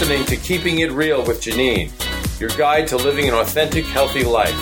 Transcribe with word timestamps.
listening 0.00 0.24
to 0.24 0.36
Keeping 0.36 0.78
It 0.78 0.92
Real 0.92 1.22
with 1.26 1.42
Janine, 1.42 1.90
your 2.40 2.48
guide 2.56 2.86
to 2.86 2.96
living 2.96 3.28
an 3.28 3.34
authentic, 3.34 3.84
healthy 3.84 4.24
life. 4.24 4.56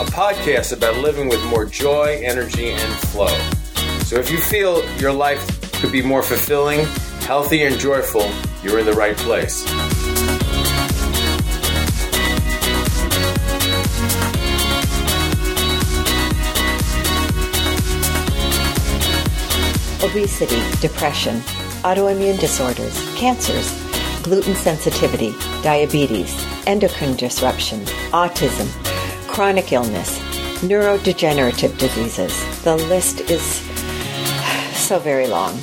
A 0.00 0.04
podcast 0.04 0.74
about 0.74 0.96
living 1.02 1.28
with 1.28 1.44
more 1.48 1.66
joy, 1.66 2.22
energy, 2.24 2.70
and 2.70 2.94
flow. 3.08 3.38
So 4.04 4.16
if 4.16 4.30
you 4.30 4.38
feel 4.38 4.82
your 4.98 5.12
life 5.12 5.44
could 5.82 5.92
be 5.92 6.00
more 6.00 6.22
fulfilling, 6.22 6.86
healthy, 7.20 7.64
and 7.64 7.78
joyful, 7.78 8.30
you're 8.62 8.78
in 8.78 8.86
the 8.86 8.94
right 8.94 9.14
place. 9.18 9.62
obesity, 20.00 20.62
depression, 20.80 21.40
autoimmune 21.82 22.38
disorders, 22.40 22.96
cancers, 23.16 23.87
gluten 24.22 24.54
sensitivity, 24.54 25.32
diabetes, 25.62 26.34
endocrine 26.66 27.16
disruption, 27.16 27.80
autism, 28.12 28.68
chronic 29.28 29.72
illness, 29.72 30.18
neurodegenerative 30.60 31.76
diseases. 31.78 32.62
The 32.62 32.76
list 32.76 33.20
is 33.30 33.42
so 34.76 34.98
very 34.98 35.26
long. 35.26 35.54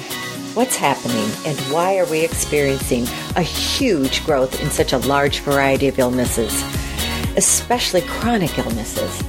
What's 0.53 0.75
happening 0.75 1.29
and 1.45 1.57
why 1.73 1.97
are 1.97 2.05
we 2.05 2.23
experiencing 2.23 3.03
a 3.35 3.41
huge 3.41 4.25
growth 4.25 4.61
in 4.61 4.69
such 4.69 4.93
a 4.93 4.99
large 4.99 5.39
variety 5.39 5.87
of 5.87 5.99
illnesses, 5.99 6.63
especially 7.35 8.01
chronic 8.01 8.57
illnesses? 8.57 9.23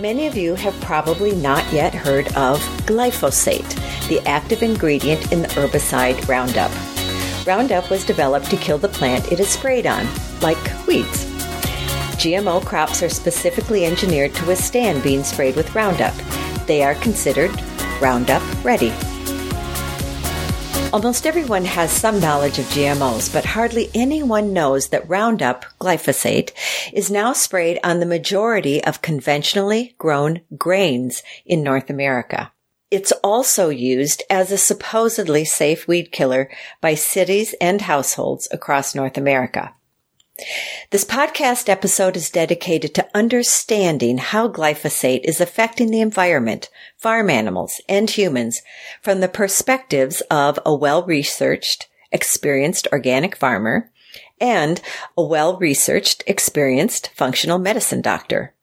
Many 0.00 0.26
of 0.26 0.36
you 0.36 0.54
have 0.54 0.78
probably 0.80 1.34
not 1.34 1.70
yet 1.72 1.94
heard 1.94 2.26
of 2.36 2.58
glyphosate 2.86 3.76
the 4.08 4.20
active 4.28 4.62
ingredient 4.62 5.30
in 5.30 5.40
the 5.40 5.48
herbicide 5.48 6.26
Roundup. 6.26 6.72
Roundup 7.50 7.90
was 7.90 8.04
developed 8.04 8.48
to 8.50 8.56
kill 8.56 8.78
the 8.78 8.88
plant 8.88 9.32
it 9.32 9.40
is 9.40 9.48
sprayed 9.48 9.84
on, 9.84 10.06
like 10.40 10.56
weeds. 10.86 11.24
GMO 12.14 12.64
crops 12.64 13.02
are 13.02 13.08
specifically 13.08 13.84
engineered 13.84 14.32
to 14.36 14.46
withstand 14.46 15.02
being 15.02 15.24
sprayed 15.24 15.56
with 15.56 15.74
Roundup. 15.74 16.14
They 16.68 16.84
are 16.84 16.94
considered 16.94 17.50
Roundup 18.00 18.40
ready. 18.64 18.92
Almost 20.92 21.26
everyone 21.26 21.64
has 21.64 21.90
some 21.90 22.20
knowledge 22.20 22.60
of 22.60 22.66
GMOs, 22.66 23.32
but 23.32 23.44
hardly 23.44 23.90
anyone 23.96 24.52
knows 24.52 24.90
that 24.90 25.08
Roundup, 25.08 25.64
glyphosate, 25.80 26.52
is 26.92 27.10
now 27.10 27.32
sprayed 27.32 27.80
on 27.82 27.98
the 27.98 28.06
majority 28.06 28.80
of 28.84 29.02
conventionally 29.02 29.96
grown 29.98 30.42
grains 30.56 31.24
in 31.44 31.64
North 31.64 31.90
America. 31.90 32.52
It's 32.90 33.12
also 33.22 33.68
used 33.68 34.24
as 34.28 34.50
a 34.50 34.58
supposedly 34.58 35.44
safe 35.44 35.86
weed 35.86 36.10
killer 36.10 36.50
by 36.80 36.96
cities 36.96 37.54
and 37.60 37.82
households 37.82 38.48
across 38.50 38.96
North 38.96 39.16
America. 39.16 39.74
This 40.90 41.04
podcast 41.04 41.68
episode 41.68 42.16
is 42.16 42.30
dedicated 42.30 42.94
to 42.94 43.08
understanding 43.14 44.18
how 44.18 44.48
glyphosate 44.48 45.20
is 45.22 45.40
affecting 45.40 45.90
the 45.90 46.00
environment, 46.00 46.68
farm 46.96 47.30
animals, 47.30 47.80
and 47.88 48.10
humans 48.10 48.62
from 49.02 49.20
the 49.20 49.28
perspectives 49.28 50.20
of 50.22 50.58
a 50.66 50.74
well-researched, 50.74 51.88
experienced 52.10 52.88
organic 52.90 53.36
farmer 53.36 53.92
and 54.40 54.80
a 55.16 55.22
well-researched, 55.22 56.24
experienced 56.26 57.10
functional 57.14 57.58
medicine 57.58 58.00
doctor 58.00 58.54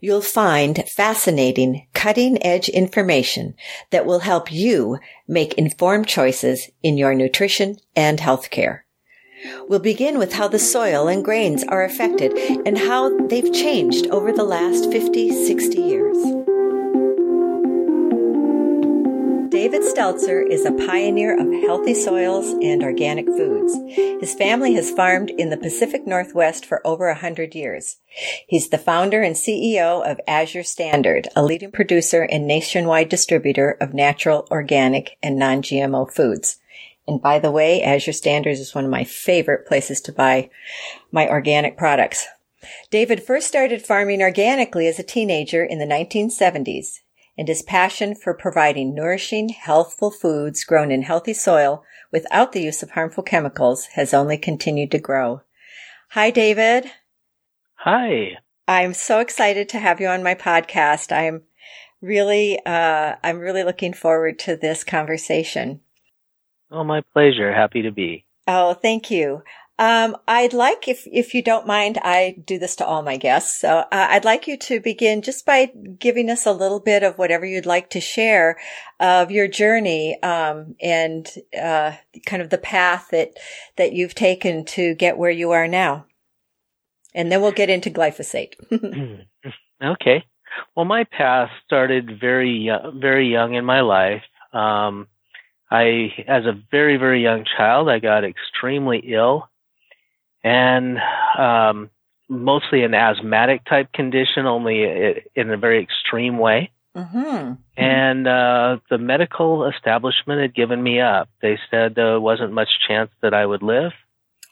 you'll 0.00 0.20
find 0.20 0.84
fascinating, 0.88 1.86
cutting 1.92 2.44
edge 2.44 2.68
information 2.68 3.54
that 3.90 4.06
will 4.06 4.20
help 4.20 4.52
you 4.52 4.98
make 5.26 5.54
informed 5.54 6.06
choices 6.06 6.70
in 6.82 6.98
your 6.98 7.14
nutrition 7.14 7.78
and 7.96 8.18
healthcare. 8.18 8.80
We'll 9.68 9.80
begin 9.80 10.18
with 10.18 10.32
how 10.32 10.48
the 10.48 10.58
soil 10.58 11.08
and 11.08 11.24
grains 11.24 11.64
are 11.64 11.84
affected 11.84 12.32
and 12.66 12.78
how 12.78 13.26
they've 13.26 13.52
changed 13.52 14.06
over 14.08 14.32
the 14.32 14.44
last 14.44 14.90
50, 14.90 15.46
60 15.46 15.80
years. 15.80 16.43
David 19.64 19.80
Stelzer 19.80 20.46
is 20.46 20.66
a 20.66 20.72
pioneer 20.72 21.40
of 21.40 21.50
healthy 21.62 21.94
soils 21.94 22.48
and 22.62 22.82
organic 22.82 23.24
foods. 23.24 23.74
His 23.96 24.34
family 24.34 24.74
has 24.74 24.90
farmed 24.90 25.30
in 25.30 25.48
the 25.48 25.56
Pacific 25.56 26.06
Northwest 26.06 26.66
for 26.66 26.86
over 26.86 27.08
a 27.08 27.14
hundred 27.14 27.54
years. 27.54 27.96
He's 28.46 28.68
the 28.68 28.76
founder 28.76 29.22
and 29.22 29.34
CEO 29.34 30.06
of 30.06 30.20
Azure 30.28 30.64
Standard, 30.64 31.28
a 31.34 31.42
leading 31.42 31.72
producer 31.72 32.24
and 32.24 32.46
nationwide 32.46 33.08
distributor 33.08 33.78
of 33.80 33.94
natural, 33.94 34.46
organic, 34.50 35.16
and 35.22 35.38
non-GMO 35.38 36.12
foods. 36.12 36.58
And 37.08 37.22
by 37.22 37.38
the 37.38 37.50
way, 37.50 37.82
Azure 37.82 38.12
Standards 38.12 38.60
is 38.60 38.74
one 38.74 38.84
of 38.84 38.90
my 38.90 39.04
favorite 39.04 39.66
places 39.66 40.02
to 40.02 40.12
buy 40.12 40.50
my 41.10 41.26
organic 41.26 41.78
products. 41.78 42.26
David 42.90 43.22
first 43.22 43.48
started 43.48 43.80
farming 43.80 44.20
organically 44.20 44.86
as 44.88 44.98
a 44.98 45.02
teenager 45.02 45.64
in 45.64 45.78
the 45.78 45.86
1970s 45.86 47.00
and 47.36 47.48
his 47.48 47.62
passion 47.62 48.14
for 48.14 48.34
providing 48.34 48.94
nourishing, 48.94 49.48
healthful 49.48 50.10
foods 50.10 50.64
grown 50.64 50.90
in 50.90 51.02
healthy 51.02 51.34
soil 51.34 51.84
without 52.12 52.52
the 52.52 52.62
use 52.62 52.82
of 52.82 52.92
harmful 52.92 53.22
chemicals 53.22 53.86
has 53.94 54.14
only 54.14 54.38
continued 54.38 54.90
to 54.92 54.98
grow. 54.98 55.42
Hi, 56.10 56.30
David. 56.30 56.90
Hi. 57.76 58.38
I'm 58.68 58.94
so 58.94 59.18
excited 59.18 59.68
to 59.70 59.78
have 59.78 60.00
you 60.00 60.06
on 60.06 60.22
my 60.22 60.34
podcast. 60.34 61.10
I'm 61.10 61.42
really, 62.00 62.58
uh, 62.64 63.16
I'm 63.22 63.38
really 63.38 63.64
looking 63.64 63.92
forward 63.92 64.38
to 64.40 64.56
this 64.56 64.84
conversation. 64.84 65.80
Oh, 66.70 66.84
my 66.84 67.02
pleasure. 67.12 67.52
Happy 67.52 67.82
to 67.82 67.90
be. 67.90 68.26
Oh, 68.46 68.74
thank 68.74 69.10
you. 69.10 69.42
Um, 69.76 70.16
I'd 70.28 70.52
like, 70.52 70.86
if 70.86 71.04
if 71.04 71.34
you 71.34 71.42
don't 71.42 71.66
mind, 71.66 71.98
I 72.00 72.36
do 72.46 72.60
this 72.60 72.76
to 72.76 72.86
all 72.86 73.02
my 73.02 73.16
guests. 73.16 73.60
So 73.60 73.78
uh, 73.78 73.84
I'd 73.90 74.24
like 74.24 74.46
you 74.46 74.56
to 74.58 74.78
begin 74.78 75.20
just 75.20 75.44
by 75.44 75.72
giving 75.98 76.30
us 76.30 76.46
a 76.46 76.52
little 76.52 76.78
bit 76.78 77.02
of 77.02 77.18
whatever 77.18 77.44
you'd 77.44 77.66
like 77.66 77.90
to 77.90 78.00
share 78.00 78.56
of 79.00 79.32
your 79.32 79.48
journey 79.48 80.22
um, 80.22 80.76
and 80.80 81.28
uh, 81.60 81.92
kind 82.24 82.40
of 82.40 82.50
the 82.50 82.58
path 82.58 83.08
that 83.10 83.32
that 83.76 83.92
you've 83.92 84.14
taken 84.14 84.64
to 84.66 84.94
get 84.94 85.18
where 85.18 85.30
you 85.30 85.50
are 85.50 85.66
now, 85.66 86.06
and 87.12 87.32
then 87.32 87.42
we'll 87.42 87.50
get 87.50 87.70
into 87.70 87.90
glyphosate. 87.90 88.54
okay. 89.84 90.24
Well, 90.76 90.84
my 90.84 91.02
path 91.02 91.50
started 91.66 92.20
very 92.20 92.70
very 92.94 93.28
young 93.28 93.54
in 93.54 93.64
my 93.64 93.80
life. 93.80 94.22
Um, 94.52 95.08
I, 95.68 96.12
as 96.28 96.44
a 96.44 96.62
very 96.70 96.96
very 96.96 97.24
young 97.24 97.44
child, 97.56 97.88
I 97.88 97.98
got 97.98 98.22
extremely 98.22 98.98
ill 99.12 99.48
and 100.44 100.98
um, 101.38 101.90
mostly 102.28 102.84
an 102.84 102.94
asthmatic 102.94 103.64
type 103.64 103.92
condition, 103.92 104.46
only 104.46 104.84
in 105.34 105.50
a 105.50 105.56
very 105.56 105.82
extreme 105.82 106.38
way. 106.38 106.70
Mm-hmm. 106.94 107.54
And 107.76 108.28
uh, 108.28 108.76
the 108.88 108.98
medical 108.98 109.66
establishment 109.66 110.42
had 110.42 110.54
given 110.54 110.80
me 110.80 111.00
up. 111.00 111.28
They 111.42 111.58
said 111.70 111.94
there 111.96 112.20
wasn't 112.20 112.52
much 112.52 112.68
chance 112.86 113.10
that 113.20 113.34
I 113.34 113.44
would 113.44 113.62
live. 113.62 113.92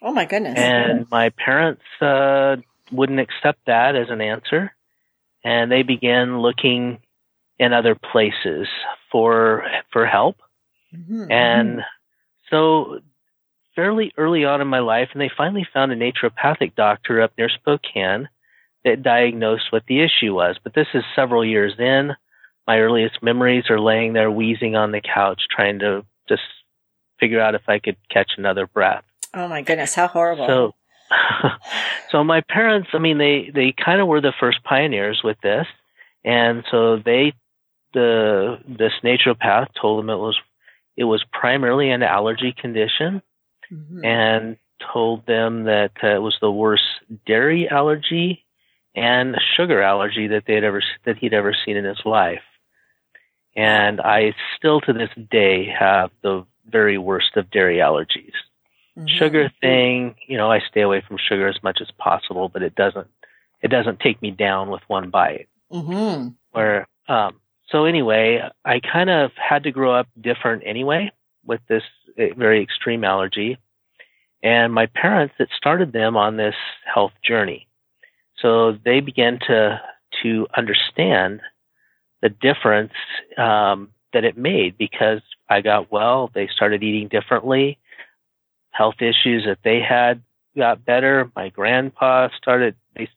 Oh 0.01 0.13
my 0.13 0.25
goodness! 0.25 0.59
And 0.59 1.09
my 1.09 1.29
parents 1.31 1.83
uh, 2.01 2.57
wouldn't 2.91 3.21
accept 3.21 3.61
that 3.67 3.95
as 3.95 4.09
an 4.11 4.21
answer, 4.21 4.75
and 5.45 5.71
they 5.71 5.85
began 5.85 6.41
looking 6.41 6.99
in 7.61 7.73
other 7.73 7.95
places 7.95 8.67
for 9.13 9.65
for 9.93 10.05
help. 10.05 10.39
Mm-hmm. 10.93 11.31
And 11.31 11.81
so 12.51 12.99
fairly 13.75 14.13
early 14.17 14.45
on 14.45 14.61
in 14.61 14.69
my 14.69 14.81
life, 14.81 15.09
and 15.13 15.21
they 15.21 15.31
finally 15.37 15.67
found 15.73 15.93
a 15.93 15.97
naturopathic 15.97 16.75
doctor 16.75 17.21
up 17.21 17.33
near 17.37 17.49
Spokane 17.49 18.29
that 18.85 19.03
diagnosed 19.03 19.71
what 19.71 19.85
the 19.87 20.01
issue 20.01 20.35
was. 20.35 20.59
But 20.63 20.75
this 20.75 20.89
is 20.95 21.05
several 21.15 21.45
years 21.45 21.75
in. 21.79 22.13
My 22.67 22.79
earliest 22.79 23.23
memories 23.23 23.65
are 23.71 23.81
laying 23.81 24.13
there 24.13 24.31
wheezing 24.31 24.77
on 24.77 24.93
the 24.93 25.01
couch, 25.01 25.43
trying 25.51 25.81
to 25.81 26.05
just 26.29 26.43
figure 27.19 27.41
out 27.41 27.55
if 27.55 27.69
I 27.69 27.79
could 27.79 27.97
catch 28.11 28.33
another 28.37 28.67
breath. 28.67 29.05
Oh 29.35 29.49
my 29.49 29.63
goodness, 29.63 29.95
how 29.95 30.09
horrible! 30.09 30.47
So, 30.47 30.73
so 32.11 32.25
my 32.25 32.43
parents, 32.49 32.91
I 32.93 32.99
mean, 32.99 33.19
they 33.19 33.51
they 33.53 33.73
kind 33.73 34.01
of 34.01 34.09
were 34.09 34.21
the 34.21 34.33
first 34.39 34.63
pioneers 34.65 35.23
with 35.25 35.39
this, 35.43 35.67
and 36.25 36.65
so 36.71 36.97
they 36.97 37.33
the 37.95 38.59
this 38.67 38.93
naturopath 39.03 39.69
told 39.81 39.99
them 39.99 40.11
it 40.11 40.17
was 40.17 40.39
it 40.97 41.05
was 41.05 41.25
primarily 41.33 41.91
an 41.91 42.03
allergy 42.03 42.55
condition 42.57 43.23
mm-hmm. 43.73 44.05
and 44.05 44.57
told 44.93 45.27
them 45.27 45.65
that 45.65 45.93
uh, 46.03 46.09
it 46.09 46.23
was 46.23 46.37
the 46.41 46.51
worst 46.51 46.85
dairy 47.27 47.69
allergy 47.69 48.45
and 48.95 49.37
sugar 49.57 49.81
allergy 49.81 50.29
that 50.29 50.45
they 50.47 50.55
had 50.55 50.65
ever 50.65 50.83
that 51.05 51.17
he'd 51.17 51.35
ever 51.35 51.55
seen 51.65 51.77
in 51.77 51.85
his 51.85 52.01
life. 52.05 52.43
And 53.55 54.01
I 54.01 54.35
still 54.57 54.81
to 54.83 54.93
this 54.93 55.11
day 55.31 55.67
have 55.79 56.11
the 56.23 56.45
very 56.67 56.99
worst 56.99 57.37
of 57.37 57.51
dairy 57.51 57.77
allergies. 57.77 58.33
Mm-hmm. 58.97 59.07
Sugar 59.07 59.53
thing, 59.61 60.17
you 60.27 60.37
know, 60.37 60.51
I 60.51 60.61
stay 60.61 60.83
away 60.83 61.03
from 61.07 61.17
sugar 61.17 61.49
as 61.49 61.63
much 61.63 61.81
as 61.81 61.91
possible, 61.99 62.49
but 62.49 62.63
it 62.63 62.75
doesn't 62.75 63.09
it 63.63 63.69
doesn't 63.69 64.01
take 64.01 64.21
me 64.21 64.31
down 64.31 64.71
with 64.71 64.83
one 64.89 65.11
bite. 65.11 65.49
Mm-hmm. 65.73 66.29
Where 66.51 66.87
um, 67.09 67.41
so 67.69 67.85
anyway, 67.85 68.43
I 68.65 68.81
kind 68.81 69.09
of 69.09 69.31
had 69.37 69.63
to 69.63 69.71
grow 69.71 69.95
up 69.95 70.09
different 70.21 70.63
anyway 70.67 71.11
with 71.45 71.61
this 71.69 71.83
very 72.17 72.63
extreme 72.63 73.05
allergy. 73.05 73.59
And 74.43 74.73
my 74.73 74.87
parents, 74.87 75.35
it 75.39 75.49
started 75.57 75.93
them 75.93 76.17
on 76.17 76.37
this 76.37 76.55
health 76.93 77.13
journey. 77.25 77.69
So 78.39 78.77
they 78.85 79.01
began 79.01 79.39
to, 79.47 79.81
to 80.23 80.47
understand 80.57 81.41
the 82.21 82.29
difference, 82.29 82.93
um, 83.39 83.91
that 84.13 84.25
it 84.25 84.37
made 84.37 84.77
because 84.77 85.23
I 85.49 85.61
got 85.61 85.91
well. 85.91 86.31
They 86.35 86.49
started 86.49 86.83
eating 86.83 87.09
differently. 87.09 87.79
Health 88.71 88.97
issues 89.01 89.45
that 89.47 89.59
they 89.65 89.81
had 89.81 90.23
got 90.57 90.85
better. 90.85 91.31
My 91.35 91.49
grandpa 91.49 92.29
started, 92.37 92.75
they 92.95 93.09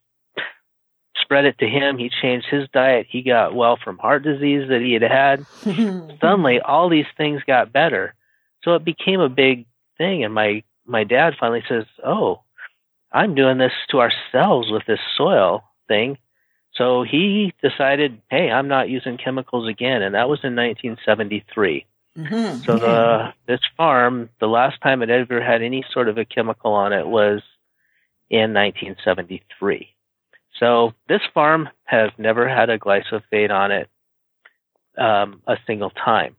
spread 1.26 1.46
it 1.46 1.58
to 1.60 1.68
him. 1.68 1.98
He 1.98 2.10
changed 2.22 2.48
his 2.50 2.70
diet. 2.72 3.08
He 3.10 3.24
got 3.24 3.56
well 3.56 3.78
from 3.84 3.98
heart 3.98 4.24
disease 4.24 4.70
that 4.70 4.82
he 4.82 4.94
had 4.94 5.02
had. 5.02 5.46
Suddenly, 6.22 6.60
all 6.62 6.88
these 6.88 7.06
things 7.18 7.42
got 7.46 7.74
better. 7.74 8.14
So 8.64 8.76
it 8.76 8.86
became 8.86 9.20
a 9.20 9.30
big 9.30 9.66
thing. 9.98 10.24
And 10.24 10.34
my, 10.34 10.64
my 10.86 11.04
dad 11.04 11.34
finally 11.40 11.64
says, 11.68 11.86
Oh, 12.06 12.42
I'm 13.12 13.36
doing 13.36 13.58
this 13.58 13.74
to 13.90 14.00
ourselves 14.00 14.70
with 14.72 14.84
this 14.88 15.00
soil 15.18 15.64
thing. 15.88 16.18
So 16.76 17.04
he 17.04 17.54
decided, 17.62 18.22
Hey, 18.30 18.52
I'm 18.52 18.68
not 18.68 18.90
using 18.90 19.18
chemicals 19.18 19.68
again. 19.68 20.02
And 20.02 20.16
that 20.16 20.30
was 20.30 20.40
in 20.44 20.56
1973. 20.56 21.86
Mm-hmm. 22.18 22.64
So 22.64 22.78
the 22.78 23.34
this 23.46 23.60
farm, 23.76 24.30
the 24.40 24.48
last 24.48 24.80
time 24.82 25.02
it 25.02 25.10
ever 25.10 25.42
had 25.42 25.62
any 25.62 25.84
sort 25.92 26.08
of 26.08 26.18
a 26.18 26.24
chemical 26.24 26.72
on 26.74 26.94
it 26.94 27.08
was 27.08 27.42
in 28.30 28.54
1973. 28.54 29.95
So 30.60 30.94
this 31.08 31.22
farm 31.34 31.70
has 31.84 32.12
never 32.18 32.48
had 32.48 32.70
a 32.70 32.80
glyphosate 32.80 33.52
on 33.52 33.72
it 33.72 33.90
um, 34.98 35.42
a 35.48 35.58
single 35.68 35.90
time. 35.90 36.36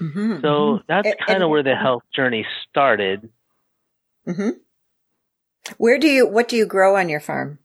Mm-hmm, 0.00 0.40
so 0.40 0.48
mm-hmm. 0.48 0.82
that's 0.88 1.08
kind 1.26 1.42
of 1.42 1.50
where 1.50 1.62
the 1.62 1.76
health 1.76 2.02
journey 2.14 2.46
started. 2.68 3.28
Mm-hmm. 4.26 4.50
Where 5.76 5.98
do 5.98 6.08
you 6.08 6.26
what 6.26 6.48
do 6.48 6.56
you 6.56 6.66
grow 6.66 6.96
on 6.96 7.08
your 7.08 7.20
farm? 7.20 7.58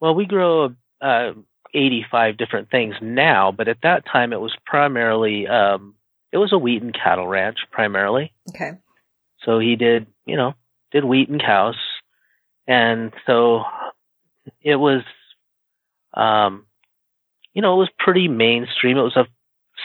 Well, 0.00 0.14
we 0.14 0.26
grow 0.26 0.74
uh, 1.00 1.32
85 1.74 2.36
different 2.36 2.70
things 2.70 2.94
now, 3.00 3.52
but 3.52 3.68
at 3.68 3.78
that 3.82 4.04
time 4.06 4.32
it 4.32 4.40
was 4.40 4.54
primarily 4.66 5.46
um, 5.46 5.94
it 6.32 6.38
was 6.38 6.52
a 6.52 6.58
wheat 6.58 6.82
and 6.82 6.94
cattle 6.94 7.26
ranch 7.26 7.58
primarily. 7.70 8.32
Okay. 8.50 8.72
So 9.44 9.58
he 9.60 9.76
did, 9.76 10.06
you 10.26 10.36
know, 10.36 10.54
did 10.90 11.04
wheat 11.04 11.28
and 11.28 11.40
cows, 11.40 11.76
and 12.66 13.12
so 13.24 13.62
it 14.62 14.76
was, 14.76 15.02
um, 16.14 16.66
you 17.54 17.62
know, 17.62 17.74
it 17.74 17.78
was 17.78 17.90
pretty 17.98 18.28
mainstream. 18.28 18.96
It 18.96 19.02
was 19.02 19.16
a 19.16 19.26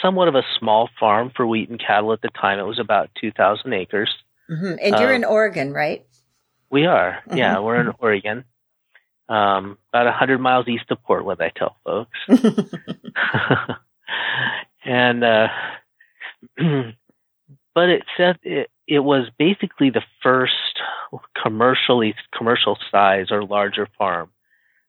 somewhat 0.02 0.28
of 0.28 0.36
a 0.36 0.44
small 0.60 0.90
farm 1.00 1.32
for 1.36 1.46
wheat 1.46 1.70
and 1.70 1.80
cattle 1.80 2.14
at 2.14 2.22
the 2.22 2.30
time. 2.30 2.60
It 2.60 2.64
was 2.64 2.80
about 2.80 3.10
2,000 3.22 3.74
acres. 3.74 4.10
Mm-hmm. 4.50 4.76
And 4.82 5.00
you're 5.00 5.14
uh, 5.14 5.16
in 5.16 5.24
Oregon, 5.24 5.74
right? 5.74 6.06
We 6.70 6.86
are. 6.86 7.20
Mm-hmm. 7.28 7.38
Yeah, 7.38 7.60
we're 7.60 7.80
in 7.80 7.92
Oregon. 8.00 8.44
Um, 9.30 9.78
about 9.90 10.06
100 10.06 10.40
miles 10.40 10.68
east 10.68 10.86
of 10.90 11.02
Portland, 11.04 11.42
I 11.42 11.52
tell 11.56 11.78
folks. 11.84 12.18
and, 14.86 15.24
uh, 15.24 15.48
but 17.76 17.90
it 17.90 18.04
said 18.18 18.38
it, 18.44 18.70
it 18.88 19.00
was 19.00 19.28
basically 19.38 19.90
the 19.90 20.04
first 20.22 20.54
commercially 21.42 22.16
commercial 22.36 22.78
size 22.92 23.28
or 23.32 23.44
larger 23.44 23.88
farm 23.98 24.30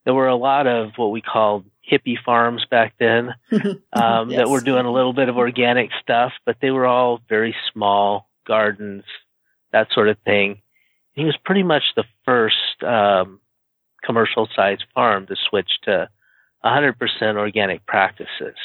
there 0.05 0.15
were 0.15 0.29
a 0.29 0.37
lot 0.37 0.67
of 0.67 0.93
what 0.97 1.11
we 1.11 1.21
called 1.21 1.65
hippie 1.91 2.23
farms 2.25 2.65
back 2.71 2.95
then 2.99 3.35
um, 3.93 4.31
yes. 4.31 4.39
that 4.39 4.49
were 4.49 4.61
doing 4.61 4.87
a 4.87 4.93
little 4.93 5.13
bit 5.13 5.29
of 5.29 5.37
organic 5.37 5.91
stuff, 6.03 6.33
but 6.45 6.57
they 6.61 6.71
were 6.71 6.87
all 6.87 7.21
very 7.29 7.55
small 7.73 8.29
gardens, 8.47 9.05
that 9.73 9.89
sort 9.93 10.09
of 10.09 10.19
thing. 10.25 10.61
He 11.13 11.25
was 11.25 11.37
pretty 11.45 11.63
much 11.63 11.83
the 11.97 12.05
first 12.25 12.83
um, 12.83 13.41
commercial 14.03 14.49
sized 14.55 14.85
farm 14.95 15.27
to 15.27 15.37
switch 15.49 15.71
to 15.85 16.09
100% 16.65 17.37
organic 17.37 17.87
practices. 17.87 18.57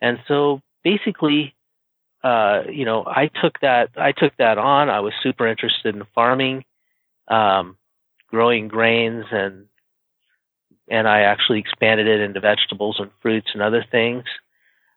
And 0.00 0.18
so 0.28 0.62
basically, 0.84 1.54
uh, 2.22 2.62
you 2.70 2.84
know, 2.84 3.04
I 3.06 3.30
took 3.40 3.60
that, 3.60 3.90
I 3.96 4.12
took 4.12 4.36
that 4.38 4.58
on. 4.58 4.90
I 4.90 5.00
was 5.00 5.12
super 5.22 5.46
interested 5.46 5.94
in 5.94 6.04
farming, 6.14 6.64
um, 7.28 7.76
growing 8.28 8.68
grains 8.68 9.24
and 9.30 9.66
and 10.90 11.08
I 11.08 11.20
actually 11.20 11.60
expanded 11.60 12.06
it 12.06 12.20
into 12.20 12.40
vegetables 12.40 12.96
and 12.98 13.10
fruits 13.20 13.48
and 13.52 13.62
other 13.62 13.84
things 13.90 14.24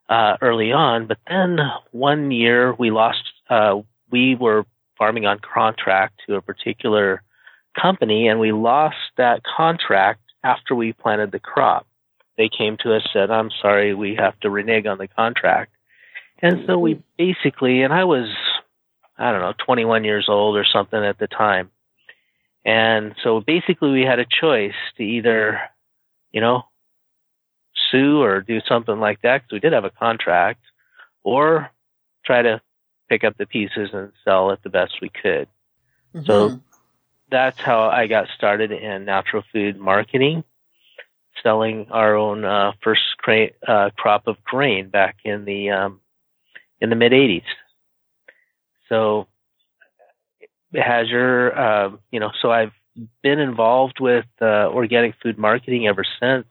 uh, 0.09 0.37
early 0.41 0.71
on. 0.71 1.07
But 1.07 1.19
then 1.27 1.59
one 1.91 2.31
year 2.31 2.73
we 2.73 2.91
lost. 2.91 3.23
Uh, 3.49 3.81
we 4.11 4.35
were 4.35 4.65
farming 4.97 5.25
on 5.25 5.39
contract 5.39 6.21
to 6.27 6.35
a 6.35 6.41
particular 6.41 7.23
company, 7.79 8.27
and 8.27 8.39
we 8.39 8.51
lost 8.51 8.97
that 9.17 9.41
contract 9.43 10.21
after 10.43 10.75
we 10.75 10.93
planted 10.93 11.31
the 11.31 11.39
crop. 11.39 11.87
They 12.37 12.49
came 12.49 12.77
to 12.77 12.93
us 12.95 13.07
said, 13.13 13.31
"I'm 13.31 13.51
sorry, 13.61 13.93
we 13.93 14.15
have 14.15 14.39
to 14.41 14.49
renege 14.49 14.85
on 14.85 14.97
the 14.97 15.07
contract." 15.07 15.73
And 16.41 16.63
so 16.65 16.77
we 16.79 17.01
basically, 17.17 17.83
and 17.83 17.93
I 17.93 18.03
was, 18.03 18.27
I 19.17 19.31
don't 19.31 19.41
know, 19.41 19.53
21 19.63 20.03
years 20.03 20.25
old 20.27 20.57
or 20.57 20.65
something 20.65 21.03
at 21.03 21.19
the 21.19 21.27
time. 21.27 21.69
And 22.65 23.15
so 23.23 23.41
basically 23.41 23.91
we 23.91 24.01
had 24.01 24.19
a 24.19 24.25
choice 24.25 24.73
to 24.97 25.03
either 25.03 25.61
you 26.31 26.41
know, 26.41 26.63
sue 27.91 28.21
or 28.21 28.41
do 28.41 28.59
something 28.67 28.99
like 28.99 29.21
that 29.21 29.43
because 29.43 29.53
we 29.53 29.59
did 29.59 29.73
have 29.73 29.85
a 29.85 29.89
contract, 29.89 30.61
or 31.23 31.69
try 32.25 32.41
to 32.41 32.61
pick 33.09 33.23
up 33.23 33.37
the 33.37 33.45
pieces 33.45 33.89
and 33.93 34.11
sell 34.23 34.51
it 34.51 34.59
the 34.63 34.69
best 34.69 35.01
we 35.01 35.09
could. 35.09 35.47
Mm-hmm. 36.15 36.25
So 36.25 36.61
that's 37.29 37.59
how 37.59 37.89
I 37.89 38.07
got 38.07 38.27
started 38.35 38.71
in 38.71 39.05
natural 39.05 39.43
food 39.51 39.77
marketing, 39.77 40.43
selling 41.41 41.87
our 41.91 42.15
own 42.15 42.45
uh, 42.45 42.73
first 42.83 43.01
cra- 43.17 43.51
uh, 43.67 43.89
crop 43.97 44.27
of 44.27 44.43
grain 44.43 44.89
back 44.89 45.17
in 45.23 45.45
the 45.45 45.71
um, 45.71 46.01
in 46.79 46.89
the 46.89 46.95
mid 46.95 47.11
'80s. 47.11 47.43
So 48.89 49.27
has 50.73 51.09
your 51.09 51.57
uh, 51.57 51.91
you 52.11 52.19
know 52.19 52.31
so 52.41 52.51
I've 52.51 52.73
been 53.23 53.39
involved 53.39 53.99
with 53.99 54.25
uh, 54.41 54.67
organic 54.67 55.15
food 55.21 55.37
marketing 55.37 55.87
ever 55.87 56.03
since. 56.19 56.45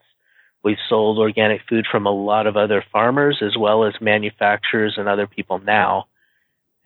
We've 0.63 0.79
sold 0.89 1.19
organic 1.19 1.63
food 1.69 1.87
from 1.91 2.07
a 2.07 2.11
lot 2.11 2.47
of 2.47 2.57
other 2.57 2.85
farmers 2.93 3.39
as 3.43 3.57
well 3.57 3.85
as 3.85 3.95
manufacturers 4.01 4.95
and 4.97 5.09
other 5.09 5.27
people 5.27 5.59
now. 5.59 6.07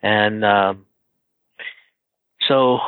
And 0.01 0.45
um, 0.45 0.85
so, 2.47 2.79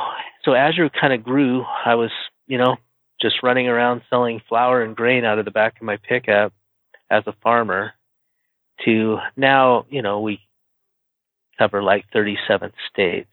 so 0.44 0.54
Azure 0.54 0.88
kind 0.88 1.12
of 1.12 1.22
grew. 1.22 1.64
I 1.84 1.94
was, 1.94 2.10
you 2.46 2.58
know, 2.58 2.76
just 3.20 3.42
running 3.42 3.68
around 3.68 4.02
selling 4.08 4.40
flour 4.48 4.82
and 4.82 4.96
grain 4.96 5.24
out 5.24 5.38
of 5.38 5.44
the 5.44 5.50
back 5.50 5.76
of 5.76 5.82
my 5.82 5.96
pickup 5.96 6.52
as 7.10 7.24
a 7.26 7.34
farmer 7.42 7.92
to 8.84 9.18
now, 9.36 9.84
you 9.90 10.02
know, 10.02 10.20
we 10.20 10.40
cover 11.58 11.82
like 11.82 12.04
37 12.12 12.72
states. 12.90 13.32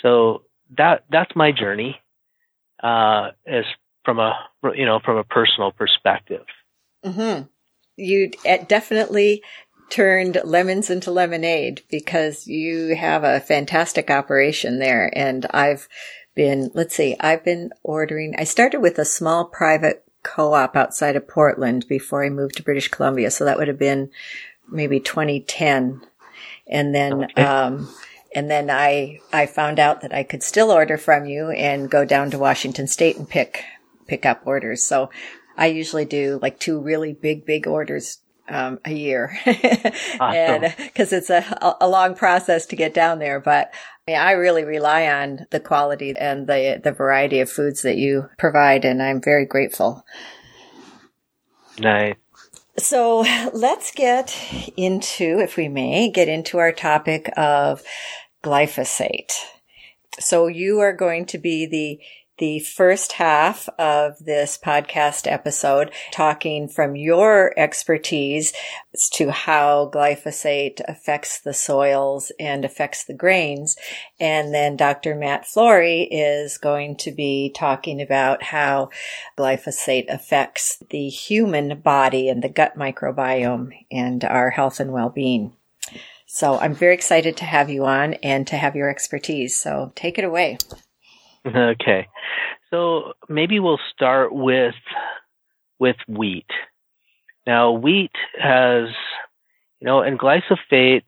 So 0.00 0.42
that 0.76 1.04
that's 1.10 1.36
my 1.36 1.52
journey 1.52 2.00
uh, 2.82 3.30
as 3.46 3.64
from 4.04 4.18
a 4.18 4.34
you 4.74 4.86
know 4.86 5.00
from 5.04 5.16
a 5.16 5.24
personal 5.24 5.72
perspective. 5.72 6.44
Mm-hmm. 7.04 7.44
You 7.96 8.30
definitely 8.68 9.42
turned 9.90 10.40
lemons 10.44 10.90
into 10.90 11.10
lemonade 11.10 11.82
because 11.90 12.46
you 12.46 12.96
have 12.96 13.24
a 13.24 13.40
fantastic 13.40 14.10
operation 14.10 14.78
there, 14.78 15.10
and 15.14 15.46
I've 15.50 15.88
been 16.34 16.70
let's 16.74 16.94
see, 16.94 17.16
I've 17.20 17.44
been 17.44 17.70
ordering. 17.82 18.34
I 18.38 18.44
started 18.44 18.80
with 18.80 18.98
a 18.98 19.04
small 19.04 19.44
private 19.44 20.04
co-op 20.22 20.74
outside 20.74 21.16
of 21.16 21.28
Portland 21.28 21.86
before 21.88 22.24
I 22.24 22.30
moved 22.30 22.56
to 22.56 22.62
British 22.62 22.88
Columbia, 22.88 23.30
so 23.30 23.44
that 23.44 23.58
would 23.58 23.68
have 23.68 23.78
been 23.78 24.10
maybe 24.70 25.00
2010, 25.00 26.00
and 26.66 26.94
then. 26.94 27.24
Okay. 27.24 27.42
Um, 27.42 27.88
and 28.34 28.50
then 28.50 28.70
I, 28.70 29.20
I 29.32 29.46
found 29.46 29.78
out 29.78 30.00
that 30.02 30.12
I 30.14 30.22
could 30.22 30.42
still 30.42 30.70
order 30.70 30.98
from 30.98 31.26
you 31.26 31.50
and 31.50 31.90
go 31.90 32.04
down 32.04 32.30
to 32.30 32.38
Washington 32.38 32.86
state 32.86 33.16
and 33.16 33.28
pick, 33.28 33.64
pick 34.06 34.26
up 34.26 34.42
orders. 34.44 34.84
So 34.84 35.10
I 35.56 35.66
usually 35.66 36.04
do 36.04 36.38
like 36.42 36.58
two 36.58 36.80
really 36.80 37.12
big, 37.12 37.46
big 37.46 37.66
orders 37.66 38.18
um, 38.48 38.78
a 38.84 38.92
year, 38.92 39.38
and 40.20 40.74
because 40.76 41.12
it's 41.12 41.30
a, 41.30 41.76
a 41.80 41.88
long 41.88 42.14
process 42.14 42.66
to 42.66 42.76
get 42.76 42.92
down 42.92 43.18
there. 43.18 43.40
But 43.40 43.72
I, 44.06 44.10
mean, 44.10 44.20
I 44.20 44.32
really 44.32 44.64
rely 44.64 45.06
on 45.06 45.46
the 45.50 45.60
quality 45.60 46.14
and 46.14 46.46
the 46.46 46.80
the 46.82 46.92
variety 46.92 47.40
of 47.40 47.50
foods 47.50 47.82
that 47.82 47.96
you 47.96 48.28
provide, 48.36 48.84
and 48.84 49.02
I'm 49.02 49.22
very 49.22 49.46
grateful. 49.46 50.04
Nice. 51.78 52.16
So 52.76 53.20
let's 53.52 53.92
get 53.92 54.36
into, 54.76 55.38
if 55.38 55.56
we 55.56 55.68
may, 55.68 56.10
get 56.10 56.28
into 56.28 56.58
our 56.58 56.72
topic 56.72 57.30
of 57.36 57.82
glyphosate. 58.44 59.32
So 60.20 60.46
you 60.46 60.80
are 60.80 60.92
going 60.92 61.26
to 61.26 61.38
be 61.38 61.66
the 61.66 62.00
the 62.38 62.58
first 62.58 63.12
half 63.12 63.68
of 63.78 64.18
this 64.18 64.58
podcast 64.58 65.30
episode 65.30 65.92
talking 66.10 66.66
from 66.66 66.96
your 66.96 67.54
expertise 67.56 68.52
as 68.92 69.08
to 69.08 69.30
how 69.30 69.88
glyphosate 69.94 70.80
affects 70.88 71.40
the 71.40 71.54
soils 71.54 72.32
and 72.40 72.64
affects 72.64 73.04
the 73.04 73.14
grains. 73.14 73.76
And 74.18 74.52
then 74.52 74.76
Dr. 74.76 75.14
Matt 75.14 75.46
Flory 75.46 76.02
is 76.02 76.58
going 76.58 76.96
to 76.98 77.12
be 77.12 77.52
talking 77.54 78.02
about 78.02 78.42
how 78.42 78.90
glyphosate 79.38 80.12
affects 80.12 80.82
the 80.90 81.08
human 81.08 81.80
body 81.80 82.28
and 82.28 82.42
the 82.42 82.48
gut 82.48 82.76
microbiome 82.76 83.70
and 83.92 84.24
our 84.24 84.50
health 84.50 84.80
and 84.80 84.92
well-being. 84.92 85.52
So 86.34 86.58
I'm 86.58 86.74
very 86.74 86.94
excited 86.94 87.36
to 87.36 87.44
have 87.44 87.70
you 87.70 87.84
on 87.84 88.14
and 88.14 88.44
to 88.48 88.56
have 88.56 88.74
your 88.74 88.90
expertise. 88.90 89.54
So 89.54 89.92
take 89.94 90.18
it 90.18 90.24
away. 90.24 90.58
Okay. 91.46 92.08
So 92.70 93.12
maybe 93.28 93.60
we'll 93.60 93.78
start 93.94 94.34
with 94.34 94.74
with 95.78 95.96
wheat. 96.08 96.46
Now 97.46 97.70
wheat 97.72 98.10
has 98.36 98.88
you 99.78 99.86
know, 99.86 100.00
and 100.00 100.18
glyphosate 100.18 101.02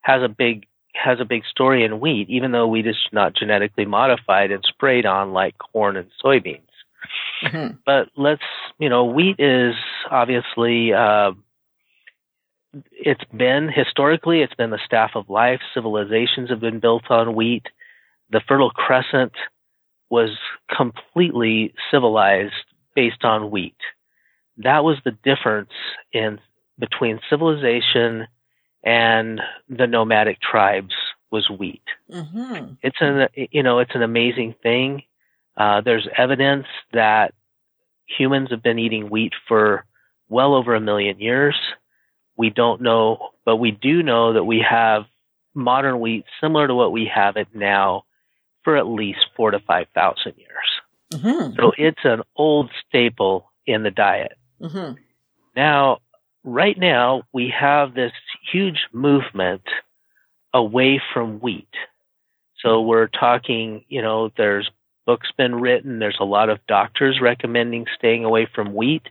has 0.00 0.22
a 0.22 0.28
big 0.28 0.66
has 0.94 1.18
a 1.20 1.26
big 1.26 1.42
story 1.44 1.84
in 1.84 2.00
wheat, 2.00 2.30
even 2.30 2.52
though 2.52 2.66
wheat 2.66 2.86
is 2.86 2.96
not 3.12 3.34
genetically 3.34 3.84
modified 3.84 4.52
and 4.52 4.64
sprayed 4.66 5.04
on 5.04 5.32
like 5.32 5.56
corn 5.58 5.96
and 5.98 6.08
soybeans. 6.24 6.62
Mm-hmm. 7.44 7.76
But 7.84 8.08
let's, 8.16 8.42
you 8.78 8.88
know, 8.88 9.04
wheat 9.04 9.36
is 9.38 9.74
obviously, 10.10 10.92
uh, 10.94 11.32
it's 12.92 13.24
been 13.36 13.68
historically, 13.68 14.42
it's 14.42 14.54
been 14.54 14.70
the 14.70 14.80
staff 14.84 15.12
of 15.14 15.28
life. 15.28 15.60
Civilizations 15.74 16.50
have 16.50 16.60
been 16.60 16.80
built 16.80 17.10
on 17.10 17.34
wheat. 17.34 17.66
The 18.30 18.40
Fertile 18.46 18.70
Crescent 18.70 19.32
was 20.08 20.30
completely 20.74 21.74
civilized 21.90 22.54
based 22.94 23.24
on 23.24 23.50
wheat. 23.50 23.76
That 24.58 24.84
was 24.84 24.98
the 25.04 25.16
difference 25.24 25.70
in 26.12 26.38
between 26.78 27.20
civilization 27.28 28.26
and 28.82 29.40
the 29.68 29.86
nomadic 29.86 30.40
tribes 30.40 30.94
was 31.30 31.48
wheat. 31.48 31.82
Mm-hmm. 32.10 32.74
It's 32.82 32.96
an 33.00 33.28
you 33.34 33.62
know 33.62 33.78
it's 33.78 33.94
an 33.94 34.02
amazing 34.02 34.54
thing. 34.62 35.02
Uh, 35.56 35.80
there's 35.80 36.08
evidence 36.16 36.66
that 36.92 37.34
humans 38.06 38.50
have 38.50 38.62
been 38.62 38.78
eating 38.78 39.10
wheat 39.10 39.32
for 39.46 39.84
well 40.28 40.54
over 40.54 40.74
a 40.74 40.80
million 40.80 41.20
years. 41.20 41.56
We 42.40 42.48
don't 42.48 42.80
know, 42.80 43.32
but 43.44 43.56
we 43.56 43.70
do 43.70 44.02
know 44.02 44.32
that 44.32 44.44
we 44.44 44.64
have 44.66 45.04
modern 45.52 46.00
wheat 46.00 46.24
similar 46.40 46.66
to 46.66 46.74
what 46.74 46.90
we 46.90 47.04
have 47.14 47.36
it 47.36 47.48
now 47.52 48.04
for 48.64 48.78
at 48.78 48.86
least 48.86 49.26
four 49.36 49.50
to 49.50 49.58
5,000 49.58 50.32
years. 50.38 50.48
Mm-hmm. 51.12 51.56
So 51.56 51.72
it's 51.76 52.00
an 52.02 52.22
old 52.36 52.70
staple 52.88 53.50
in 53.66 53.82
the 53.82 53.90
diet. 53.90 54.38
Mm-hmm. 54.58 54.94
Now, 55.54 55.98
right 56.42 56.78
now, 56.78 57.24
we 57.34 57.52
have 57.54 57.92
this 57.92 58.12
huge 58.50 58.86
movement 58.90 59.64
away 60.54 60.98
from 61.12 61.40
wheat. 61.40 61.68
So 62.60 62.80
we're 62.80 63.08
talking, 63.08 63.84
you 63.90 64.00
know, 64.00 64.30
there's 64.38 64.70
books 65.04 65.28
been 65.36 65.56
written, 65.56 65.98
there's 65.98 66.16
a 66.18 66.24
lot 66.24 66.48
of 66.48 66.66
doctors 66.66 67.20
recommending 67.20 67.84
staying 67.98 68.24
away 68.24 68.48
from 68.54 68.72
wheat, 68.72 69.10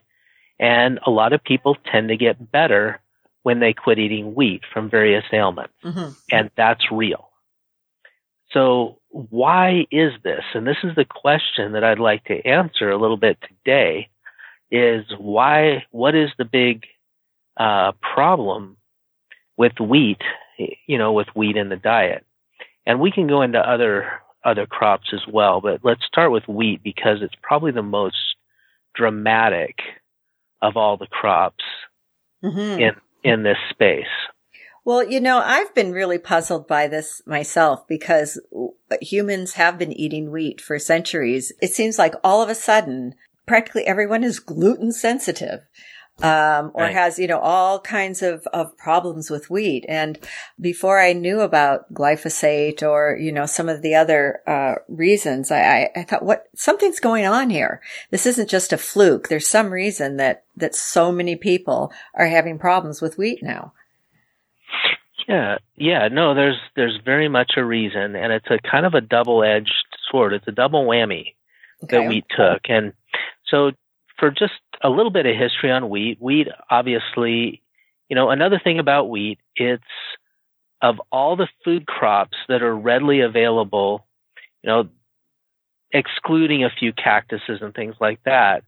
and 0.59 0.99
a 1.05 1.11
lot 1.11 1.31
of 1.33 1.43
people 1.43 1.77
tend 1.91 2.09
to 2.09 2.17
get 2.17 2.51
better 2.51 2.99
when 3.43 3.59
they 3.59 3.73
quit 3.73 3.99
eating 3.99 4.35
wheat 4.35 4.61
from 4.73 4.89
various 4.89 5.23
ailments. 5.31 5.73
Mm-hmm. 5.83 6.11
And 6.31 6.51
that's 6.55 6.91
real. 6.91 7.29
So 8.51 8.99
why 9.09 9.85
is 9.91 10.13
this? 10.23 10.43
And 10.53 10.65
this 10.65 10.77
is 10.83 10.95
the 10.95 11.05
question 11.05 11.73
that 11.73 11.83
I'd 11.83 11.99
like 11.99 12.25
to 12.25 12.45
answer 12.45 12.89
a 12.89 12.97
little 12.97 13.17
bit 13.17 13.37
today 13.41 14.09
is 14.71 15.05
why, 15.17 15.85
what 15.91 16.15
is 16.15 16.29
the 16.37 16.45
big 16.45 16.85
uh, 17.57 17.91
problem 18.01 18.77
with 19.57 19.79
wheat, 19.79 20.21
you 20.87 20.97
know, 20.97 21.13
with 21.13 21.27
wheat 21.35 21.57
in 21.57 21.69
the 21.69 21.75
diet? 21.75 22.25
And 22.85 22.99
we 22.99 23.11
can 23.11 23.27
go 23.27 23.41
into 23.41 23.59
other, 23.59 24.09
other 24.43 24.65
crops 24.65 25.09
as 25.13 25.21
well, 25.31 25.61
but 25.61 25.81
let's 25.83 26.05
start 26.05 26.31
with 26.31 26.47
wheat 26.47 26.81
because 26.83 27.21
it's 27.21 27.35
probably 27.41 27.71
the 27.71 27.83
most 27.83 28.17
dramatic 28.95 29.79
of 30.61 30.75
all 30.75 30.97
the 30.97 31.07
crops 31.07 31.63
mm-hmm. 32.43 32.79
in, 32.79 32.91
in 33.23 33.43
this 33.43 33.57
space. 33.69 34.05
Well, 34.85 35.07
you 35.07 35.19
know, 35.19 35.39
I've 35.39 35.73
been 35.75 35.91
really 35.91 36.17
puzzled 36.17 36.67
by 36.67 36.87
this 36.87 37.21
myself 37.25 37.87
because 37.87 38.39
humans 39.01 39.53
have 39.53 39.77
been 39.77 39.93
eating 39.93 40.31
wheat 40.31 40.61
for 40.61 40.79
centuries. 40.79 41.51
It 41.61 41.71
seems 41.71 41.99
like 41.99 42.15
all 42.23 42.41
of 42.41 42.49
a 42.49 42.55
sudden, 42.55 43.13
practically 43.45 43.85
everyone 43.85 44.23
is 44.23 44.39
gluten 44.39 44.91
sensitive. 44.91 45.61
Um, 46.21 46.71
or 46.73 46.83
right. 46.83 46.93
has, 46.93 47.17
you 47.17 47.27
know, 47.27 47.39
all 47.39 47.79
kinds 47.79 48.21
of, 48.21 48.45
of 48.47 48.77
problems 48.77 49.29
with 49.29 49.49
wheat. 49.49 49.85
And 49.87 50.19
before 50.59 50.99
I 50.99 51.13
knew 51.13 51.39
about 51.39 51.93
glyphosate 51.93 52.83
or, 52.83 53.15
you 53.15 53.31
know, 53.31 53.45
some 53.45 53.69
of 53.69 53.81
the 53.81 53.95
other, 53.95 54.41
uh, 54.45 54.75
reasons, 54.89 55.49
I, 55.49 55.61
I, 55.61 55.89
I 55.95 56.03
thought, 56.03 56.23
what, 56.23 56.49
something's 56.55 56.99
going 56.99 57.25
on 57.25 57.49
here. 57.49 57.81
This 58.11 58.25
isn't 58.25 58.49
just 58.49 58.73
a 58.73 58.77
fluke. 58.77 59.29
There's 59.29 59.47
some 59.47 59.71
reason 59.71 60.17
that, 60.17 60.43
that 60.57 60.75
so 60.75 61.11
many 61.11 61.37
people 61.37 61.93
are 62.13 62.27
having 62.27 62.59
problems 62.59 63.01
with 63.01 63.17
wheat 63.17 63.41
now. 63.41 63.71
Yeah, 65.27 65.59
yeah, 65.75 66.07
no, 66.07 66.33
there's 66.33 66.59
there's 66.75 66.97
very 67.05 67.29
much 67.29 67.53
a 67.55 67.63
reason, 67.63 68.15
and 68.15 68.33
it's 68.33 68.49
a 68.49 68.57
kind 68.67 68.85
of 68.85 68.95
a 68.95 69.01
double-edged 69.01 69.85
sword. 70.09 70.33
It's 70.33 70.47
a 70.47 70.51
double 70.51 70.85
whammy 70.87 71.35
okay. 71.83 71.97
that 71.97 72.09
we 72.09 72.25
took, 72.35 72.61
and 72.67 72.93
so 73.45 73.71
for 74.17 74.31
just 74.31 74.53
a 74.83 74.89
little 74.89 75.11
bit 75.11 75.25
of 75.25 75.35
history 75.35 75.71
on 75.71 75.89
wheat, 75.89 76.21
wheat 76.21 76.47
obviously, 76.69 77.61
you 78.09 78.15
know, 78.15 78.29
another 78.29 78.59
thing 78.63 78.79
about 78.79 79.09
wheat, 79.09 79.39
it's 79.55 79.83
of 80.81 81.01
all 81.11 81.35
the 81.35 81.47
food 81.63 81.85
crops 81.85 82.37
that 82.47 82.61
are 82.61 82.75
readily 82.75 83.19
available, 83.19 84.07
you 84.63 84.69
know, 84.69 84.89
excluding 85.91 86.63
a 86.63 86.69
few 86.69 86.93
cactuses 86.93 87.59
and 87.61 87.73
things 87.73 87.95
like 87.99 88.21
that, 88.23 88.63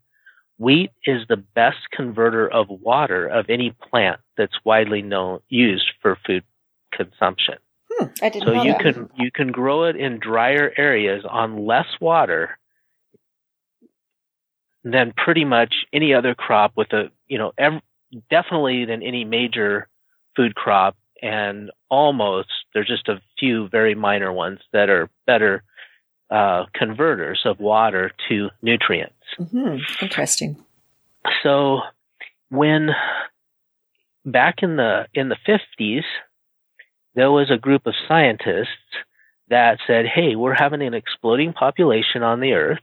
wheat 0.58 0.92
is 1.06 1.22
the 1.30 1.38
best 1.38 1.78
converter 1.92 2.48
of 2.48 2.68
water 2.70 3.28
of 3.28 3.50
any 3.50 3.74
plant 3.90 4.20
that's 4.38 4.54
widely 4.66 5.02
known 5.02 5.40
used 5.50 5.92
for 6.02 6.18
food 6.26 6.44
consumption. 6.92 7.56
Hmm, 7.90 8.08
I 8.22 8.30
didn't 8.30 8.48
so 8.48 8.54
know 8.54 8.64
you 8.64 8.74
that. 8.74 8.82
can 8.82 9.10
you 9.18 9.32
can 9.32 9.52
grow 9.52 9.86
it 9.86 9.96
in 9.96 10.20
drier 10.20 10.72
areas 10.78 11.26
on 11.30 11.66
less 11.66 11.88
water 12.00 12.58
than 14.84 15.14
pretty 15.16 15.46
much 15.46 15.74
any 15.94 16.14
other 16.14 16.36
crop 16.36 16.74
with 16.76 16.92
a 16.94 17.12
you 17.28 17.38
know 17.38 17.52
ev- 17.58 17.82
definitely 18.30 18.86
than 18.86 19.04
any 19.04 19.26
major 19.26 19.88
food 20.36 20.56
crop 20.56 20.96
and 21.22 21.72
almost 21.90 22.50
there's 22.74 22.88
just 22.88 23.08
a 23.08 23.22
few 23.40 23.70
very 23.70 23.96
minor 23.96 24.32
ones 24.34 24.60
that 24.74 24.90
are 24.90 25.10
better 25.28 25.64
uh, 26.32 26.66
converters 26.74 27.42
of 27.46 27.60
water 27.60 28.12
to 28.30 28.50
nutrients. 28.62 29.14
Mm-hmm. 29.40 30.04
Interesting. 30.04 30.64
So 31.44 31.82
when 32.50 32.90
back 34.26 34.64
in 34.64 34.78
the 34.78 35.08
in 35.14 35.30
the 35.30 35.38
50s 35.48 36.04
there 37.16 37.32
was 37.32 37.52
a 37.52 37.58
group 37.58 37.86
of 37.86 37.94
scientists 38.08 38.70
that 39.50 39.80
said, 39.86 40.06
hey, 40.06 40.36
we're 40.36 40.56
having 40.56 40.82
an 40.82 40.94
exploding 40.94 41.52
population 41.52 42.24
on 42.24 42.40
the 42.40 42.54
earth. 42.54 42.80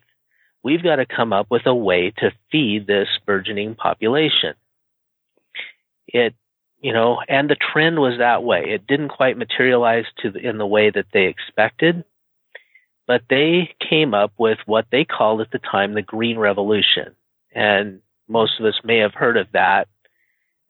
We've 0.63 0.83
got 0.83 0.97
to 0.97 1.07
come 1.07 1.33
up 1.33 1.47
with 1.51 1.67
a 1.67 1.75
way 1.75 2.13
to 2.19 2.33
feed 2.51 2.87
this 2.87 3.09
burgeoning 3.27 3.75
population. 3.75 4.55
It, 6.07 6.35
you 6.81 6.93
know, 6.93 7.21
and 7.29 7.49
the 7.49 7.57
trend 7.57 7.99
was 7.99 8.19
that 8.19 8.43
way. 8.43 8.65
It 8.69 8.87
didn't 8.87 9.11
quite 9.11 9.37
materialize 9.37 10.05
to 10.23 10.31
the, 10.31 10.39
in 10.39 10.59
the 10.59 10.67
way 10.67 10.91
that 10.91 11.07
they 11.13 11.27
expected, 11.27 12.05
but 13.07 13.23
they 13.31 13.75
came 13.89 14.15
up 14.15 14.33
with 14.39 14.59
what 14.67 14.87
they 14.91 15.05
called 15.05 15.41
at 15.41 15.51
the 15.51 15.59
time 15.59 15.95
the 15.95 16.03
Green 16.03 16.39
Revolution. 16.39 17.15
And 17.55 18.01
most 18.29 18.61
of 18.61 18.67
us 18.67 18.81
may 18.85 18.99
have 18.99 19.15
heard 19.15 19.37
of 19.37 19.47
that. 19.53 19.89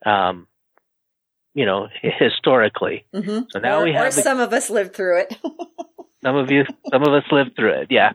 Um, 0.06 0.46
you 1.54 1.66
know, 1.66 1.88
historically. 2.02 3.04
Mm-hmm. 3.12 3.46
So 3.50 3.58
now 3.58 3.80
or, 3.80 3.84
we 3.84 3.92
have. 3.92 4.06
Or 4.06 4.10
the, 4.14 4.22
some 4.22 4.38
of 4.38 4.52
us 4.52 4.70
lived 4.70 4.94
through 4.94 5.22
it. 5.22 5.36
some 6.24 6.36
of 6.36 6.50
you, 6.50 6.64
some 6.90 7.02
of 7.02 7.12
us 7.12 7.24
lived 7.30 7.56
through 7.56 7.82
it. 7.82 7.88
Yeah. 7.90 8.12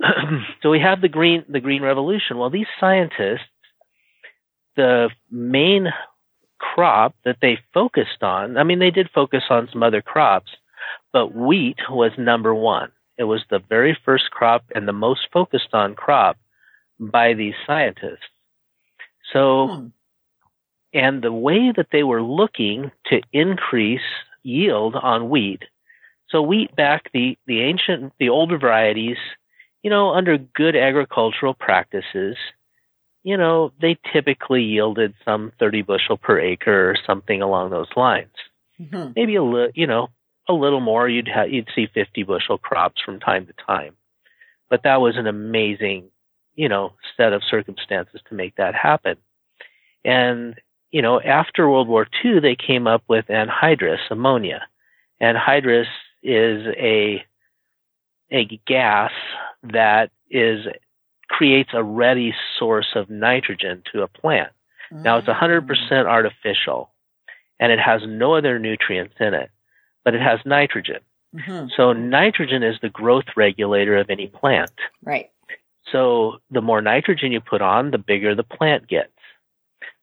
so 0.62 0.70
we 0.70 0.80
have 0.80 1.00
the 1.00 1.08
green, 1.08 1.44
the 1.48 1.60
green 1.60 1.82
revolution. 1.82 2.38
Well, 2.38 2.50
these 2.50 2.66
scientists, 2.78 3.48
the 4.76 5.10
main 5.30 5.88
crop 6.58 7.14
that 7.24 7.38
they 7.42 7.58
focused 7.74 8.22
on, 8.22 8.56
I 8.58 8.64
mean, 8.64 8.78
they 8.78 8.90
did 8.90 9.10
focus 9.14 9.44
on 9.50 9.68
some 9.72 9.82
other 9.82 10.02
crops, 10.02 10.50
but 11.12 11.34
wheat 11.34 11.78
was 11.90 12.12
number 12.18 12.54
one. 12.54 12.92
It 13.18 13.24
was 13.24 13.42
the 13.50 13.60
very 13.68 13.96
first 14.04 14.30
crop 14.30 14.64
and 14.74 14.88
the 14.88 14.92
most 14.92 15.28
focused 15.32 15.74
on 15.74 15.94
crop 15.94 16.38
by 16.98 17.34
these 17.34 17.54
scientists. 17.66 18.28
So 19.32 19.68
hmm 19.68 19.86
and 20.92 21.22
the 21.22 21.32
way 21.32 21.72
that 21.76 21.88
they 21.92 22.02
were 22.02 22.22
looking 22.22 22.90
to 23.06 23.20
increase 23.32 24.00
yield 24.42 24.96
on 24.96 25.30
wheat. 25.30 25.62
So 26.30 26.42
wheat 26.42 26.74
back 26.76 27.10
the, 27.12 27.36
the 27.46 27.60
ancient, 27.62 28.12
the 28.18 28.28
older 28.28 28.58
varieties, 28.58 29.16
you 29.82 29.90
know, 29.90 30.10
under 30.10 30.38
good 30.38 30.76
agricultural 30.76 31.54
practices, 31.54 32.36
you 33.22 33.36
know, 33.36 33.72
they 33.80 33.98
typically 34.12 34.62
yielded 34.62 35.14
some 35.24 35.52
30 35.58 35.82
bushel 35.82 36.16
per 36.16 36.38
acre 36.40 36.90
or 36.90 36.96
something 37.06 37.42
along 37.42 37.70
those 37.70 37.88
lines. 37.96 38.32
Mm-hmm. 38.80 39.12
Maybe 39.14 39.34
a 39.36 39.42
little, 39.42 39.70
you 39.74 39.86
know, 39.86 40.08
a 40.48 40.52
little 40.52 40.80
more. 40.80 41.08
You'd 41.08 41.28
ha- 41.28 41.42
you'd 41.42 41.68
see 41.74 41.88
50 41.92 42.22
bushel 42.22 42.58
crops 42.58 43.00
from 43.04 43.20
time 43.20 43.46
to 43.46 43.52
time, 43.66 43.94
but 44.70 44.84
that 44.84 45.00
was 45.00 45.16
an 45.16 45.26
amazing, 45.26 46.10
you 46.54 46.68
know, 46.68 46.94
set 47.16 47.32
of 47.32 47.42
circumstances 47.48 48.20
to 48.28 48.34
make 48.34 48.56
that 48.56 48.74
happen. 48.74 49.16
And 50.04 50.54
you 50.90 51.02
know, 51.02 51.20
after 51.20 51.68
World 51.68 51.88
War 51.88 52.06
II, 52.24 52.40
they 52.40 52.56
came 52.56 52.86
up 52.86 53.04
with 53.08 53.26
anhydrous 53.26 54.00
ammonia. 54.10 54.66
Anhydrous 55.22 55.86
is 56.22 56.66
a 56.76 57.24
a 58.32 58.60
gas 58.66 59.12
that 59.62 60.10
is 60.30 60.66
creates 61.28 61.70
a 61.72 61.82
ready 61.82 62.34
source 62.58 62.92
of 62.94 63.08
nitrogen 63.08 63.82
to 63.92 64.02
a 64.02 64.08
plant. 64.08 64.52
Mm-hmm. 64.92 65.02
Now 65.02 65.18
it's 65.18 65.28
100% 65.28 65.66
mm. 65.66 66.06
artificial 66.06 66.90
and 67.58 67.70
it 67.72 67.78
has 67.78 68.02
no 68.06 68.34
other 68.34 68.58
nutrients 68.58 69.14
in 69.20 69.34
it, 69.34 69.50
but 70.04 70.14
it 70.14 70.20
has 70.20 70.40
nitrogen. 70.44 71.00
Mm-hmm. 71.34 71.68
So 71.76 71.92
nitrogen 71.92 72.62
is 72.62 72.76
the 72.82 72.88
growth 72.88 73.36
regulator 73.36 73.96
of 73.96 74.10
any 74.10 74.26
plant. 74.26 74.72
Right. 75.04 75.30
So 75.92 76.38
the 76.50 76.60
more 76.60 76.82
nitrogen 76.82 77.32
you 77.32 77.40
put 77.40 77.62
on, 77.62 77.90
the 77.90 77.98
bigger 77.98 78.34
the 78.34 78.42
plant 78.42 78.88
gets. 78.88 79.12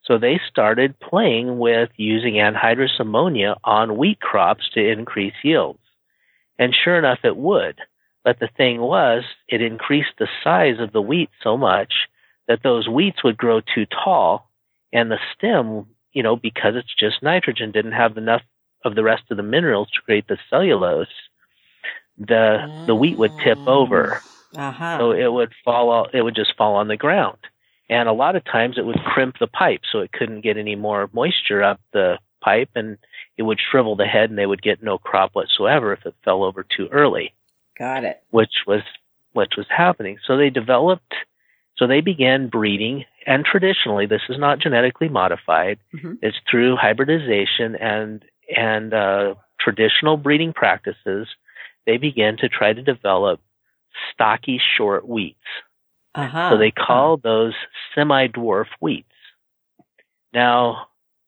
So 0.06 0.18
they 0.18 0.40
started 0.50 1.00
playing 1.00 1.60
with 1.60 1.90
using 1.98 2.36
anhydrous 2.36 3.00
ammonia 3.00 3.56
on 3.66 3.98
wheat 3.98 4.22
crops 4.22 4.70
to 4.74 4.90
increase 4.90 5.34
yields. 5.44 5.80
And 6.60 6.76
sure 6.76 6.98
enough, 6.98 7.20
it 7.24 7.38
would. 7.38 7.80
But 8.24 8.40
the 8.40 8.50
thing 8.58 8.82
was, 8.82 9.24
it 9.48 9.62
increased 9.62 10.14
the 10.20 10.28
size 10.44 10.80
of 10.80 10.92
the 10.92 11.02
wheat 11.02 11.30
so 11.42 11.58
much 11.58 11.94
that 12.48 12.64
those 12.64 12.88
wheats 12.88 13.24
would 13.24 13.38
grow 13.38 13.62
too 13.62 13.86
tall 13.86 14.50
and 14.92 15.12
the 15.12 15.20
stem, 15.36 15.86
you 16.14 16.24
know, 16.24 16.36
because 16.36 16.76
it's 16.76 16.94
just 16.94 17.24
nitrogen, 17.24 17.72
didn't 17.72 17.92
have 17.94 18.18
enough 18.18 18.42
of 18.84 18.96
the 18.96 19.04
rest 19.04 19.24
of 19.30 19.38
the 19.38 19.44
minerals 19.44 19.90
to 19.92 20.02
create 20.02 20.28
the 20.28 20.38
cellulose. 20.50 21.08
The, 22.18 22.70
the 22.86 22.96
wheat 22.96 23.18
would 23.18 23.34
tip 23.44 23.60
over. 23.68 24.22
Uh-huh. 24.56 24.98
So 24.98 25.12
it 25.12 25.32
would 25.32 25.54
fall, 25.64 26.08
it 26.14 26.22
would 26.22 26.36
just 26.36 26.56
fall 26.58 26.76
on 26.76 26.88
the 26.88 26.98
ground. 26.98 27.38
And 27.90 28.10
a 28.10 28.14
lot 28.14 28.36
of 28.36 28.44
times 28.44 28.78
it 28.78 28.86
would 28.86 29.00
crimp 29.06 29.36
the 29.40 29.48
pipe 29.48 29.82
so 29.92 30.00
it 30.00 30.12
couldn't 30.12 30.42
get 30.42 30.58
any 30.58 30.76
more 30.76 31.10
moisture 31.14 31.64
up 31.64 31.80
the 31.94 32.18
pipe 32.42 32.70
and 32.76 32.98
it 33.38 33.44
would 33.44 33.60
shrivel 33.60 33.96
the 33.96 34.06
head 34.06 34.30
and 34.30 34.38
they 34.38 34.46
would 34.46 34.62
get 34.62 34.84
no 34.84 34.98
crop 34.98 35.32
whatsoever 35.34 35.94
if 35.94 36.06
it 36.06 36.16
fell 36.24 36.44
over 36.44 36.64
too 36.64 36.88
early. 36.92 37.34
Got 37.78 38.04
it. 38.04 38.24
Which 38.32 38.64
was 38.66 38.82
which 39.34 39.54
was 39.56 39.68
happening. 39.70 40.18
So 40.26 40.38
they 40.38 40.50
developed 40.50 41.14
so 41.78 41.86
they 41.86 42.02
began 42.02 42.50
breeding 42.50 43.06
and 43.26 43.46
traditionally 43.46 44.08
this 44.08 44.24
is 44.30 44.40
not 44.40 44.60
genetically 44.60 45.10
modified. 45.10 45.80
Mm-hmm. 45.96 46.14
It's 46.22 46.38
through 46.50 46.76
hybridization 46.76 47.76
and 47.76 48.24
and 48.56 48.94
uh, 48.94 49.36
traditional 49.60 50.18
breeding 50.18 50.54
practices. 50.54 51.28
They 51.86 51.98
began 51.98 52.38
to 52.38 52.50
try 52.50 52.74
to 52.74 52.82
develop 52.82 53.40
stocky 54.14 54.60
short 54.78 55.04
wheats. 55.08 55.36
Uh-huh. 56.16 56.52
So 56.52 56.58
they 56.58 56.72
called 56.72 57.22
those 57.22 57.54
semi-dwarf 57.94 58.68
wheats. 58.82 59.06
Now, 60.34 60.88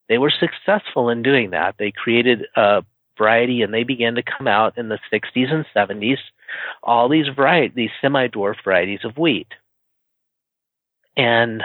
they 0.09 0.17
were 0.17 0.31
successful 0.31 1.09
in 1.09 1.23
doing 1.23 1.51
that. 1.51 1.75
They 1.77 1.91
created 1.91 2.45
a 2.55 2.83
variety 3.17 3.61
and 3.61 3.73
they 3.73 3.83
began 3.83 4.15
to 4.15 4.23
come 4.23 4.47
out 4.47 4.77
in 4.77 4.89
the 4.89 4.99
60s 5.13 5.53
and 5.53 5.65
70s, 5.75 6.17
all 6.83 7.07
these 7.07 7.27
variety, 7.33 7.73
these 7.75 7.91
semi-dwarf 8.01 8.55
varieties 8.63 9.05
of 9.05 9.17
wheat. 9.17 9.47
And 11.15 11.63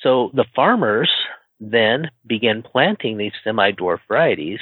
so 0.00 0.30
the 0.34 0.46
farmers 0.56 1.10
then 1.60 2.10
began 2.26 2.62
planting 2.62 3.18
these 3.18 3.32
semi-dwarf 3.44 4.00
varieties 4.08 4.60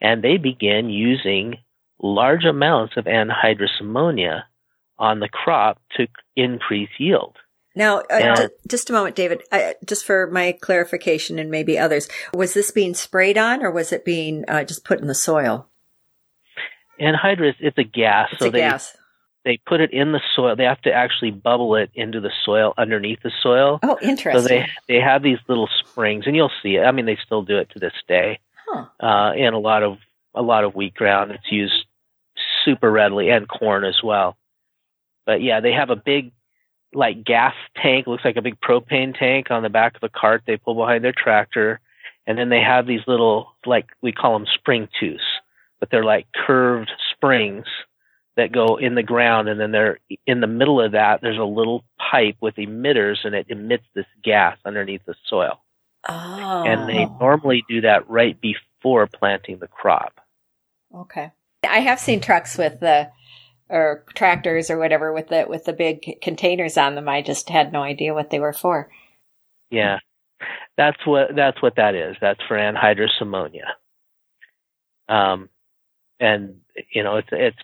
and 0.00 0.22
they 0.22 0.36
began 0.36 0.88
using 0.88 1.58
large 2.00 2.44
amounts 2.44 2.96
of 2.96 3.06
anhydrous 3.06 3.80
ammonia 3.80 4.46
on 4.98 5.20
the 5.20 5.28
crop 5.28 5.80
to 5.96 6.06
increase 6.36 6.90
yield. 6.98 7.36
Now, 7.76 7.98
uh, 8.10 8.48
just 8.66 8.88
a 8.88 8.94
moment, 8.94 9.14
David, 9.14 9.42
uh, 9.52 9.74
just 9.84 10.06
for 10.06 10.26
my 10.28 10.52
clarification 10.60 11.38
and 11.38 11.50
maybe 11.50 11.78
others, 11.78 12.08
was 12.32 12.54
this 12.54 12.70
being 12.70 12.94
sprayed 12.94 13.36
on 13.36 13.62
or 13.62 13.70
was 13.70 13.92
it 13.92 14.02
being 14.02 14.44
uh, 14.48 14.64
just 14.64 14.82
put 14.82 14.98
in 14.98 15.06
the 15.06 15.14
soil? 15.14 15.68
Anhydrous, 16.98 17.54
it's 17.60 17.76
a 17.76 17.84
gas. 17.84 18.30
It's 18.32 18.40
so 18.40 18.48
a 18.48 18.50
they, 18.50 18.60
gas. 18.60 18.96
They 19.44 19.60
put 19.66 19.82
it 19.82 19.92
in 19.92 20.12
the 20.12 20.22
soil. 20.34 20.56
They 20.56 20.64
have 20.64 20.80
to 20.82 20.92
actually 20.92 21.32
bubble 21.32 21.76
it 21.76 21.90
into 21.94 22.20
the 22.20 22.32
soil 22.46 22.72
underneath 22.78 23.20
the 23.22 23.30
soil. 23.42 23.78
Oh, 23.82 23.98
interesting. 24.00 24.42
So 24.42 24.48
they 24.48 24.66
they 24.88 25.00
have 25.00 25.22
these 25.22 25.38
little 25.46 25.68
springs, 25.80 26.24
and 26.26 26.34
you'll 26.34 26.50
see 26.62 26.76
it. 26.76 26.80
I 26.80 26.92
mean, 26.92 27.04
they 27.04 27.18
still 27.24 27.42
do 27.42 27.58
it 27.58 27.68
to 27.74 27.78
this 27.78 27.92
day. 28.08 28.40
Huh. 28.66 28.86
Uh, 28.98 29.32
in 29.34 29.52
a 29.52 29.58
lot 29.58 29.82
of 29.82 29.98
a 30.34 30.42
lot 30.42 30.64
of 30.64 30.74
wheat 30.74 30.94
ground, 30.94 31.30
it's 31.30 31.52
used 31.52 31.74
super 32.64 32.90
readily, 32.90 33.28
and 33.28 33.46
corn 33.46 33.84
as 33.84 34.00
well. 34.02 34.36
But 35.26 35.42
yeah, 35.42 35.60
they 35.60 35.72
have 35.72 35.90
a 35.90 35.96
big 35.96 36.32
like 36.96 37.24
gas 37.24 37.54
tank, 37.80 38.06
looks 38.06 38.24
like 38.24 38.36
a 38.36 38.42
big 38.42 38.58
propane 38.60 39.16
tank 39.16 39.50
on 39.50 39.62
the 39.62 39.68
back 39.68 39.96
of 39.96 40.02
a 40.02 40.08
cart 40.08 40.42
they 40.46 40.56
pull 40.56 40.74
behind 40.74 41.04
their 41.04 41.14
tractor. 41.16 41.78
And 42.26 42.36
then 42.38 42.48
they 42.48 42.60
have 42.60 42.86
these 42.86 43.02
little, 43.06 43.52
like 43.66 43.86
we 44.02 44.12
call 44.12 44.32
them 44.32 44.46
spring 44.54 44.88
tooths, 44.98 45.22
but 45.78 45.90
they're 45.90 46.04
like 46.04 46.26
curved 46.34 46.90
springs 47.12 47.66
that 48.36 48.50
go 48.50 48.76
in 48.76 48.94
the 48.94 49.02
ground. 49.02 49.48
And 49.48 49.60
then 49.60 49.70
they're 49.70 49.98
in 50.26 50.40
the 50.40 50.46
middle 50.46 50.80
of 50.80 50.92
that, 50.92 51.20
there's 51.20 51.38
a 51.38 51.44
little 51.44 51.84
pipe 52.10 52.36
with 52.40 52.56
emitters 52.56 53.18
and 53.24 53.34
it 53.34 53.46
emits 53.50 53.84
this 53.94 54.06
gas 54.24 54.56
underneath 54.64 55.02
the 55.06 55.14
soil. 55.26 55.60
Oh. 56.08 56.64
And 56.64 56.88
they 56.88 57.04
normally 57.20 57.62
do 57.68 57.82
that 57.82 58.08
right 58.08 58.40
before 58.40 59.06
planting 59.06 59.58
the 59.58 59.68
crop. 59.68 60.18
Okay. 60.94 61.30
I 61.68 61.80
have 61.80 62.00
seen 62.00 62.20
trucks 62.20 62.56
with 62.56 62.80
the 62.80 63.10
or 63.68 64.04
tractors 64.14 64.70
or 64.70 64.78
whatever 64.78 65.12
with 65.12 65.28
the 65.28 65.44
with 65.48 65.64
the 65.64 65.72
big 65.72 66.20
containers 66.22 66.76
on 66.76 66.94
them. 66.94 67.08
I 67.08 67.22
just 67.22 67.48
had 67.48 67.72
no 67.72 67.82
idea 67.82 68.14
what 68.14 68.30
they 68.30 68.38
were 68.38 68.52
for. 68.52 68.90
Yeah, 69.70 69.98
that's 70.76 71.04
what 71.06 71.34
that's 71.34 71.60
what 71.62 71.76
that 71.76 71.94
is. 71.94 72.16
That's 72.20 72.40
for 72.46 72.56
anhydrous 72.56 73.20
ammonia. 73.20 73.76
Um, 75.08 75.48
and 76.20 76.56
you 76.92 77.02
know 77.02 77.16
it's 77.16 77.28
it's 77.32 77.58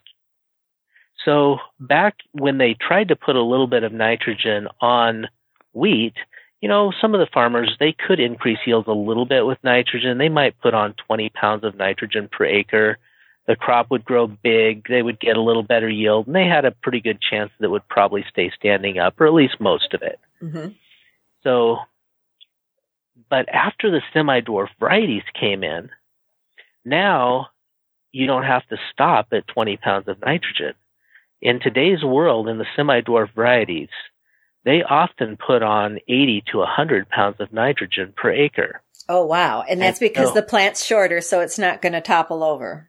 so 1.25 1.59
back 1.79 2.17
when 2.33 2.59
they 2.59 2.75
tried 2.75 3.09
to 3.09 3.17
put 3.17 3.37
a 3.37 3.43
little 3.43 3.67
bit 3.69 3.85
of 3.85 3.93
nitrogen 3.93 4.69
on 4.81 5.29
wheat, 5.73 6.15
you 6.61 6.69
know, 6.69 6.93
some 7.01 7.15
of 7.15 7.21
the 7.21 7.33
farmers 7.33 7.77
they 7.79 7.95
could 8.07 8.21
increase 8.21 8.59
yields 8.67 8.89
a 8.89 8.93
little 8.93 9.27
bit 9.27 9.47
with 9.47 9.59
nitrogen. 9.63 10.19
They 10.19 10.29
might 10.29 10.61
put 10.61 10.75
on 10.75 10.95
20 11.07 11.31
pounds 11.31 11.65
of 11.65 11.77
nitrogen 11.77 12.29
per 12.31 12.45
acre 12.45 12.99
the 13.47 13.57
crop 13.57 13.91
would 13.91 14.05
grow 14.05 14.27
big, 14.27 14.87
they 14.89 15.03
would 15.03 15.19
get 15.19 15.37
a 15.37 15.43
little 15.43 15.63
better 15.63 15.89
yield, 15.89 16.27
and 16.27 16.37
they 16.37 16.47
had 16.47 16.65
a 16.65 16.71
pretty 16.71 17.01
good 17.01 17.19
chance 17.21 17.51
that 17.59 17.67
it 17.67 17.71
would 17.71 17.89
probably 17.89 18.25
stay 18.31 18.51
standing 18.57 18.99
up, 18.99 19.21
or 19.21 19.27
at 19.27 19.35
least 19.35 19.61
most 19.61 19.95
of 19.95 20.03
it. 20.03 20.21
Mm-hmm. 20.41 20.69
So, 21.43 21.79
but 23.29 23.49
after 23.49 23.91
the 23.91 24.01
semi 24.13 24.41
dwarf 24.41 24.69
varieties 24.79 25.25
came 25.39 25.65
in, 25.65 25.91
now 26.85 27.49
you 28.13 28.27
don't 28.27 28.45
have 28.45 28.67
to 28.69 28.77
stop 28.93 29.29
at 29.33 29.49
20 29.49 29.77
pounds 29.79 30.07
of 30.09 30.21
nitrogen. 30.21 30.75
In 31.41 31.59
today's 31.59 32.05
world, 32.05 32.49
in 32.49 32.59
the 32.59 32.67
semi 32.77 33.01
dwarf 33.01 33.35
varieties, 33.35 33.89
they 34.65 34.83
often 34.83 35.37
put 35.37 35.63
on 35.63 35.99
80 36.09 36.45
to 36.53 36.59
100 36.59 37.09
pounds 37.09 37.37
of 37.41 37.53
nitrogen 37.53 38.13
per 38.17 38.31
acre. 38.31 38.81
Oh, 39.09 39.27
wow. 39.27 39.65
And 39.69 39.81
that's 39.81 39.99
because 39.99 40.29
so, 40.29 40.35
the 40.35 40.43
plant's 40.43 40.85
shorter, 40.85 41.21
so 41.21 41.41
it's 41.41 41.59
not 41.59 41.83
going 41.83 41.95
to 41.95 42.01
topple 42.01 42.45
over. 42.45 42.89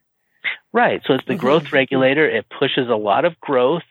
Right. 0.71 1.01
So 1.05 1.13
it's 1.13 1.25
the 1.25 1.33
mm-hmm. 1.33 1.41
growth 1.41 1.71
regulator. 1.71 2.27
It 2.27 2.45
pushes 2.49 2.89
a 2.89 2.95
lot 2.95 3.25
of 3.25 3.39
growth 3.39 3.83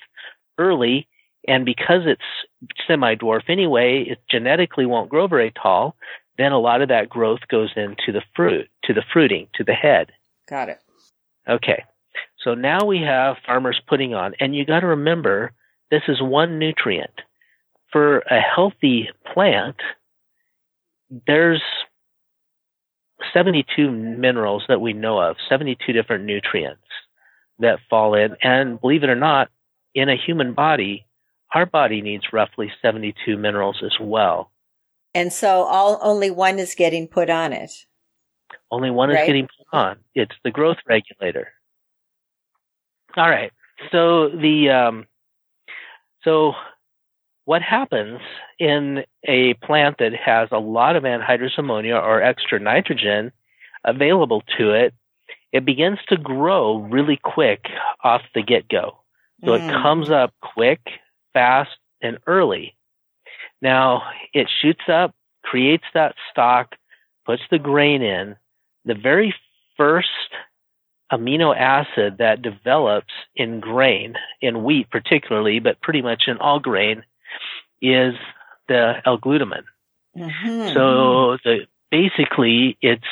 early. 0.58 1.08
And 1.48 1.64
because 1.64 2.02
it's 2.06 2.22
semi 2.86 3.14
dwarf 3.16 3.48
anyway, 3.48 4.04
it 4.08 4.18
genetically 4.30 4.86
won't 4.86 5.10
grow 5.10 5.26
very 5.26 5.50
tall. 5.50 5.96
Then 6.38 6.52
a 6.52 6.58
lot 6.58 6.82
of 6.82 6.88
that 6.88 7.08
growth 7.08 7.40
goes 7.50 7.70
into 7.76 8.12
the 8.12 8.22
fruit, 8.34 8.68
to 8.84 8.94
the 8.94 9.02
fruiting, 9.12 9.48
to 9.54 9.64
the 9.64 9.74
head. 9.74 10.12
Got 10.48 10.68
it. 10.68 10.78
Okay. 11.48 11.84
So 12.38 12.54
now 12.54 12.84
we 12.84 13.00
have 13.02 13.36
farmers 13.46 13.80
putting 13.88 14.14
on, 14.14 14.34
and 14.40 14.54
you 14.54 14.64
got 14.64 14.80
to 14.80 14.86
remember 14.88 15.52
this 15.90 16.02
is 16.08 16.20
one 16.20 16.58
nutrient. 16.58 17.12
For 17.92 18.20
a 18.20 18.40
healthy 18.40 19.10
plant, 19.32 19.76
there's 21.26 21.62
72 23.32 23.90
minerals 23.90 24.64
that 24.68 24.80
we 24.80 24.92
know 24.92 25.20
of, 25.20 25.36
72 25.48 25.92
different 25.92 26.24
nutrients 26.24 26.82
that 27.58 27.78
fall 27.88 28.14
in. 28.14 28.36
And 28.42 28.80
believe 28.80 29.02
it 29.02 29.10
or 29.10 29.16
not, 29.16 29.48
in 29.94 30.08
a 30.08 30.16
human 30.16 30.54
body, 30.54 31.06
our 31.54 31.66
body 31.66 32.00
needs 32.00 32.24
roughly 32.32 32.72
72 32.80 33.36
minerals 33.36 33.82
as 33.84 33.92
well. 34.00 34.50
And 35.14 35.32
so 35.32 35.64
all 35.64 35.98
only 36.02 36.30
one 36.30 36.58
is 36.58 36.74
getting 36.74 37.06
put 37.06 37.28
on 37.28 37.52
it. 37.52 37.70
Only 38.70 38.90
one 38.90 39.10
right? 39.10 39.20
is 39.20 39.26
getting 39.26 39.46
put 39.46 39.78
on. 39.78 39.96
It's 40.14 40.34
the 40.44 40.50
growth 40.50 40.78
regulator. 40.88 41.48
All 43.16 43.28
right. 43.28 43.52
So 43.90 44.30
the 44.30 44.70
um, 44.70 45.06
So, 46.24 46.52
what 47.44 47.62
happens 47.62 48.20
in 48.58 49.04
a 49.26 49.54
plant 49.54 49.96
that 49.98 50.12
has 50.14 50.48
a 50.52 50.58
lot 50.58 50.96
of 50.96 51.02
anhydrous 51.02 51.58
ammonia 51.58 51.96
or 51.96 52.22
extra 52.22 52.60
nitrogen 52.60 53.32
available 53.84 54.42
to 54.58 54.72
it? 54.72 54.94
It 55.52 55.64
begins 55.64 55.98
to 56.08 56.16
grow 56.16 56.78
really 56.78 57.18
quick 57.22 57.66
off 58.02 58.22
the 58.34 58.42
get 58.42 58.68
go. 58.68 58.98
So 59.44 59.50
mm. 59.50 59.68
it 59.68 59.72
comes 59.82 60.10
up 60.10 60.32
quick, 60.40 60.80
fast, 61.32 61.76
and 62.00 62.18
early. 62.26 62.76
Now 63.60 64.02
it 64.32 64.48
shoots 64.60 64.84
up, 64.88 65.14
creates 65.42 65.84
that 65.94 66.14
stalk, 66.30 66.76
puts 67.26 67.42
the 67.50 67.58
grain 67.58 68.02
in. 68.02 68.36
The 68.84 68.94
very 68.94 69.34
first 69.76 70.08
amino 71.12 71.56
acid 71.56 72.18
that 72.18 72.42
develops 72.42 73.12
in 73.36 73.60
grain, 73.60 74.14
in 74.40 74.64
wheat 74.64 74.90
particularly, 74.90 75.60
but 75.60 75.80
pretty 75.82 76.02
much 76.02 76.24
in 76.26 76.38
all 76.38 76.58
grain, 76.58 77.04
is 77.82 78.14
the 78.68 78.94
L-glutamine. 79.04 79.64
Mm-hmm. 80.16 80.74
So 80.74 81.36
the, 81.44 81.66
basically, 81.90 82.78
it's 82.80 83.04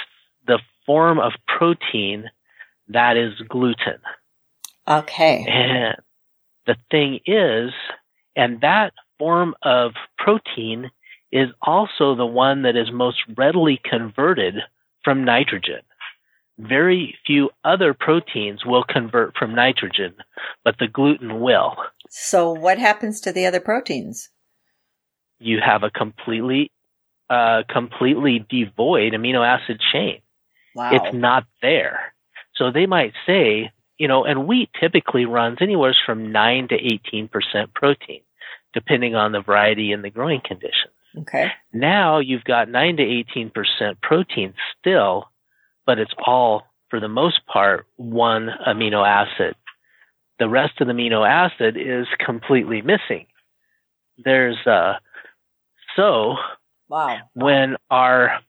the 0.46 0.61
form 0.87 1.18
of 1.18 1.33
protein 1.46 2.30
that 2.88 3.16
is 3.16 3.35
gluten. 3.48 4.00
Okay. 4.88 5.44
And 5.46 5.96
the 6.66 6.76
thing 6.90 7.20
is, 7.26 7.72
and 8.37 8.61
that 8.61 8.92
form 9.18 9.54
of 9.62 9.92
protein 10.18 10.90
is 11.33 11.48
also 11.62 12.14
the 12.14 12.26
one 12.26 12.62
that 12.62 12.76
is 12.76 12.90
most 12.92 13.18
readily 13.37 13.80
converted 13.85 14.54
from 15.04 15.24
nitrogen. 15.24 15.80
Very 16.59 17.16
few 17.26 17.50
other 17.64 17.94
proteins 17.94 18.64
will 18.66 18.85
convert 18.85 19.37
from 19.37 19.54
nitrogen, 19.54 20.14
but 20.64 20.76
the 20.78 20.88
gluten 20.88 21.40
will. 21.40 21.76
So, 22.11 22.52
what 22.52 22.78
happens 22.78 23.20
to 23.22 23.33
the 23.33 23.46
other 23.46 23.61
proteins? 23.61 24.28
You 25.40 25.59
have 25.64 25.83
a 25.83 25.90
completely, 25.90 26.70
uh, 27.29 27.64
completely 27.68 28.46
devoid 28.48 29.14
amino 29.14 29.44
acid 29.44 29.81
chain. 29.92 30.20
Wow. 30.74 30.90
It's 30.92 31.14
not 31.14 31.44
there. 31.62 32.14
So 32.55 32.70
they 32.70 32.87
might 32.87 33.14
say, 33.26 33.72
you 33.98 34.07
know, 34.07 34.24
and 34.24 34.46
wheat 34.46 34.70
typically 34.79 35.24
runs 35.24 35.59
anywhere 35.61 35.96
from 36.07 36.31
9 36.31 36.68
to 36.68 36.76
18% 36.76 37.74
protein, 37.74 38.20
depending 38.72 39.14
on 39.14 39.33
the 39.33 39.40
variety 39.40 39.92
and 39.92 40.05
the 40.05 40.11
growing 40.11 40.40
conditions. 40.44 40.92
Okay. 41.18 41.50
Now 41.72 42.18
you've 42.18 42.44
got 42.44 42.68
9 42.68 42.98
to 42.98 43.03
18% 43.03 44.00
protein 44.00 44.55
still, 44.79 45.29
but 45.87 45.98
it's 45.98 46.14
all, 46.24 46.62
for 46.88 47.00
the 47.00 47.09
most 47.09 47.46
part, 47.46 47.87
one 47.96 48.48
amino 48.66 49.07
acid. 49.07 49.57
The 50.38 50.48
rest 50.48 50.81
of 50.81 50.87
the 50.87 50.92
amino 50.92 51.29
acid 51.29 51.76
is 51.76 52.07
completely 52.24 52.83
missing. 52.83 53.26
There's, 54.18 54.59
uh, 54.66 54.94
so, 56.00 56.36
wow. 56.88 57.18
when 57.34 57.76
our, 57.90 58.40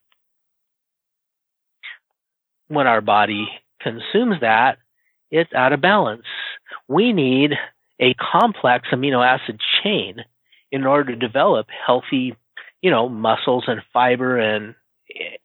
when 2.67 2.87
our 2.87 3.01
body 3.01 3.47
consumes 3.81 4.41
that, 4.41 4.77
it's 5.29 5.53
out 5.53 5.73
of 5.73 5.81
balance. 5.81 6.25
We 6.87 7.13
need 7.13 7.51
a 7.99 8.13
complex 8.15 8.87
amino 8.91 9.25
acid 9.25 9.59
chain 9.83 10.17
in 10.71 10.85
order 10.85 11.13
to 11.13 11.17
develop 11.17 11.67
healthy 11.85 12.35
you 12.81 12.89
know, 12.89 13.07
muscles 13.07 13.65
and 13.67 13.81
fiber 13.93 14.37
and 14.37 14.75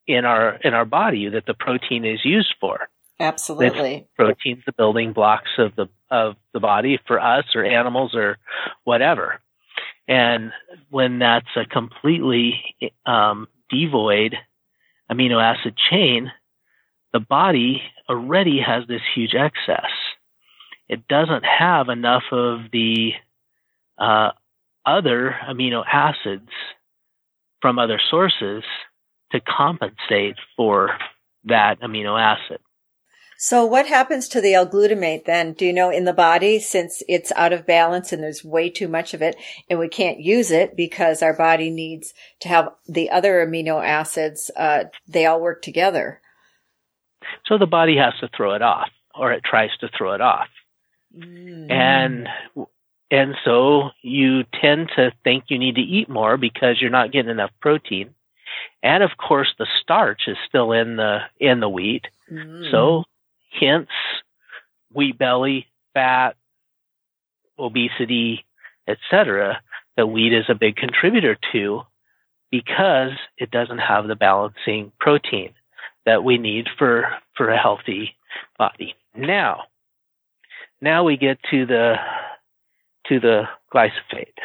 in 0.07 0.25
our 0.25 0.57
in 0.57 0.75
our 0.75 0.85
body 0.85 1.29
that 1.29 1.45
the 1.47 1.55
protein 1.55 2.05
is 2.05 2.25
used 2.25 2.55
for. 2.61 2.88
Absolutely. 3.19 4.07
proteins 4.16 4.62
the 4.66 4.73
building 4.73 5.12
blocks 5.12 5.51
of 5.59 5.75
the 5.77 5.87
of 6.11 6.37
the 6.53 6.61
body 6.61 6.99
for 7.07 7.21
us 7.21 7.45
or 7.55 7.64
animals 7.64 8.14
or 8.14 8.38
whatever. 8.85 9.40
And 10.09 10.53
when 10.90 11.19
that's 11.19 11.49
a 11.57 11.64
completely 11.64 12.77
um, 13.05 13.49
devoid 13.71 14.37
amino 15.11 15.42
acid 15.42 15.77
chain, 15.90 16.31
the 17.12 17.21
body 17.21 17.83
already 18.09 18.61
has 18.61 18.85
this 18.87 19.03
huge 19.14 19.35
excess. 19.35 19.90
It 20.88 21.09
doesn't 21.09 21.45
have 21.45 21.88
enough 21.88 22.25
of 22.31 22.71
the 22.73 23.12
uh, 23.99 24.31
other 24.85 25.37
amino 25.49 25.85
acids 25.85 26.51
from 27.61 27.79
other 27.79 28.01
sources 28.11 28.62
to 29.33 29.40
compensate 29.40 30.37
for 30.57 30.90
that 31.45 31.81
amino 31.81 32.21
acid. 32.21 32.61
So 33.38 33.66
what 33.66 33.87
happens 33.87 34.29
to 34.29 34.40
the 34.40 34.55
L-glutamate 34.55 35.25
then? 35.25 35.53
Do 35.53 35.66
you 35.66 35.72
know 35.72 35.90
in 35.90 36.05
the 36.05 36.12
body 36.12 36.59
since 36.59 37.03
it's 37.09 37.33
out 37.37 37.53
of 37.53 37.66
balance 37.66 38.12
and 38.12 38.22
there's 38.22 38.44
way 38.44 38.70
too 38.70 38.88
much 38.88 39.14
of 39.14 39.22
it 39.22 39.37
and 39.68 39.79
we 39.79 39.88
can't 39.88 40.20
use 40.20 40.51
it 40.51 40.77
because 40.77 41.22
our 41.22 41.35
body 41.35 41.70
needs 41.70 42.14
to 42.40 42.49
have 42.49 42.70
the 42.88 43.11
other 43.11 43.46
amino 43.46 43.85
acids, 43.85 44.51
uh, 44.57 44.85
they 45.07 45.27
all 45.27 45.40
work 45.40 45.62
together. 45.62 46.20
So 47.46 47.59
the 47.59 47.66
body 47.66 47.96
has 47.96 48.14
to 48.20 48.29
throw 48.35 48.55
it 48.55 48.62
off 48.62 48.88
or 49.14 49.33
it 49.33 49.44
tries 49.44 49.77
to 49.81 49.88
throw 49.96 50.14
it 50.14 50.20
off. 50.20 50.49
Mm. 51.16 51.70
And 51.70 52.29
and 53.11 53.37
so 53.44 53.90
you 54.03 54.42
tend 54.61 54.90
to 54.96 55.12
think 55.22 55.44
you 55.49 55.59
need 55.59 55.77
to 55.77 55.81
eat 55.81 56.09
more 56.09 56.37
because 56.37 56.81
you're 56.81 56.90
not 56.90 57.12
getting 57.12 57.31
enough 57.31 57.53
protein. 57.61 58.11
And 58.83 59.03
of 59.03 59.11
course 59.16 59.53
the 59.59 59.66
starch 59.83 60.22
is 60.27 60.37
still 60.49 60.72
in 60.72 60.96
the 60.96 61.18
in 61.38 61.61
the 61.61 61.68
wheat. 61.68 62.07
Mm. 62.31 62.70
So 62.70 63.05
hence 63.59 63.88
wheat 64.92 65.19
belly, 65.19 65.66
fat, 65.95 66.37
obesity, 67.59 68.45
etc. 68.88 69.61
that 69.97 70.07
wheat 70.07 70.33
is 70.33 70.45
a 70.49 70.55
big 70.55 70.77
contributor 70.77 71.37
to 71.53 71.83
because 72.51 73.12
it 73.38 73.51
doesn't 73.51 73.79
have 73.79 74.07
the 74.07 74.16
balancing 74.16 74.92
protein 75.01 75.53
that 76.05 76.23
we 76.23 76.38
need 76.38 76.69
for 76.79 77.09
for 77.37 77.51
a 77.51 77.59
healthy 77.59 78.14
body. 78.59 78.95
Now, 79.14 79.64
now 80.81 81.05
we 81.05 81.16
get 81.16 81.38
to 81.51 81.66
the 81.66 81.97
to 83.09 83.21
the 83.21 83.45
glyphosate. 83.75 84.38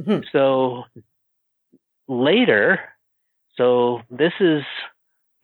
Mm-hmm. 0.00 0.20
So 0.32 0.84
later, 2.08 2.80
so 3.56 4.00
this 4.10 4.32
is 4.40 4.62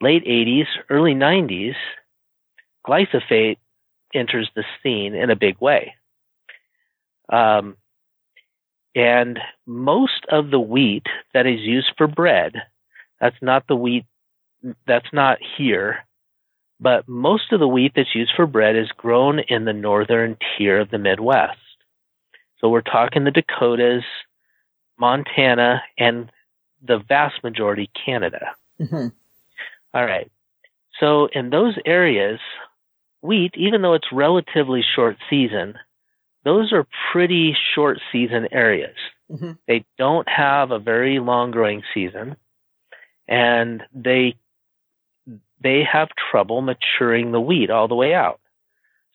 late 0.00 0.24
80s, 0.24 0.66
early 0.90 1.14
90s, 1.14 1.74
glyphosate 2.87 3.59
enters 4.14 4.51
the 4.55 4.64
scene 4.83 5.14
in 5.14 5.31
a 5.31 5.37
big 5.37 5.61
way. 5.61 5.94
Um, 7.33 7.77
and 8.94 9.38
most 9.66 10.25
of 10.31 10.51
the 10.51 10.61
wheat 10.61 11.07
that 11.35 11.46
is 11.46 11.61
used 11.61 11.92
for 11.99 12.07
bread, 12.07 12.55
that's 13.20 13.37
not 13.42 13.66
the 13.66 13.77
wheat, 13.77 14.07
that's 14.87 15.12
not 15.12 15.38
here, 15.57 16.07
but 16.81 17.09
most 17.09 17.53
of 17.53 17.61
the 17.61 17.68
wheat 17.68 17.92
that's 17.94 18.14
used 18.14 18.33
for 18.35 18.46
bread 18.46 18.77
is 18.77 18.88
grown 18.96 19.40
in 19.40 19.64
the 19.64 19.72
northern 19.72 20.37
tier 20.57 20.81
of 20.81 20.90
the 20.90 20.99
Midwest. 20.99 21.59
So 22.59 22.68
we're 22.68 22.81
talking 22.81 23.25
the 23.25 23.31
Dakotas, 23.31 24.05
Montana, 24.99 25.83
and 25.99 26.31
the 26.83 26.99
vast 26.99 27.42
majority 27.42 27.90
Canada. 28.05 28.55
Mm-hmm. 28.81 29.09
All 29.94 30.05
right. 30.05 30.31
So 31.01 31.29
in 31.33 31.51
those 31.51 31.75
areas, 31.85 32.40
wheat, 33.26 33.54
even 33.56 33.82
though 33.82 33.94
it's 33.94 34.12
relatively 34.12 34.82
short 34.94 35.16
season, 35.28 35.74
those 36.44 36.72
are 36.72 36.86
pretty 37.12 37.56
short 37.74 37.98
season 38.12 38.48
areas. 38.52 38.96
Mm-hmm. 39.30 39.52
They 39.66 39.84
don't 39.98 40.28
have 40.28 40.70
a 40.70 40.78
very 40.78 41.18
long 41.18 41.50
growing 41.50 41.82
season 41.92 42.36
and 43.28 43.82
they 43.92 44.36
they 45.60 45.82
have 45.90 46.08
trouble 46.30 46.60
maturing 46.60 47.32
the 47.32 47.40
wheat 47.40 47.70
all 47.70 47.88
the 47.88 47.94
way 47.94 48.14
out. 48.14 48.40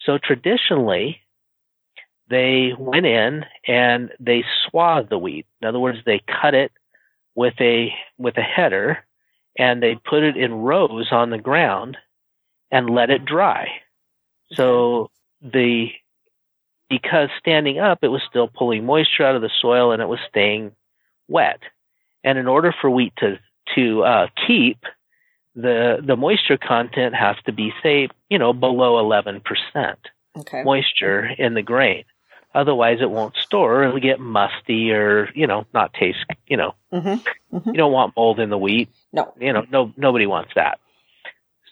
So 0.06 0.18
traditionally, 0.18 1.22
they 2.30 2.72
went 2.78 3.06
in 3.06 3.46
and 3.68 4.12
they 4.20 4.44
swathed 4.68 5.10
the 5.10 5.18
wheat. 5.18 5.46
In 5.62 5.68
other 5.68 5.80
words, 5.80 6.00
they 6.06 6.22
cut 6.42 6.54
it 6.54 6.72
with 7.36 7.54
a 7.60 7.94
with 8.18 8.38
a 8.38 8.42
header 8.42 9.00
and 9.58 9.82
they 9.82 9.96
put 9.96 10.24
it 10.24 10.38
in 10.38 10.54
rows 10.54 11.10
on 11.12 11.30
the 11.30 11.38
ground 11.38 11.98
and 12.72 12.90
let 12.90 13.10
it 13.10 13.26
dry. 13.26 13.68
So 14.54 15.10
the 15.42 15.88
because 16.90 17.30
standing 17.40 17.80
up 17.80 18.00
it 18.02 18.10
was 18.10 18.22
still 18.30 18.48
pulling 18.48 18.86
moisture 18.86 19.26
out 19.26 19.36
of 19.36 19.42
the 19.42 19.52
soil 19.62 19.92
and 19.92 20.02
it 20.02 20.08
was 20.08 20.20
staying 20.30 20.72
wet. 21.28 21.60
And 22.24 22.38
in 22.38 22.48
order 22.48 22.74
for 22.80 22.90
wheat 22.90 23.14
to 23.18 23.40
to 23.76 24.04
uh, 24.04 24.28
keep 24.48 24.80
the 25.56 25.98
the 26.06 26.16
moisture 26.16 26.58
content 26.58 27.16
has 27.16 27.36
to 27.46 27.52
be 27.52 27.74
say 27.84 28.10
you 28.30 28.40
know 28.40 28.54
below 28.54 29.04
11% 29.04 29.42
okay. 30.38 30.64
moisture 30.64 31.26
in 31.38 31.54
the 31.54 31.62
grain 31.62 32.06
Otherwise, 32.54 32.98
it 33.00 33.10
won't 33.10 33.36
store. 33.38 33.84
It'll 33.84 34.00
get 34.00 34.20
musty 34.20 34.92
or 34.92 35.30
you 35.34 35.48
know 35.48 35.66
not 35.74 35.94
taste. 35.94 36.26
You 36.48 36.58
know, 36.58 36.76
mm-hmm. 36.92 37.56
Mm-hmm. 37.56 37.70
you 37.70 37.78
don't 37.78 37.94
want 37.94 38.14
mold 38.18 38.40
in 38.42 38.50
the 38.50 38.58
wheat. 38.58 38.90
No, 39.14 39.34
you 39.40 39.54
know, 39.54 39.66
no 39.72 39.94
nobody 39.96 40.26
wants 40.26 40.52
that. 40.56 40.80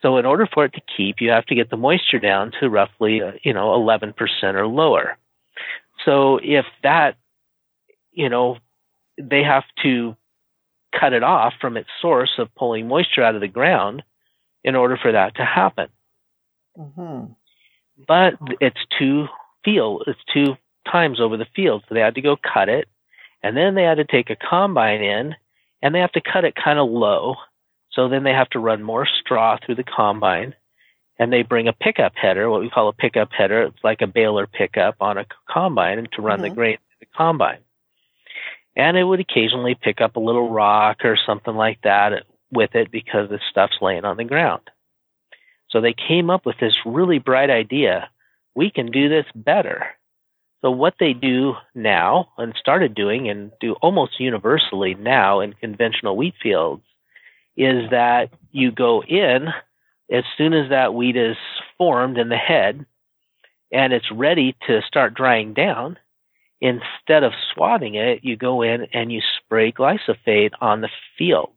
So 0.01 0.17
in 0.17 0.25
order 0.25 0.47
for 0.51 0.65
it 0.65 0.73
to 0.73 0.81
keep, 0.95 1.17
you 1.19 1.29
have 1.31 1.45
to 1.47 1.55
get 1.55 1.69
the 1.69 1.77
moisture 1.77 2.19
down 2.19 2.51
to 2.59 2.69
roughly 2.69 3.21
uh, 3.21 3.33
you 3.43 3.53
know 3.53 3.69
11% 3.69 4.15
or 4.53 4.67
lower. 4.67 5.17
So 6.05 6.39
if 6.41 6.65
that, 6.83 7.17
you 8.11 8.29
know, 8.29 8.57
they 9.21 9.43
have 9.43 9.65
to 9.83 10.15
cut 10.97 11.13
it 11.13 11.23
off 11.23 11.53
from 11.59 11.77
its 11.77 11.89
source 12.01 12.31
of 12.37 12.53
pulling 12.55 12.87
moisture 12.87 13.23
out 13.23 13.35
of 13.35 13.41
the 13.41 13.47
ground 13.47 14.03
in 14.63 14.75
order 14.75 14.97
for 14.97 15.11
that 15.11 15.35
to 15.35 15.45
happen. 15.45 15.89
Mm-hmm. 16.77 17.33
But 18.07 18.35
it's 18.61 18.79
two 18.97 19.27
field, 19.63 20.03
it's 20.07 20.19
two 20.33 20.55
times 20.89 21.19
over 21.19 21.37
the 21.37 21.47
field, 21.55 21.83
so 21.87 21.93
they 21.93 22.01
had 22.01 22.15
to 22.15 22.21
go 22.21 22.37
cut 22.37 22.69
it, 22.69 22.87
and 23.43 23.55
then 23.55 23.75
they 23.75 23.83
had 23.83 23.97
to 23.97 24.05
take 24.05 24.29
a 24.29 24.35
combine 24.35 25.01
in, 25.01 25.35
and 25.81 25.93
they 25.93 25.99
have 25.99 26.11
to 26.13 26.21
cut 26.21 26.45
it 26.45 26.55
kind 26.55 26.79
of 26.79 26.89
low. 26.89 27.35
So 27.99 28.07
then 28.07 28.23
they 28.23 28.31
have 28.31 28.49
to 28.51 28.59
run 28.59 28.81
more 28.81 29.05
straw 29.19 29.57
through 29.57 29.75
the 29.75 29.83
combine, 29.83 30.55
and 31.19 31.33
they 31.33 31.41
bring 31.41 31.67
a 31.67 31.73
pickup 31.73 32.13
header, 32.15 32.49
what 32.49 32.61
we 32.61 32.69
call 32.69 32.87
a 32.87 32.93
pickup 32.93 33.27
header. 33.37 33.63
It's 33.63 33.83
like 33.83 33.99
a 33.99 34.07
baler 34.07 34.47
pickup 34.47 34.95
on 35.01 35.17
a 35.17 35.25
combine 35.49 36.07
to 36.13 36.21
run 36.21 36.39
mm-hmm. 36.39 36.43
the 36.43 36.55
grain 36.55 36.77
through 36.77 36.97
the 37.01 37.17
combine. 37.17 37.59
And 38.73 38.95
it 38.95 39.03
would 39.03 39.19
occasionally 39.19 39.75
pick 39.75 39.99
up 39.99 40.15
a 40.15 40.21
little 40.21 40.49
rock 40.49 41.03
or 41.03 41.17
something 41.27 41.53
like 41.53 41.81
that 41.83 42.23
with 42.49 42.73
it 42.73 42.89
because 42.89 43.27
the 43.27 43.41
stuff's 43.51 43.81
laying 43.81 44.05
on 44.05 44.15
the 44.15 44.23
ground. 44.23 44.61
So 45.69 45.81
they 45.81 45.93
came 46.07 46.29
up 46.29 46.45
with 46.45 46.55
this 46.61 46.77
really 46.85 47.19
bright 47.19 47.49
idea. 47.49 48.09
We 48.55 48.71
can 48.71 48.91
do 48.91 49.09
this 49.09 49.25
better. 49.35 49.87
So 50.61 50.71
what 50.71 50.93
they 51.01 51.11
do 51.11 51.55
now 51.75 52.29
and 52.37 52.53
started 52.57 52.95
doing 52.95 53.29
and 53.29 53.51
do 53.59 53.73
almost 53.81 54.21
universally 54.21 54.95
now 54.95 55.41
in 55.41 55.51
conventional 55.51 56.15
wheat 56.15 56.35
fields 56.41 56.83
is 57.59 57.89
that 57.91 58.31
you 58.51 58.71
go 58.71 59.03
in 59.03 59.49
as 60.09 60.23
soon 60.37 60.53
as 60.53 60.69
that 60.69 60.93
wheat 60.93 61.17
is 61.17 61.35
formed 61.77 62.17
in 62.17 62.29
the 62.29 62.37
head 62.37 62.85
and 63.71 63.91
it's 63.93 64.09
ready 64.11 64.55
to 64.65 64.81
start 64.87 65.13
drying 65.13 65.53
down. 65.53 65.97
Instead 66.61 67.23
of 67.23 67.33
swathing 67.53 67.95
it, 67.95 68.23
you 68.23 68.37
go 68.37 68.61
in 68.61 68.87
and 68.93 69.11
you 69.11 69.21
spray 69.37 69.71
glyphosate 69.71 70.51
on 70.61 70.81
the 70.81 70.89
field. 71.17 71.51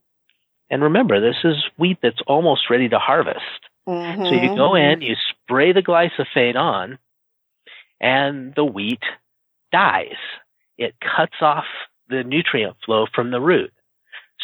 And 0.71 0.83
remember, 0.83 1.21
this 1.21 1.39
is 1.45 1.57
wheat 1.79 1.99
that's 2.03 2.21
almost 2.27 2.69
ready 2.69 2.89
to 2.89 2.99
harvest. 2.99 3.41
Mm-hmm. 3.89 4.25
So 4.25 4.31
you 4.31 4.57
go 4.57 4.75
in, 4.75 5.03
you 5.03 5.15
spray 5.31 5.73
the 5.73 5.83
glyphosate 5.83 6.57
on, 6.57 6.99
and 8.01 8.55
the 8.55 8.65
wheat 8.65 9.03
dies. 9.71 10.17
It 10.79 10.95
cuts 11.01 11.37
off 11.41 11.65
the 12.09 12.25
nutrient 12.25 12.77
flow 12.85 13.07
from 13.15 13.31
the 13.31 13.41
root. 13.41 13.73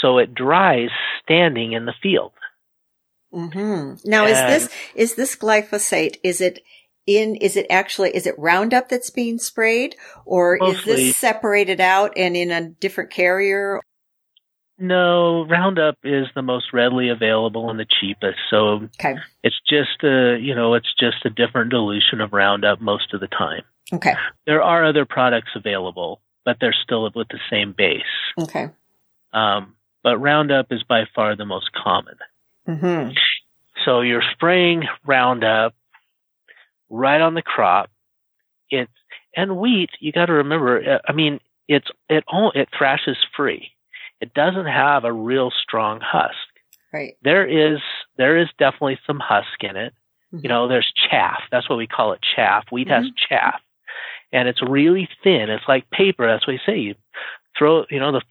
So 0.01 0.19
it 0.19 0.35
dries 0.35 0.91
standing 1.23 1.73
in 1.73 1.87
the 1.87 1.95
field. 2.03 2.33
Mm-hmm. 3.33 4.09
Now, 4.09 4.27
and 4.27 4.33
is 4.33 4.39
this 4.39 4.77
is 4.95 5.15
this 5.17 5.37
glyphosate? 5.37 6.17
Is 6.23 6.41
it 6.41 6.61
in? 7.07 7.37
Is 7.37 7.57
it 7.57 7.67
actually? 7.69 8.11
Is 8.11 8.27
it 8.27 8.35
Roundup 8.39 8.89
that's 8.89 9.11
being 9.11 9.39
sprayed, 9.39 9.97
or 10.25 10.59
mostly, 10.61 10.93
is 10.93 10.99
this 10.99 11.17
separated 11.17 11.81
out 11.81 12.13
and 12.17 12.37
in 12.37 12.51
a 12.51 12.69
different 12.69 13.11
carrier? 13.11 13.81
No, 14.79 15.45
Roundup 15.45 15.99
is 16.05 16.27
the 16.37 16.43
most 16.43 16.73
readily 16.73 17.09
available 17.09 17.69
and 17.69 17.81
the 17.81 17.87
cheapest. 18.01 18.39
So 18.49 18.89
okay. 19.01 19.17
it's 19.43 19.61
just 19.69 20.05
a, 20.05 20.39
you 20.41 20.55
know, 20.55 20.75
it's 20.75 20.95
just 21.01 21.25
a 21.25 21.31
different 21.31 21.71
dilution 21.71 22.21
of 22.21 22.33
Roundup 22.33 22.81
most 22.81 23.13
of 23.13 23.21
the 23.21 23.27
time. 23.27 23.63
Okay. 23.93 24.15
There 24.47 24.63
are 24.63 24.85
other 24.85 25.05
products 25.05 25.51
available, 25.57 26.21
but 26.45 26.59
they're 26.61 26.77
still 26.85 27.03
with 27.13 27.27
the 27.29 27.41
same 27.51 27.75
base. 27.77 28.03
Okay. 28.39 28.69
Um, 29.33 29.75
but 30.09 30.19
Roundup 30.19 30.73
is 30.73 30.83
by 30.83 31.05
far 31.15 31.37
the 31.37 31.45
most 31.45 31.71
common. 31.73 32.15
Mm-hmm. 32.67 33.11
So 33.85 34.01
you're 34.01 34.23
spraying 34.33 34.85
Roundup 35.07 35.75
right 36.89 37.21
on 37.21 37.35
the 37.35 37.43
crop. 37.43 37.91
It's 38.71 38.91
and 39.37 39.59
wheat. 39.59 39.91
You 40.01 40.13
got 40.13 40.27
to 40.27 40.35
remember. 40.35 40.95
Uh, 40.95 40.99
I 41.07 41.13
mean, 41.13 41.41
it's 41.69 41.89
it 42.09 42.25
all 42.27 42.53
it 42.55 42.69
thrashes 42.77 43.17
free 43.37 43.73
it 44.21 44.35
doesn't 44.35 44.67
have 44.67 45.05
a 45.05 45.13
real 45.13 45.51
strong 45.51 46.01
husk. 46.03 46.35
Right. 46.93 47.17
There 47.23 47.47
is 47.47 47.81
there 48.17 48.39
is 48.39 48.49
definitely 48.59 48.99
some 49.07 49.21
husk 49.21 49.63
in 49.63 49.77
it. 49.77 49.93
Mm-hmm. 50.33 50.45
You 50.45 50.49
know, 50.49 50.69
there's 50.69 50.91
chaff. 51.11 51.43
That's 51.51 51.69
what 51.69 51.77
we 51.77 51.87
call 51.87 52.13
it 52.13 52.21
chaff. 52.35 52.65
Wheat 52.71 52.89
mm-hmm. 52.89 53.05
has 53.05 53.13
chaff. 53.29 53.61
And 54.33 54.49
it's 54.49 54.63
really 54.63 55.09
thin. 55.23 55.49
It's 55.49 55.69
like 55.69 55.91
paper. 55.91 56.27
That's 56.27 56.47
what 56.47 56.55
you 56.55 56.59
say. 56.67 56.79
You 56.79 56.95
throw, 57.59 57.85
you 57.91 58.01
know, 58.01 58.13
the 58.13 58.23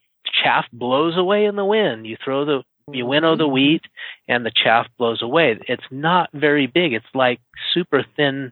chaff 0.43 0.65
blows 0.71 1.17
away 1.17 1.45
in 1.45 1.55
the 1.55 1.65
wind. 1.65 2.05
You 2.05 2.17
throw 2.23 2.45
the, 2.45 2.63
you 2.91 3.05
winnow 3.05 3.35
the 3.35 3.43
mm-hmm. 3.43 3.53
wheat 3.53 3.81
and 4.27 4.45
the 4.45 4.51
chaff 4.51 4.87
blows 4.97 5.21
away. 5.21 5.59
It's 5.67 5.83
not 5.91 6.29
very 6.33 6.67
big. 6.67 6.93
It's 6.93 7.05
like 7.13 7.39
super 7.73 8.05
thin, 8.15 8.51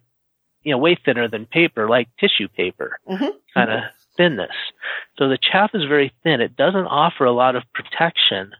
you 0.63 0.71
know, 0.71 0.77
way 0.77 0.97
thinner 1.03 1.27
than 1.27 1.45
paper, 1.45 1.88
like 1.89 2.07
tissue 2.19 2.47
paper, 2.47 2.99
mm-hmm. 3.07 3.38
kind 3.53 3.71
of 3.71 3.79
thinness. 4.17 4.55
So 5.17 5.29
the 5.29 5.38
chaff 5.39 5.71
is 5.73 5.83
very 5.88 6.13
thin. 6.23 6.41
It 6.41 6.55
doesn't 6.55 6.88
offer 6.88 7.25
a 7.25 7.31
lot 7.31 7.55
of 7.55 7.63
protection 7.73 8.51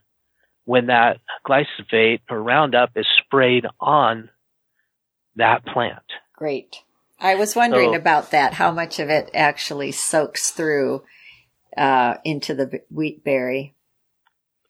when 0.66 0.88
that 0.88 1.20
glyphosate 1.48 2.22
or 2.30 2.42
Roundup 2.42 2.92
is 2.96 3.06
sprayed 3.24 3.66
on 3.80 4.30
that 5.36 5.66
plant. 5.66 6.04
Great. 6.36 6.78
I 7.20 7.36
was 7.36 7.56
wondering 7.56 7.94
so, 7.94 7.98
about 7.98 8.32
that, 8.32 8.54
how 8.54 8.72
much 8.72 9.00
of 9.00 9.10
it 9.10 9.32
actually 9.34 9.92
soaks 9.92 10.52
through 10.52 11.04
uh, 11.78 12.16
into 12.24 12.54
the 12.54 12.82
wheat 12.90 13.24
berry. 13.24 13.74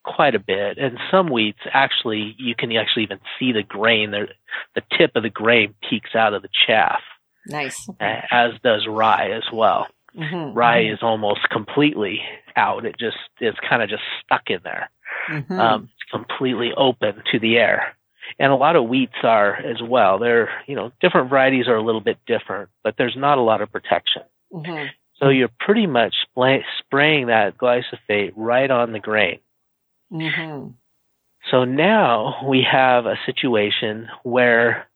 Quite 0.03 0.35
a 0.35 0.39
bit. 0.39 0.77
And 0.77 0.99
some 1.09 1.27
wheats 1.27 1.59
actually, 1.71 2.35
you 2.37 2.55
can 2.55 2.71
actually 2.75 3.03
even 3.03 3.19
see 3.39 3.51
the 3.51 3.63
grain, 3.63 4.11
the, 4.11 4.27
the 4.75 4.83
tip 4.97 5.15
of 5.15 5.23
the 5.23 5.29
grain 5.29 5.73
peeks 5.89 6.15
out 6.15 6.33
of 6.33 6.41
the 6.41 6.49
chaff. 6.67 7.01
Nice. 7.47 7.87
As 7.99 8.51
does 8.63 8.87
rye 8.87 9.31
as 9.31 9.43
well. 9.51 9.87
Mm-hmm. 10.17 10.57
Rye 10.57 10.83
mm-hmm. 10.83 10.93
is 10.93 10.99
almost 11.01 11.49
completely 11.49 12.21
out. 12.55 12.85
It 12.85 12.97
just 12.99 13.17
it's 13.39 13.57
kind 13.67 13.83
of 13.83 13.89
just 13.89 14.03
stuck 14.23 14.49
in 14.49 14.59
there. 14.63 14.89
Mm-hmm. 15.29 15.59
Um, 15.59 15.89
it's 15.93 16.11
completely 16.11 16.71
open 16.75 17.21
to 17.31 17.39
the 17.39 17.57
air. 17.57 17.95
And 18.39 18.51
a 18.51 18.55
lot 18.55 18.75
of 18.75 18.87
wheats 18.89 19.23
are 19.23 19.55
as 19.55 19.81
well. 19.83 20.17
They're, 20.17 20.49
you 20.67 20.75
know, 20.75 20.91
different 21.01 21.29
varieties 21.29 21.67
are 21.67 21.75
a 21.75 21.83
little 21.83 22.01
bit 22.01 22.17
different, 22.25 22.69
but 22.83 22.95
there's 22.97 23.15
not 23.15 23.37
a 23.37 23.41
lot 23.41 23.61
of 23.61 23.71
protection. 23.71 24.23
Mm-hmm. 24.51 24.87
So 25.19 25.29
you're 25.29 25.51
pretty 25.59 25.87
much 25.87 26.13
spraying 26.79 27.27
that 27.27 27.57
glyphosate 27.57 28.33
right 28.35 28.69
on 28.69 28.91
the 28.91 28.99
grain. 28.99 29.39
Mm-hmm. 30.11 30.71
So 31.51 31.63
now 31.63 32.45
we 32.47 32.65
have 32.69 33.05
a 33.05 33.19
situation 33.25 34.07
where, 34.23 34.87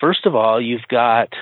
first 0.00 0.26
of 0.26 0.34
all, 0.34 0.60
you've 0.60 0.86
got 0.88 1.32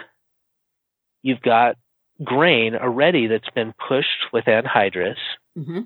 you've 1.22 1.40
got 1.40 1.76
grain 2.22 2.76
already 2.76 3.26
that's 3.26 3.50
been 3.54 3.74
pushed 3.88 4.30
with 4.32 4.44
anhydrous 4.44 5.16
mm-hmm. 5.58 5.80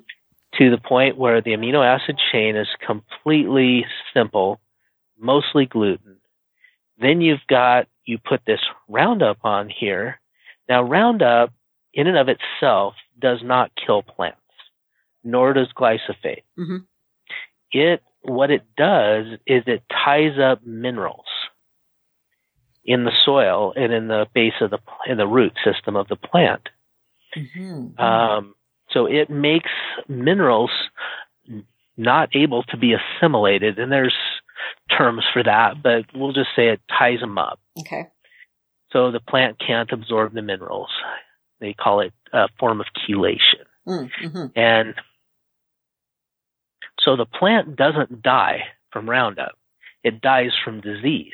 to 0.59 0.71
the 0.71 0.79
point 0.79 1.17
where 1.17 1.41
the 1.41 1.53
amino 1.53 1.85
acid 1.85 2.19
chain 2.33 2.57
is 2.57 2.69
completely 2.85 3.87
simple, 4.13 4.61
mostly 5.19 5.65
gluten. 5.65 6.17
Then 7.01 7.21
you've 7.21 7.47
got, 7.49 7.87
you 8.05 8.19
put 8.19 8.41
this 8.47 8.61
Roundup 8.89 9.39
on 9.45 9.71
here. 9.71 10.21
Now, 10.69 10.83
Roundup 10.83 11.53
in 11.99 12.07
and 12.07 12.17
of 12.17 12.29
itself 12.29 12.95
does 13.21 13.41
not 13.43 13.73
kill 13.75 14.03
plants, 14.03 14.39
nor 15.25 15.53
does 15.53 15.67
glyphosate. 15.77 16.45
Mm-hmm. 16.57 16.77
It, 17.73 18.03
what 18.23 18.53
it 18.53 18.63
does 18.77 19.27
is 19.49 19.65
it 19.67 19.83
ties 19.91 20.39
up 20.39 20.65
minerals 20.65 21.27
in 22.85 23.05
the 23.05 23.11
soil 23.25 23.73
and 23.75 23.93
in 23.93 24.07
the 24.07 24.27
base 24.33 24.55
of 24.61 24.71
the 24.71 24.79
in 25.09 25.19
the 25.19 25.27
root 25.27 25.55
system 25.65 25.97
of 25.97 26.07
the 26.07 26.15
plant. 26.15 26.69
Mm-hmm. 27.37 28.01
Um, 28.01 28.55
so 28.91 29.07
it 29.07 29.29
makes 29.29 29.71
minerals 30.07 30.71
not 31.97 32.29
able 32.37 32.63
to 32.63 32.77
be 32.77 32.95
assimilated, 32.95 33.81
and 33.81 33.91
there's 33.91 34.15
terms 34.97 35.25
for 35.33 35.43
that, 35.43 35.83
but 35.83 36.05
we'll 36.15 36.33
just 36.33 36.51
say 36.55 36.69
it 36.69 36.81
ties 36.97 37.19
them 37.19 37.39
up. 37.39 37.59
Okay. 37.81 38.07
So 38.93 39.11
the 39.11 39.21
plant 39.21 39.59
can't 39.59 39.91
absorb 39.91 40.33
the 40.33 40.43
minerals. 40.43 40.91
They 41.61 41.73
call 41.75 42.01
it 42.01 42.13
a 42.33 42.49
form 42.59 42.81
of 42.81 42.87
chelation. 43.09 43.65
Mm-hmm. 43.87 44.47
And 44.57 44.95
so 47.01 47.17
the 47.17 47.27
plant 47.27 47.77
doesn't 47.77 48.23
die 48.23 48.65
from 48.93 49.09
Roundup. 49.09 49.57
It 50.05 50.21
dies 50.21 50.53
from 50.65 50.81
disease. 50.81 51.33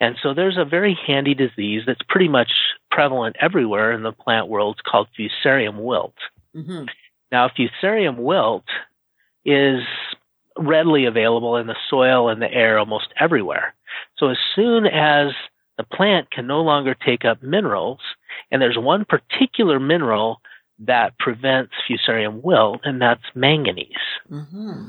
And 0.00 0.16
so 0.22 0.34
there's 0.34 0.58
a 0.58 0.64
very 0.64 0.98
handy 1.06 1.34
disease 1.34 1.82
that's 1.86 2.00
pretty 2.08 2.28
much 2.28 2.50
prevalent 2.90 3.36
everywhere 3.40 3.92
in 3.92 4.02
the 4.02 4.12
plant 4.12 4.48
world 4.48 4.76
it's 4.78 4.90
called 4.90 5.08
fusarium 5.18 5.82
wilt. 5.82 6.14
Mm-hmm. 6.54 6.84
Now, 7.32 7.48
fusarium 7.48 8.18
wilt 8.18 8.64
is 9.44 9.82
readily 10.58 11.06
available 11.06 11.56
in 11.56 11.66
the 11.66 11.76
soil 11.90 12.28
and 12.28 12.40
the 12.40 12.50
air 12.50 12.78
almost 12.78 13.08
everywhere. 13.18 13.74
So 14.18 14.28
as 14.28 14.38
soon 14.54 14.86
as 14.86 15.28
the 15.76 15.84
plant 15.84 16.30
can 16.30 16.46
no 16.46 16.60
longer 16.62 16.94
take 16.94 17.24
up 17.24 17.42
minerals, 17.42 18.00
and 18.50 18.60
there's 18.62 18.78
one 18.78 19.04
particular 19.04 19.78
mineral 19.78 20.40
that 20.78 21.18
prevents 21.18 21.72
fusarium 21.88 22.42
wilt, 22.42 22.80
and 22.84 23.00
that's 23.00 23.22
manganese. 23.34 23.88
Mm-hmm. 24.30 24.88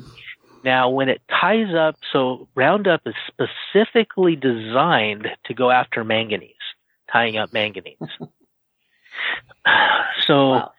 Now, 0.63 0.89
when 0.89 1.07
it 1.07 1.21
ties 1.29 1.73
up, 1.73 1.95
so 2.11 2.47
Roundup 2.55 3.01
is 3.05 3.15
specifically 3.27 4.35
designed 4.35 5.27
to 5.45 5.53
go 5.53 5.71
after 5.71 6.03
manganese, 6.03 6.51
tying 7.11 7.37
up 7.37 7.53
manganese. 7.53 7.97
So, 10.25 10.49
Wow. 10.51 10.71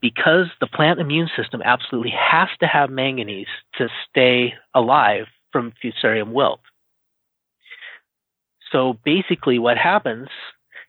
because 0.00 0.46
the 0.60 0.66
plant 0.66 1.00
immune 1.00 1.30
system 1.36 1.62
absolutely 1.64 2.10
has 2.18 2.48
to 2.60 2.66
have 2.66 2.90
manganese 2.90 3.46
to 3.76 3.88
stay 4.08 4.54
alive 4.74 5.26
from 5.52 5.72
fusarium 5.82 6.32
wilt. 6.32 6.60
So 8.72 8.98
basically, 9.04 9.58
what 9.58 9.78
happens 9.78 10.28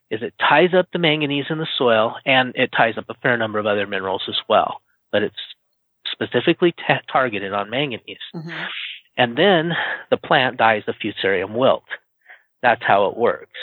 is 0.10 0.22
it 0.22 0.34
ties 0.40 0.74
up 0.74 0.88
the 0.92 1.00
manganese 1.00 1.46
in 1.50 1.60
the 1.60 1.68
soil 1.78 2.16
and 2.26 2.54
it 2.56 2.72
ties 2.76 2.98
up 2.98 3.06
a 3.10 3.14
fair 3.16 3.38
number 3.38 3.60
of 3.60 3.66
other 3.66 3.86
minerals 3.88 4.24
as 4.28 4.38
well, 4.48 4.82
but 5.12 5.24
it's 5.24 5.36
specifically 6.12 6.74
ta 6.74 7.00
targeted 7.12 7.54
on 7.54 7.70
manganese. 7.70 8.18
Mhm. 8.34 8.68
And 9.18 9.38
then 9.38 9.76
the 10.10 10.18
plant 10.18 10.58
dies 10.58 10.84
of 10.88 10.96
fusarium 10.96 11.52
wilt. 11.52 11.84
That's 12.62 12.84
how 12.84 13.08
it 13.08 13.18
works. 13.18 13.60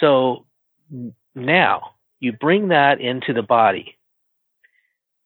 So 0.00 0.46
now 1.34 1.94
you 2.18 2.32
bring 2.32 2.68
that 2.68 3.00
into 3.00 3.32
the 3.32 3.42
body, 3.42 3.96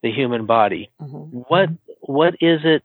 the 0.03 0.13
human 0.13 0.47
body. 0.47 0.91
Mhm. 1.01 1.47
What 1.49 1.71
what 2.01 2.35
is 2.41 2.65
it? 2.65 2.85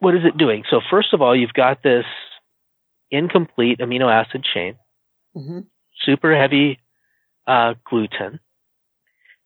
What 0.00 0.14
is 0.14 0.22
it 0.24 0.36
doing? 0.36 0.64
So 0.70 0.80
first 0.90 1.12
of 1.14 1.22
all, 1.22 1.36
you've 1.36 1.52
got 1.52 1.82
this 1.82 2.04
incomplete 3.10 3.78
amino 3.80 4.10
acid 4.12 4.44
chain, 4.44 4.76
Mhm. 5.36 5.66
super 6.02 6.34
heavy 6.36 6.80
uh, 7.46 7.74
gluten. 7.84 8.38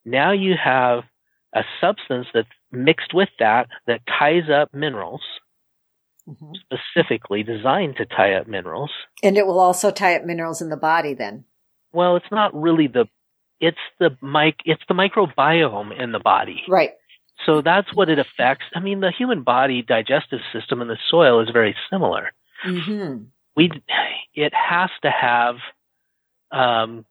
Now 0.04 0.32
you 0.32 0.54
have 0.62 1.04
a 1.54 1.64
substance 1.80 2.26
that's 2.34 2.48
mixed 2.70 3.14
with 3.14 3.30
that 3.38 3.68
that 3.86 4.00
ties 4.06 4.50
up 4.50 4.74
minerals, 4.74 5.22
Mhm. 6.28 6.54
specifically 6.56 7.42
designed 7.42 7.96
to 7.96 8.04
tie 8.06 8.34
up 8.34 8.46
minerals. 8.46 8.90
And 9.22 9.36
it 9.38 9.46
will 9.46 9.60
also 9.60 9.90
tie 9.90 10.16
up 10.16 10.24
minerals 10.24 10.60
in 10.60 10.68
the 10.68 10.76
body 10.76 11.14
then. 11.14 11.44
Well, 11.92 12.16
it's 12.16 12.30
not 12.30 12.54
really 12.54 12.86
the 12.88 13.06
it's 13.60 13.78
the 13.98 14.18
mic 14.20 14.56
it's 14.66 14.82
the 14.88 14.94
microbiome 14.94 15.96
in 15.98 16.12
the 16.12 16.18
body. 16.18 16.62
Right. 16.68 16.92
So 17.44 17.60
that's 17.60 17.92
what 17.94 18.08
it 18.08 18.18
affects. 18.18 18.64
I 18.74 18.80
mean, 18.80 19.00
the 19.00 19.10
human 19.10 19.42
body 19.42 19.82
digestive 19.82 20.40
system 20.52 20.80
in 20.80 20.88
the 20.88 20.98
soil 21.10 21.40
is 21.40 21.50
very 21.50 21.74
similar. 21.90 22.32
hmm 22.62 23.24
We 23.56 23.70
it 24.34 24.52
has 24.54 24.90
to 25.02 25.10
have 25.10 25.56
um, 26.50 27.04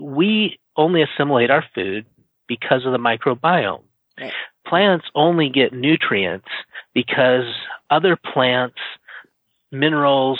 we 0.00 0.58
only 0.76 1.02
assimilate 1.02 1.50
our 1.50 1.64
food 1.74 2.06
because 2.46 2.84
of 2.86 2.92
the 2.92 2.98
microbiome. 2.98 3.82
Right. 4.18 4.32
Plants 4.66 5.06
only 5.14 5.48
get 5.48 5.72
nutrients 5.72 6.48
because 6.94 7.44
other 7.90 8.16
plants, 8.16 8.78
minerals, 9.70 10.38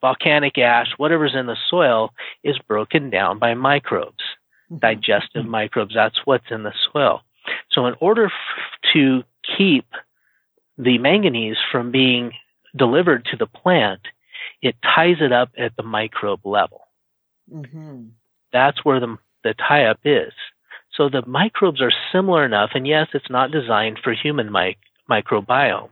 volcanic 0.00 0.58
ash, 0.58 0.88
whatever's 0.96 1.34
in 1.34 1.46
the 1.46 1.56
soil 1.68 2.12
is 2.42 2.58
broken 2.66 3.10
down 3.10 3.38
by 3.38 3.54
microbes, 3.54 4.22
Mhm. 4.70 4.80
digestive 4.80 5.44
microbes. 5.46 5.94
That's 5.94 6.18
what's 6.24 6.50
in 6.50 6.62
the 6.62 6.74
soil. 6.92 7.22
So 7.70 7.86
in 7.86 7.94
order 8.00 8.26
f- 8.26 8.32
to 8.92 9.24
keep 9.56 9.86
the 10.76 10.98
manganese 10.98 11.56
from 11.70 11.90
being 11.90 12.32
delivered 12.76 13.24
to 13.26 13.36
the 13.36 13.46
plant, 13.46 14.00
it 14.62 14.76
ties 14.82 15.16
it 15.20 15.32
up 15.32 15.50
at 15.58 15.76
the 15.76 15.82
microbe 15.82 16.44
level. 16.44 16.88
Mhm. 17.52 18.10
That's 18.52 18.84
where 18.84 19.00
the, 19.00 19.18
the 19.44 19.54
tie 19.54 19.86
up 19.86 20.00
is. 20.04 20.32
So 20.92 21.08
the 21.08 21.24
microbes 21.26 21.80
are 21.80 21.92
similar 22.12 22.44
enough, 22.44 22.70
and 22.74 22.86
yes, 22.86 23.08
it's 23.12 23.30
not 23.30 23.50
designed 23.50 23.98
for 24.02 24.12
human 24.12 24.50
mic- 24.50 24.78
microbiome, 25.08 25.90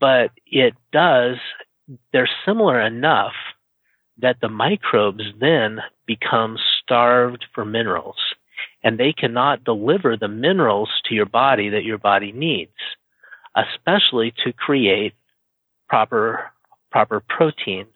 but 0.00 0.30
it 0.46 0.74
does, 0.92 1.36
they're 2.12 2.28
similar 2.44 2.80
enough 2.80 3.34
that 4.18 4.40
the 4.40 4.48
microbes 4.48 5.24
then 5.40 5.80
become 6.06 6.58
starved 6.82 7.46
for 7.54 7.64
minerals, 7.64 8.16
and 8.84 8.98
they 8.98 9.12
cannot 9.12 9.64
deliver 9.64 10.16
the 10.16 10.28
minerals 10.28 10.90
to 11.06 11.14
your 11.14 11.26
body 11.26 11.70
that 11.70 11.84
your 11.84 11.98
body 11.98 12.30
needs, 12.30 12.76
especially 13.56 14.32
to 14.44 14.52
create 14.52 15.14
proper 15.88 16.52
proper 16.92 17.20
proteins 17.20 17.88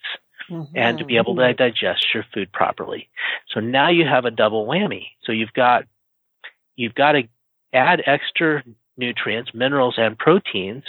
and 0.75 0.99
to 0.99 1.05
be 1.05 1.17
able 1.19 1.37
to 1.37 1.53
digest 1.53 2.07
your 2.15 2.25
food 2.35 2.51
properly. 2.53 3.09
So 3.53 3.61
now 3.61 3.91
you 3.91 4.07
have 4.07 4.25
a 4.25 4.31
double 4.31 4.67
whammy. 4.67 5.09
So 5.25 5.31
you've 5.31 5.53
got 5.53 5.85
you've 6.75 6.95
got 6.95 7.13
to 7.13 7.29
add 7.73 8.03
extra 8.07 8.65
nutrients, 8.97 9.53
minerals 9.55 9.95
and 9.99 10.19
proteins 10.19 10.85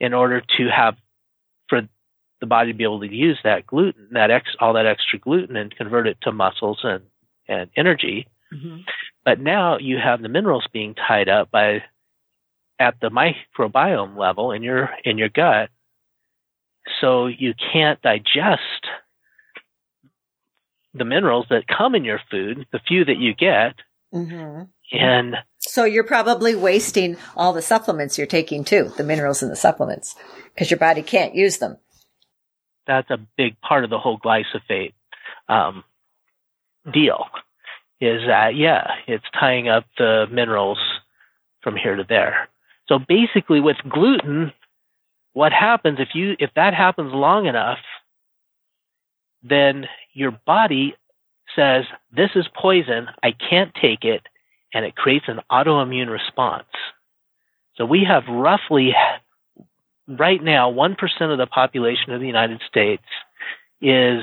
in 0.00 0.14
order 0.14 0.42
to 0.56 0.68
have 0.68 0.96
for 1.68 1.82
the 2.40 2.46
body 2.46 2.72
to 2.72 2.78
be 2.78 2.84
able 2.84 3.00
to 3.00 3.14
use 3.14 3.38
that 3.44 3.66
gluten, 3.66 4.08
that 4.12 4.30
ex, 4.30 4.48
all 4.58 4.72
that 4.72 4.86
extra 4.86 5.18
gluten 5.18 5.56
and 5.56 5.76
convert 5.76 6.06
it 6.06 6.18
to 6.22 6.32
muscles 6.32 6.80
and 6.82 7.02
and 7.46 7.70
energy. 7.76 8.26
Mhm. 8.52 8.84
But 9.24 9.40
now 9.40 9.78
you 9.78 9.98
have 10.02 10.22
the 10.22 10.28
minerals 10.28 10.66
being 10.72 10.94
tied 10.94 11.28
up 11.28 11.50
by 11.50 11.82
at 12.78 12.94
the 13.00 13.10
microbiome 13.10 14.16
level 14.16 14.52
in 14.52 14.62
your 14.62 14.90
in 15.04 15.18
your 15.18 15.28
gut. 15.28 15.70
So 17.00 17.26
you 17.26 17.54
can't 17.72 18.00
digest 18.00 18.86
the 20.94 21.04
minerals 21.04 21.46
that 21.50 21.64
come 21.68 21.94
in 21.94 22.04
your 22.04 22.20
food, 22.30 22.66
the 22.72 22.78
few 22.78 23.04
that 23.04 23.18
you 23.18 23.34
get, 23.34 23.74
Mhm. 24.14 24.70
and 24.92 25.36
So 25.58 25.84
you're 25.84 26.04
probably 26.04 26.54
wasting 26.56 27.16
all 27.36 27.52
the 27.52 27.60
supplements 27.60 28.16
you're 28.16 28.26
taking 28.26 28.64
too, 28.64 28.90
the 28.96 29.04
minerals 29.04 29.42
in 29.42 29.50
the 29.50 29.56
supplements, 29.56 30.14
because 30.54 30.70
your 30.70 30.78
body 30.78 31.02
can't 31.02 31.34
use 31.34 31.58
them. 31.58 31.78
that's 32.86 33.10
a 33.10 33.18
big 33.36 33.60
part 33.60 33.84
of 33.84 33.90
the 33.90 33.98
whole 33.98 34.18
glyphosate 34.18 34.94
um, 35.50 35.84
deal. 36.90 37.26
Is 38.00 38.22
that 38.26 38.54
yeah, 38.54 38.92
it's 39.06 39.24
tying 39.38 39.68
up 39.68 39.84
the 39.96 40.26
minerals 40.30 40.78
from 41.62 41.76
here 41.76 41.96
to 41.96 42.04
there. 42.08 42.48
So 42.88 42.98
basically, 42.98 43.60
with 43.60 43.76
gluten, 43.88 44.52
what 45.32 45.52
happens 45.52 45.98
if 46.00 46.14
you 46.14 46.36
if 46.38 46.50
that 46.54 46.74
happens 46.74 47.12
long 47.12 47.46
enough, 47.46 47.78
then 49.42 49.86
your 50.12 50.30
body 50.30 50.96
says 51.56 51.84
this 52.14 52.30
is 52.34 52.46
poison. 52.54 53.08
I 53.22 53.32
can't 53.32 53.74
take 53.74 54.04
it, 54.04 54.22
and 54.72 54.84
it 54.84 54.94
creates 54.94 55.26
an 55.28 55.40
autoimmune 55.50 56.10
response. 56.10 56.68
So 57.76 57.84
we 57.84 58.04
have 58.04 58.24
roughly 58.28 58.94
right 60.08 60.42
now, 60.42 60.70
one 60.70 60.94
percent 60.94 61.30
of 61.30 61.38
the 61.38 61.46
population 61.46 62.12
of 62.12 62.20
the 62.20 62.26
United 62.26 62.62
States 62.68 63.04
is 63.80 64.22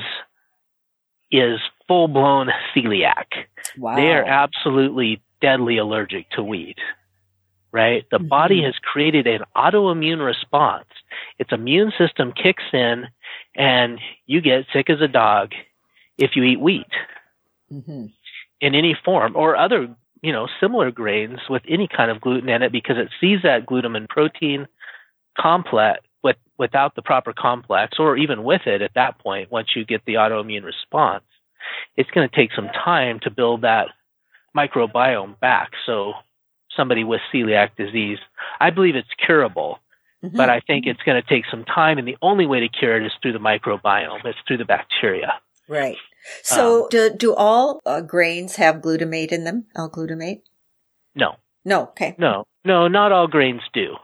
is 1.30 1.58
full 1.88 2.08
blown 2.08 2.50
celiac. 2.74 3.46
Wow. 3.78 3.96
They 3.96 4.12
are 4.12 4.24
absolutely 4.24 5.20
deadly 5.40 5.78
allergic 5.78 6.30
to 6.30 6.42
wheat. 6.42 6.78
Right? 7.72 8.08
The 8.10 8.18
Mhm. 8.18 8.28
body 8.28 8.62
has 8.62 8.78
created 8.78 9.26
an 9.26 9.42
autoimmune 9.54 10.24
response. 10.24 10.88
Its 11.38 11.52
immune 11.52 11.92
system 11.98 12.32
kicks 12.32 12.64
in 12.72 13.08
and 13.54 14.00
you 14.26 14.40
get 14.40 14.66
sick 14.72 14.88
as 14.88 15.00
a 15.00 15.08
dog 15.08 15.54
if 16.16 16.36
you 16.36 16.42
eat 16.44 16.60
wheat 16.60 16.90
Mhm. 17.70 18.12
in 18.60 18.74
any 18.74 18.94
form 18.94 19.36
or 19.36 19.56
other, 19.56 19.94
you 20.22 20.32
know, 20.32 20.48
similar 20.58 20.90
grains 20.90 21.40
with 21.50 21.62
any 21.68 21.86
kind 21.86 22.10
of 22.10 22.20
gluten 22.20 22.48
in 22.48 22.62
it 22.62 22.72
because 22.72 22.96
it 22.96 23.10
sees 23.20 23.42
that 23.42 23.66
glutamine 23.66 24.08
protein 24.08 24.66
complex 25.36 26.00
with 26.22 26.36
without 26.56 26.94
the 26.94 27.02
proper 27.02 27.34
complex 27.34 27.98
or 27.98 28.16
even 28.16 28.42
with 28.42 28.66
it 28.66 28.80
at 28.80 28.94
that 28.94 29.18
point 29.18 29.50
once 29.50 29.76
you 29.76 29.84
get 29.84 30.02
the 30.06 30.14
autoimmune 30.14 30.64
response 30.64 31.24
it's 31.96 32.10
going 32.10 32.28
to 32.28 32.34
take 32.36 32.50
some 32.54 32.68
time 32.68 33.20
to 33.22 33.30
build 33.30 33.62
that 33.62 33.88
microbiome 34.56 35.38
back 35.40 35.70
so 35.84 36.12
somebody 36.76 37.04
with 37.04 37.20
celiac 37.32 37.70
disease 37.76 38.18
i 38.60 38.70
believe 38.70 38.96
it's 38.96 39.08
curable 39.24 39.78
Mhm. 40.24 40.34
but 40.34 40.48
i 40.48 40.60
think 40.60 40.86
it's 40.86 41.02
going 41.02 41.20
to 41.22 41.28
take 41.28 41.44
some 41.50 41.64
time 41.64 41.98
and 41.98 42.08
the 42.08 42.16
only 42.22 42.46
way 42.46 42.60
to 42.60 42.68
cure 42.68 42.96
it 42.96 43.04
is 43.04 43.12
through 43.20 43.32
the 43.34 43.38
microbiome 43.38 44.24
it's 44.24 44.38
through 44.46 44.56
the 44.56 44.64
bacteria 44.64 45.34
right. 45.68 45.96
So 46.42 46.82
Um, 46.84 46.88
do 46.90 47.10
do 47.10 47.34
all 47.34 47.80
uh, 47.86 48.00
grains 48.00 48.56
have 48.56 48.76
glutamate 48.76 49.30
in 49.30 49.44
them? 49.44 49.66
L-glutamate? 49.76 50.40
no 51.14 51.36
No. 51.64 51.82
Okay. 51.90 52.14
No, 52.18 52.44
no, 52.64 52.88
not 52.88 53.12
all 53.12 53.26
grains 53.28 53.62
do. 53.72 53.96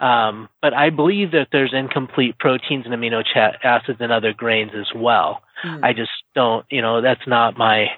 Um, 0.00 0.48
but 0.62 0.74
I 0.74 0.90
believe 0.90 1.32
that 1.32 1.48
there's 1.50 1.72
incomplete 1.74 2.38
proteins 2.38 2.86
and 2.86 2.94
amino 2.94 3.22
acids 3.62 4.00
in 4.00 4.10
other 4.10 4.32
grains 4.32 4.72
as 4.78 4.86
well. 4.94 5.42
Mm. 5.64 5.84
I 5.84 5.92
just 5.92 6.10
don't, 6.34 6.64
you 6.70 6.82
know, 6.82 7.00
that's 7.00 7.26
not 7.26 7.56
my 7.56 7.88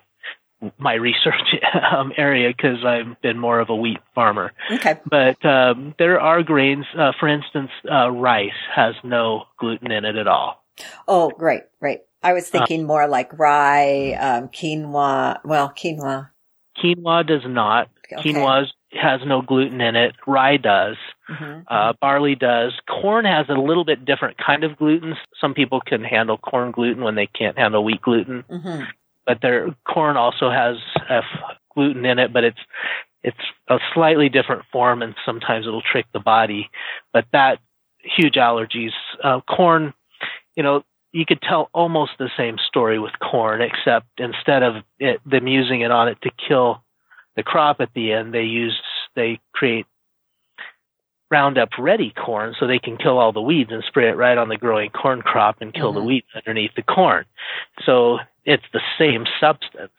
my 0.79 0.95
research 0.95 1.35
um, 1.93 2.13
area 2.17 2.53
because 2.55 2.85
I've 2.85 3.21
been 3.23 3.39
more 3.39 3.61
of 3.61 3.71
a 3.71 3.77
wheat 3.77 3.99
farmer. 4.15 4.53
okay. 4.71 5.01
But 5.09 5.45
um, 5.45 5.95
there 5.99 6.21
are 6.21 6.43
grains, 6.43 6.85
uh, 6.99 7.13
for 7.19 7.29
instance, 7.29 7.71
uh, 7.91 8.11
rice 8.11 8.51
has 8.75 8.95
no 9.03 9.45
gluten 9.59 9.91
in 9.91 10.05
it 10.05 10.17
at 10.17 10.27
all. 10.27 10.63
Oh, 11.09 11.33
right, 11.39 11.63
right. 11.81 12.01
I 12.23 12.35
was 12.35 12.49
thinking 12.49 12.87
more 12.87 13.09
like 13.09 13.39
rye, 13.39 14.13
um, 14.13 14.49
quinoa. 14.49 15.41
Well, 15.45 15.73
quinoa. 15.75 16.31
Quinoa 16.77 17.27
does 17.27 17.43
not. 17.47 17.89
Okay. 18.13 18.23
Quinoa 18.23 18.67
has 18.93 19.20
no 19.24 19.41
gluten 19.43 19.80
in 19.80 19.95
it. 19.97 20.14
Rye 20.26 20.57
does. 20.57 20.97
Mhm. 21.28 21.64
Uh, 21.68 21.93
barley 22.01 22.34
does. 22.34 22.72
Corn 22.88 23.24
has 23.24 23.49
a 23.49 23.55
little 23.55 23.84
bit 23.84 24.05
different 24.05 24.36
kind 24.38 24.64
of 24.64 24.76
gluten. 24.76 25.16
Some 25.41 25.55
people 25.55 25.80
can 25.80 26.03
handle 26.03 26.38
corn 26.38 26.72
gluten 26.72 27.05
when 27.05 27.14
they 27.14 27.26
can't 27.26 27.57
handle 27.59 27.84
wheat 27.84 28.03
gluten. 28.03 28.45
Mhm. 28.51 28.86
but 29.26 29.43
their 29.43 29.72
corn 29.84 30.16
also 30.16 30.51
has 30.51 30.76
uh, 31.09 31.22
gluten 31.74 32.05
in 32.05 32.18
it, 32.18 32.32
but 32.32 32.43
it's 32.43 32.59
it's 33.22 33.38
a 33.68 33.78
slightly 33.95 34.28
different 34.28 34.64
form, 34.72 35.03
and 35.03 35.14
sometimes 35.24 35.66
it'll 35.66 35.82
trick 35.82 36.07
the 36.12 36.18
body. 36.18 36.68
But 37.12 37.26
that 37.32 37.61
huge 38.03 38.34
allergies, 38.34 38.93
uh, 39.22 39.41
corn, 39.43 39.93
you 40.57 40.62
know, 40.62 40.82
you 41.12 41.26
could 41.26 41.43
tell 41.43 41.68
almost 41.74 42.12
the 42.18 42.30
same 42.36 42.57
story 42.59 42.99
with 42.99 43.12
corn, 43.20 43.61
except 43.61 44.07
instead 44.18 44.62
of 44.62 44.82
it, 44.99 45.20
them 45.24 45.47
using 45.47 45.82
it 45.82 45.91
on 45.91 46.09
it 46.09 46.18
to 46.22 46.30
kill 46.49 46.82
the 47.37 47.43
crop 47.43 47.81
at 47.81 47.93
the 47.95 48.12
end, 48.12 48.35
they 48.35 48.43
use 48.43 48.78
they 49.14 49.41
create 49.53 49.87
Roundup 51.31 51.68
ready 51.78 52.12
corn 52.12 52.55
so 52.59 52.66
they 52.66 52.81
can 52.81 52.97
kill 52.97 53.18
all 53.18 53.33
the 53.33 53.41
weeds 53.41 53.70
and 53.72 53.85
spray 53.87 54.09
it 54.09 54.16
right 54.16 54.37
on 54.37 54.49
the 54.49 54.57
growing 54.57 54.91
corn 54.91 55.22
crop 55.22 55.59
and 55.61 55.72
kill 55.72 55.91
mm-hmm. 55.91 56.01
the 56.01 56.05
weeds 56.05 56.26
underneath 56.35 56.72
the 56.74 56.83
corn. 56.83 57.24
So 57.87 58.18
it's 58.45 58.64
the 58.72 58.81
same 58.99 59.24
substance. 59.41 59.93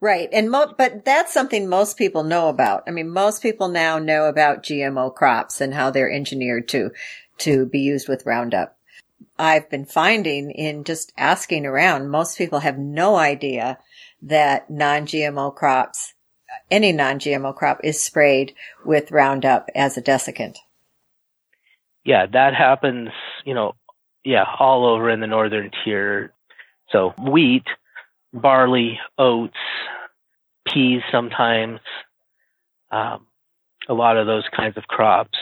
Right. 0.00 0.28
And 0.32 0.50
mo- 0.50 0.74
but 0.78 1.04
that's 1.04 1.34
something 1.34 1.68
most 1.68 1.98
people 1.98 2.22
know 2.22 2.48
about. 2.48 2.84
I 2.86 2.92
mean, 2.92 3.10
most 3.10 3.42
people 3.42 3.68
now 3.68 3.98
know 3.98 4.26
about 4.26 4.62
GMO 4.62 5.14
crops 5.14 5.60
and 5.60 5.74
how 5.74 5.90
they're 5.90 6.10
engineered 6.10 6.68
to 6.68 6.90
to 7.38 7.66
be 7.66 7.80
used 7.80 8.08
with 8.08 8.24
Roundup. 8.24 8.78
I've 9.38 9.68
been 9.68 9.84
finding 9.84 10.50
in 10.50 10.84
just 10.84 11.12
asking 11.18 11.66
around, 11.66 12.08
most 12.08 12.38
people 12.38 12.60
have 12.60 12.78
no 12.78 13.16
idea 13.16 13.78
that 14.22 14.70
non-GMO 14.70 15.54
crops, 15.54 16.14
any 16.70 16.92
non-GMO 16.92 17.54
crop 17.54 17.80
is 17.84 18.02
sprayed 18.02 18.54
with 18.84 19.10
Roundup 19.10 19.68
as 19.74 19.96
a 19.96 20.02
desiccant. 20.02 20.56
Yeah, 22.04 22.26
that 22.32 22.54
happens, 22.54 23.10
you 23.44 23.54
know, 23.54 23.74
yeah, 24.24 24.44
all 24.58 24.86
over 24.86 25.10
in 25.10 25.20
the 25.20 25.26
northern 25.26 25.70
tier. 25.84 26.32
So 26.90 27.14
wheat, 27.18 27.64
barley, 28.32 28.98
oats, 29.18 29.56
peas 30.72 31.02
sometimes, 31.10 31.80
um, 32.90 33.26
a 33.88 33.94
lot 33.94 34.16
of 34.16 34.26
those 34.26 34.44
kinds 34.54 34.76
of 34.76 34.84
crops 34.84 35.38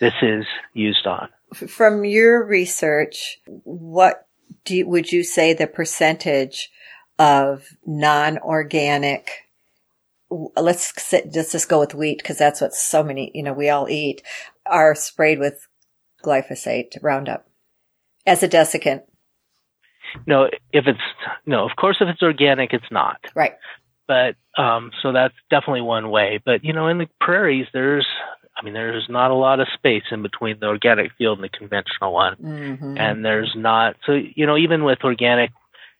this 0.00 0.14
is 0.22 0.44
used 0.74 1.06
on. 1.06 1.28
From 1.54 2.04
your 2.04 2.44
research, 2.44 3.38
what 3.46 4.26
do 4.64 4.76
you, 4.76 4.86
would 4.86 5.10
you 5.10 5.24
say 5.24 5.54
the 5.54 5.66
percentage 5.66 6.70
of 7.18 7.66
non-organic 7.84 9.30
let's 10.30 11.12
let's 11.12 11.52
just 11.52 11.68
go 11.68 11.80
with 11.80 11.94
wheat 11.94 12.18
because 12.18 12.38
that's 12.38 12.60
what 12.60 12.74
so 12.74 13.02
many 13.02 13.30
you 13.34 13.42
know 13.42 13.52
we 13.52 13.68
all 13.70 13.88
eat 13.88 14.22
are 14.66 14.94
sprayed 14.94 15.38
with 15.38 15.66
glyphosate 16.24 16.96
Roundup 17.02 17.48
as 18.26 18.42
a 18.42 18.48
desiccant. 18.48 19.02
No, 20.26 20.44
if 20.72 20.86
it's 20.86 20.98
no, 21.46 21.64
of 21.64 21.76
course, 21.76 21.98
if 22.00 22.08
it's 22.08 22.22
organic, 22.22 22.72
it's 22.72 22.90
not. 22.90 23.20
Right. 23.34 23.54
But 24.06 24.36
um, 24.56 24.90
so 25.02 25.12
that's 25.12 25.34
definitely 25.50 25.82
one 25.82 26.10
way. 26.10 26.40
But 26.44 26.64
you 26.64 26.72
know, 26.72 26.88
in 26.88 26.98
the 26.98 27.08
prairies, 27.20 27.66
there's 27.72 28.06
I 28.58 28.64
mean, 28.64 28.74
there's 28.74 29.06
not 29.08 29.30
a 29.30 29.34
lot 29.34 29.60
of 29.60 29.68
space 29.74 30.02
in 30.10 30.22
between 30.22 30.58
the 30.58 30.66
organic 30.66 31.12
field 31.16 31.38
and 31.38 31.44
the 31.44 31.56
conventional 31.56 32.12
one. 32.12 32.34
Mm-hmm. 32.36 32.98
And 32.98 33.24
there's 33.24 33.52
not, 33.56 33.94
so, 34.04 34.12
you 34.12 34.46
know, 34.46 34.56
even 34.56 34.82
with 34.82 34.98
organic, 35.04 35.50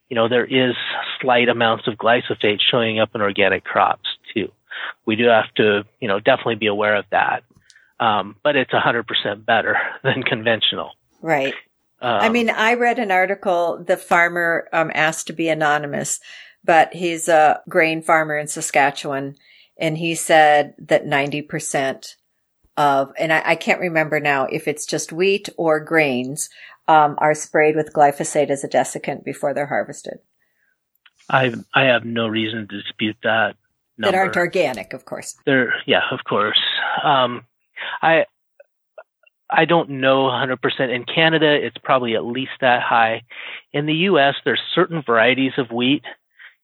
you 0.08 0.16
know, 0.16 0.28
there 0.28 0.44
is 0.44 0.74
slight 1.20 1.48
amounts 1.48 1.86
of 1.86 1.94
glyphosate 1.94 2.58
showing 2.60 2.98
up 2.98 3.10
in 3.14 3.20
organic 3.20 3.62
crops. 3.62 4.08
We 5.06 5.16
do 5.16 5.26
have 5.26 5.52
to, 5.56 5.84
you 6.00 6.08
know, 6.08 6.20
definitely 6.20 6.56
be 6.56 6.66
aware 6.66 6.96
of 6.96 7.04
that. 7.10 7.44
Um, 8.00 8.36
but 8.42 8.56
it's 8.56 8.70
100% 8.70 9.44
better 9.44 9.76
than 10.02 10.22
conventional. 10.22 10.92
Right. 11.20 11.54
Um, 12.00 12.20
I 12.20 12.28
mean, 12.28 12.48
I 12.48 12.74
read 12.74 12.98
an 12.98 13.10
article, 13.10 13.82
the 13.84 13.96
farmer 13.96 14.68
um, 14.72 14.92
asked 14.94 15.26
to 15.28 15.32
be 15.32 15.48
anonymous, 15.48 16.20
but 16.64 16.94
he's 16.94 17.28
a 17.28 17.60
grain 17.68 18.02
farmer 18.02 18.38
in 18.38 18.46
Saskatchewan. 18.46 19.36
And 19.76 19.98
he 19.98 20.14
said 20.14 20.74
that 20.78 21.06
90% 21.06 22.14
of, 22.76 23.12
and 23.18 23.32
I, 23.32 23.42
I, 23.44 23.54
can't 23.56 23.80
remember 23.80 24.20
now 24.20 24.44
if 24.44 24.68
it's 24.68 24.86
just 24.86 25.12
wheat 25.12 25.48
or 25.56 25.80
grains, 25.80 26.48
um, 26.86 27.16
are 27.18 27.34
sprayed 27.34 27.74
with 27.74 27.92
glyphosate 27.92 28.50
as 28.50 28.62
a 28.64 28.68
desiccant 28.68 29.24
before 29.24 29.52
they're 29.52 29.66
harvested. 29.66 30.20
I 31.30 31.52
I 31.74 31.84
have 31.84 32.04
no 32.04 32.26
reason 32.26 32.66
to 32.66 32.82
dispute 32.82 33.16
that. 33.22 33.56
Number. 33.98 34.12
That 34.12 34.18
aren't 34.18 34.36
organic, 34.36 34.92
of 34.92 35.04
course. 35.04 35.36
They're 35.44 35.74
yeah, 35.86 36.02
of 36.10 36.20
course. 36.24 36.60
Um, 37.02 37.44
I 38.00 38.26
I 39.50 39.64
don't 39.64 39.88
know 39.90 40.24
100%. 40.24 40.58
In 40.94 41.04
Canada, 41.04 41.54
it's 41.54 41.76
probably 41.82 42.14
at 42.14 42.24
least 42.24 42.52
that 42.60 42.82
high. 42.82 43.22
In 43.72 43.86
the 43.86 43.94
U.S., 43.94 44.34
there's 44.44 44.60
certain 44.74 45.02
varieties 45.02 45.52
of 45.56 45.70
wheat. 45.70 46.04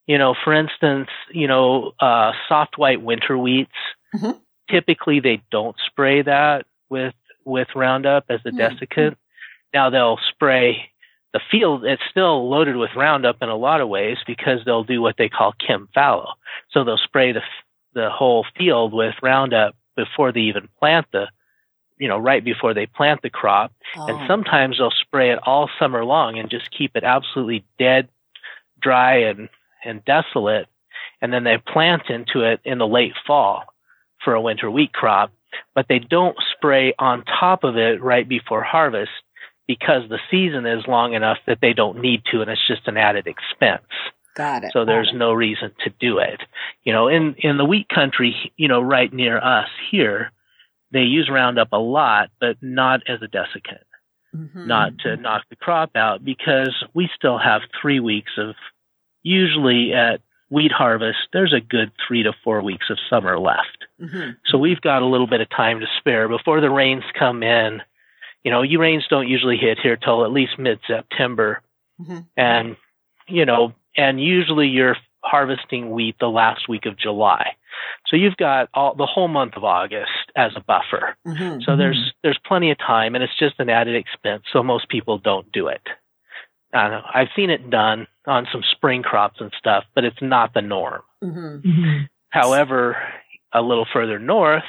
You 0.06 0.18
know, 0.18 0.34
for 0.44 0.52
instance, 0.52 1.08
you 1.32 1.48
know, 1.48 1.92
uh, 1.98 2.32
soft 2.48 2.76
white 2.76 3.02
winter 3.02 3.38
wheats. 3.38 3.70
Mm-hmm 4.14 4.38
typically 4.70 5.20
they 5.20 5.42
don't 5.50 5.76
spray 5.86 6.22
that 6.22 6.66
with 6.88 7.14
with 7.44 7.68
Roundup 7.74 8.24
as 8.28 8.40
a 8.44 8.50
mm-hmm. 8.50 8.58
desiccant. 8.58 9.16
Now 9.72 9.90
they'll 9.90 10.18
spray 10.30 10.90
the 11.34 11.40
field. 11.50 11.84
It's 11.84 12.00
still 12.08 12.48
loaded 12.48 12.76
with 12.76 12.90
Roundup 12.96 13.42
in 13.42 13.48
a 13.50 13.56
lot 13.56 13.82
of 13.82 13.88
ways 13.88 14.18
because 14.26 14.60
they'll 14.64 14.84
do 14.84 15.02
what 15.02 15.16
they 15.18 15.28
call 15.28 15.52
chem 15.52 15.88
fallow. 15.92 16.30
So 16.70 16.84
they'll 16.84 16.96
spray 16.96 17.32
the 17.32 17.42
the 17.92 18.08
whole 18.08 18.46
field 18.56 18.94
with 18.94 19.14
Roundup 19.22 19.76
before 19.96 20.32
they 20.32 20.40
even 20.40 20.68
plant 20.80 21.06
the, 21.12 21.26
you 21.98 22.08
know, 22.08 22.18
right 22.18 22.44
before 22.44 22.74
they 22.74 22.86
plant 22.86 23.22
the 23.22 23.30
crop. 23.30 23.72
Oh. 23.96 24.06
And 24.06 24.26
sometimes 24.26 24.78
they'll 24.78 24.90
spray 24.90 25.30
it 25.30 25.38
all 25.44 25.68
summer 25.78 26.04
long 26.04 26.38
and 26.38 26.50
just 26.50 26.70
keep 26.76 26.96
it 26.96 27.04
absolutely 27.04 27.64
dead, 27.78 28.08
dry, 28.80 29.18
and 29.18 29.48
and 29.84 30.04
desolate. 30.04 30.66
And 31.20 31.32
then 31.32 31.44
they 31.44 31.58
plant 31.58 32.10
into 32.10 32.42
it 32.42 32.60
in 32.64 32.78
the 32.78 32.86
late 32.86 33.14
fall 33.26 33.64
for 34.24 34.34
a 34.34 34.40
winter 34.40 34.70
wheat 34.70 34.92
crop, 34.92 35.32
but 35.74 35.86
they 35.88 35.98
don't 35.98 36.36
spray 36.56 36.94
on 36.98 37.24
top 37.24 37.64
of 37.64 37.76
it 37.76 38.00
right 38.02 38.28
before 38.28 38.62
harvest 38.62 39.10
because 39.66 40.08
the 40.08 40.18
season 40.30 40.66
is 40.66 40.86
long 40.86 41.14
enough 41.14 41.38
that 41.46 41.58
they 41.60 41.72
don't 41.72 42.00
need 42.00 42.22
to 42.30 42.40
and 42.40 42.50
it's 42.50 42.66
just 42.66 42.86
an 42.86 42.96
added 42.96 43.26
expense. 43.26 43.82
Got 44.34 44.64
it. 44.64 44.70
So 44.72 44.84
there's 44.84 45.12
no 45.14 45.32
reason 45.32 45.72
to 45.84 45.90
do 46.00 46.18
it. 46.18 46.40
You 46.82 46.92
know, 46.92 47.08
in, 47.08 47.36
in 47.38 47.56
the 47.56 47.64
wheat 47.64 47.88
country, 47.88 48.34
you 48.56 48.68
know, 48.68 48.80
right 48.80 49.12
near 49.12 49.38
us 49.38 49.68
here, 49.90 50.32
they 50.92 51.02
use 51.02 51.30
Roundup 51.30 51.68
a 51.72 51.78
lot, 51.78 52.30
but 52.40 52.56
not 52.60 53.00
as 53.08 53.20
a 53.22 53.28
desiccant. 53.28 53.84
Mm-hmm. 54.34 54.66
Not 54.66 54.98
to 55.00 55.16
knock 55.16 55.42
the 55.48 55.56
crop 55.56 55.94
out 55.94 56.24
because 56.24 56.74
we 56.92 57.08
still 57.14 57.38
have 57.38 57.62
three 57.80 58.00
weeks 58.00 58.32
of 58.36 58.56
usually 59.22 59.92
at 59.92 60.20
wheat 60.50 60.72
harvest, 60.72 61.18
there's 61.32 61.52
a 61.52 61.60
good 61.60 61.90
three 62.06 62.22
to 62.22 62.32
four 62.42 62.62
weeks 62.62 62.86
of 62.90 62.98
summer 63.10 63.38
left. 63.38 63.86
Mm-hmm. 64.00 64.30
So 64.46 64.58
we've 64.58 64.80
got 64.80 65.02
a 65.02 65.06
little 65.06 65.26
bit 65.26 65.40
of 65.40 65.50
time 65.50 65.80
to 65.80 65.86
spare 65.98 66.28
before 66.28 66.60
the 66.60 66.70
rains 66.70 67.04
come 67.18 67.42
in. 67.42 67.80
You 68.44 68.50
know, 68.50 68.62
you 68.62 68.78
rains 68.78 69.04
don't 69.08 69.28
usually 69.28 69.56
hit 69.56 69.78
here 69.82 69.96
till 69.96 70.24
at 70.24 70.30
least 70.30 70.58
mid 70.58 70.78
September. 70.86 71.62
Mm-hmm. 72.00 72.18
And, 72.36 72.76
you 73.26 73.44
know, 73.44 73.72
and 73.96 74.22
usually 74.22 74.68
you're 74.68 74.96
harvesting 75.24 75.90
wheat 75.90 76.16
the 76.20 76.28
last 76.28 76.68
week 76.68 76.86
of 76.86 76.98
July. 76.98 77.56
So 78.06 78.16
you've 78.16 78.36
got 78.36 78.68
all 78.74 78.94
the 78.94 79.06
whole 79.06 79.28
month 79.28 79.56
of 79.56 79.64
August 79.64 80.30
as 80.36 80.52
a 80.56 80.60
buffer. 80.60 81.16
Mm-hmm. 81.26 81.62
So 81.62 81.76
there's 81.76 82.12
there's 82.22 82.38
plenty 82.46 82.70
of 82.70 82.78
time 82.78 83.14
and 83.14 83.24
it's 83.24 83.36
just 83.38 83.58
an 83.58 83.70
added 83.70 83.96
expense. 83.96 84.44
So 84.52 84.62
most 84.62 84.88
people 84.88 85.18
don't 85.18 85.50
do 85.52 85.68
it. 85.68 85.82
I 86.72 86.88
know, 86.88 87.02
I've 87.12 87.28
seen 87.34 87.50
it 87.50 87.70
done 87.70 88.06
on 88.26 88.46
some 88.52 88.62
spring 88.72 89.02
crops 89.02 89.40
and 89.40 89.52
stuff, 89.58 89.84
but 89.94 90.04
it's 90.04 90.20
not 90.20 90.54
the 90.54 90.62
norm. 90.62 91.02
Mm-hmm. 91.22 91.68
Mm-hmm. 91.68 92.04
However, 92.30 92.96
a 93.52 93.62
little 93.62 93.86
further 93.92 94.18
north, 94.18 94.64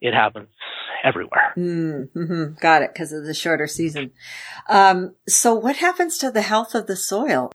it 0.00 0.12
happens 0.12 0.48
everywhere. 1.04 1.54
Mm-hmm. 1.56 2.54
Got 2.60 2.82
it, 2.82 2.90
because 2.92 3.12
of 3.12 3.24
the 3.24 3.34
shorter 3.34 3.66
season. 3.66 4.10
Um, 4.68 5.14
so, 5.26 5.54
what 5.54 5.76
happens 5.76 6.18
to 6.18 6.30
the 6.30 6.42
health 6.42 6.74
of 6.74 6.86
the 6.86 6.96
soil? 6.96 7.52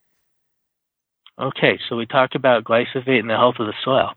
Okay, 1.40 1.80
so 1.90 1.96
we 1.96 2.06
talked 2.06 2.36
about 2.36 2.64
glyphosate 2.64 3.20
and 3.20 3.30
the 3.30 3.36
health 3.36 3.56
of 3.60 3.68
the 3.68 3.74
soil. 3.84 4.12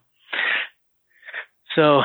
So, 1.75 2.03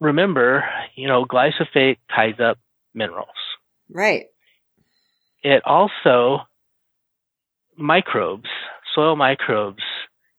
remember, 0.00 0.64
you 0.94 1.06
know, 1.06 1.24
glyphosate 1.24 1.98
ties 2.14 2.40
up 2.40 2.58
minerals. 2.94 3.28
Right 3.90 4.26
it 5.42 5.62
also 5.64 6.40
microbes, 7.76 8.48
soil 8.94 9.16
microbes 9.16 9.82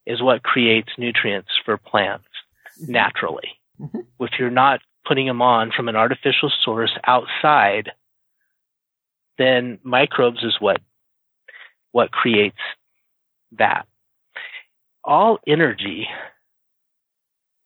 is 0.05 0.21
what 0.21 0.43
creates 0.43 0.89
nutrients 0.97 1.49
for 1.65 1.77
plants 1.77 2.27
mm-hmm. 2.81 2.91
naturally. 2.91 3.49
Mm-hmm. 3.79 3.99
If 4.19 4.31
you're 4.37 4.49
not 4.49 4.81
putting 5.09 5.25
them 5.25 5.41
on 5.41 5.71
from 5.75 5.89
an 5.89 5.95
artificial 5.95 6.51
source 6.63 6.95
outside, 7.03 7.91
then 9.39 9.79
microbes 9.83 10.43
is 10.43 10.55
what 10.59 10.79
what 11.91 12.11
creates 12.11 12.59
that. 13.57 13.87
All 15.03 15.39
energy 15.47 16.07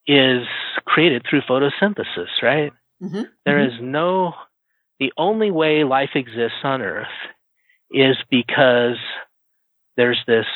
is 0.06 0.46
created 0.86 1.26
through 1.28 1.42
photosynthesis, 1.42 2.28
right? 2.42 2.72
Mm-hmm. 3.02 3.22
There 3.44 3.58
mm-hmm. 3.58 3.74
is 3.74 3.80
no 3.82 4.32
the 4.98 5.12
only 5.18 5.50
way 5.50 5.84
life 5.84 6.10
exists 6.14 6.58
on 6.62 6.80
Earth 6.80 7.06
is 7.90 8.16
because 8.30 8.96
there's 9.98 10.20
this 10.26 10.46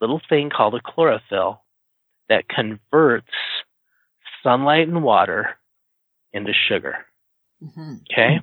little 0.00 0.20
thing 0.30 0.48
called 0.48 0.74
a 0.74 0.80
chlorophyll 0.80 1.62
that 2.30 2.48
converts 2.48 3.26
sunlight 4.42 4.88
and 4.88 5.02
water 5.02 5.56
into 6.32 6.52
sugar. 6.68 7.06
Mm-hmm. 7.62 7.94
Okay? 8.10 8.40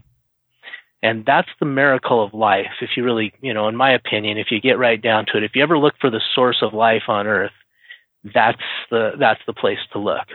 And 1.01 1.25
that's 1.25 1.49
the 1.59 1.65
miracle 1.65 2.23
of 2.23 2.33
life. 2.33 2.71
If 2.81 2.91
you 2.97 3.03
really, 3.03 3.33
you 3.41 3.53
know, 3.53 3.67
in 3.67 3.75
my 3.75 3.91
opinion, 3.91 4.37
if 4.37 4.51
you 4.51 4.59
get 4.59 4.77
right 4.77 5.01
down 5.01 5.25
to 5.27 5.37
it, 5.37 5.43
if 5.43 5.55
you 5.55 5.63
ever 5.63 5.77
look 5.77 5.95
for 5.99 6.09
the 6.09 6.21
source 6.35 6.57
of 6.61 6.73
life 6.73 7.03
on 7.07 7.25
earth, 7.25 7.51
that's 8.33 8.61
the, 8.91 9.11
that's 9.17 9.39
the 9.47 9.53
place 9.53 9.79
to 9.93 9.99
look. 9.99 10.27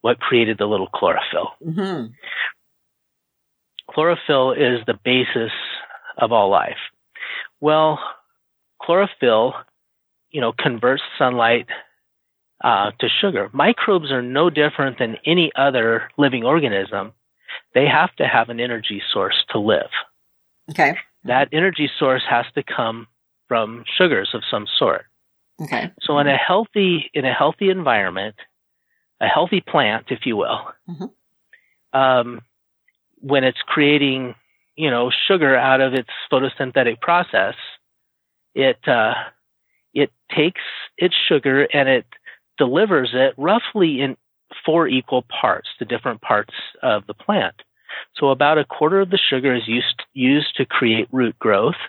What 0.00 0.20
created 0.20 0.58
the 0.58 0.66
little 0.66 0.86
chlorophyll? 0.86 1.50
Mm-hmm. 1.64 2.12
Chlorophyll 3.90 4.52
is 4.52 4.80
the 4.86 4.98
basis 5.04 5.52
of 6.16 6.30
all 6.30 6.48
life. 6.48 6.78
Well, 7.60 7.98
chlorophyll, 8.80 9.54
you 10.30 10.40
know, 10.40 10.52
converts 10.52 11.02
sunlight 11.18 11.66
uh, 12.62 12.92
to 13.00 13.08
sugar. 13.20 13.50
Microbes 13.52 14.10
are 14.10 14.22
no 14.22 14.50
different 14.50 14.98
than 14.98 15.16
any 15.26 15.50
other 15.56 16.10
living 16.16 16.44
organism. 16.44 17.12
They 17.74 17.86
have 17.86 18.14
to 18.16 18.26
have 18.26 18.48
an 18.48 18.60
energy 18.60 19.02
source 19.12 19.36
to 19.50 19.58
live. 19.58 19.90
Okay. 20.70 20.96
That 21.24 21.48
energy 21.52 21.90
source 21.98 22.22
has 22.28 22.46
to 22.54 22.62
come 22.62 23.06
from 23.48 23.84
sugars 23.98 24.30
of 24.34 24.42
some 24.50 24.66
sort. 24.78 25.04
Okay. 25.60 25.90
So 26.02 26.18
in 26.18 26.26
a 26.26 26.36
healthy 26.36 27.10
in 27.14 27.24
a 27.24 27.32
healthy 27.32 27.68
environment, 27.68 28.36
a 29.20 29.26
healthy 29.26 29.60
plant, 29.60 30.06
if 30.10 30.20
you 30.24 30.36
will, 30.36 30.60
mm-hmm. 30.88 31.98
um, 31.98 32.40
when 33.18 33.44
it's 33.44 33.60
creating, 33.66 34.34
you 34.76 34.90
know, 34.90 35.10
sugar 35.28 35.56
out 35.56 35.80
of 35.80 35.94
its 35.94 36.08
photosynthetic 36.32 37.00
process, 37.00 37.54
it 38.54 38.78
uh, 38.88 39.14
it 39.94 40.10
takes 40.34 40.62
its 40.96 41.14
sugar 41.28 41.64
and 41.72 41.88
it 41.88 42.06
delivers 42.62 43.10
it 43.12 43.34
roughly 43.36 44.00
in 44.00 44.16
four 44.64 44.86
equal 44.86 45.22
parts 45.22 45.68
to 45.80 45.84
different 45.84 46.20
parts 46.20 46.54
of 46.80 47.04
the 47.08 47.14
plant. 47.14 47.56
So 48.16 48.28
about 48.28 48.56
a 48.56 48.64
quarter 48.64 49.00
of 49.00 49.10
the 49.10 49.18
sugar 49.18 49.52
is 49.52 49.66
used 49.66 50.00
used 50.14 50.54
to 50.58 50.64
create 50.64 51.08
root 51.10 51.36
growth, 51.40 51.80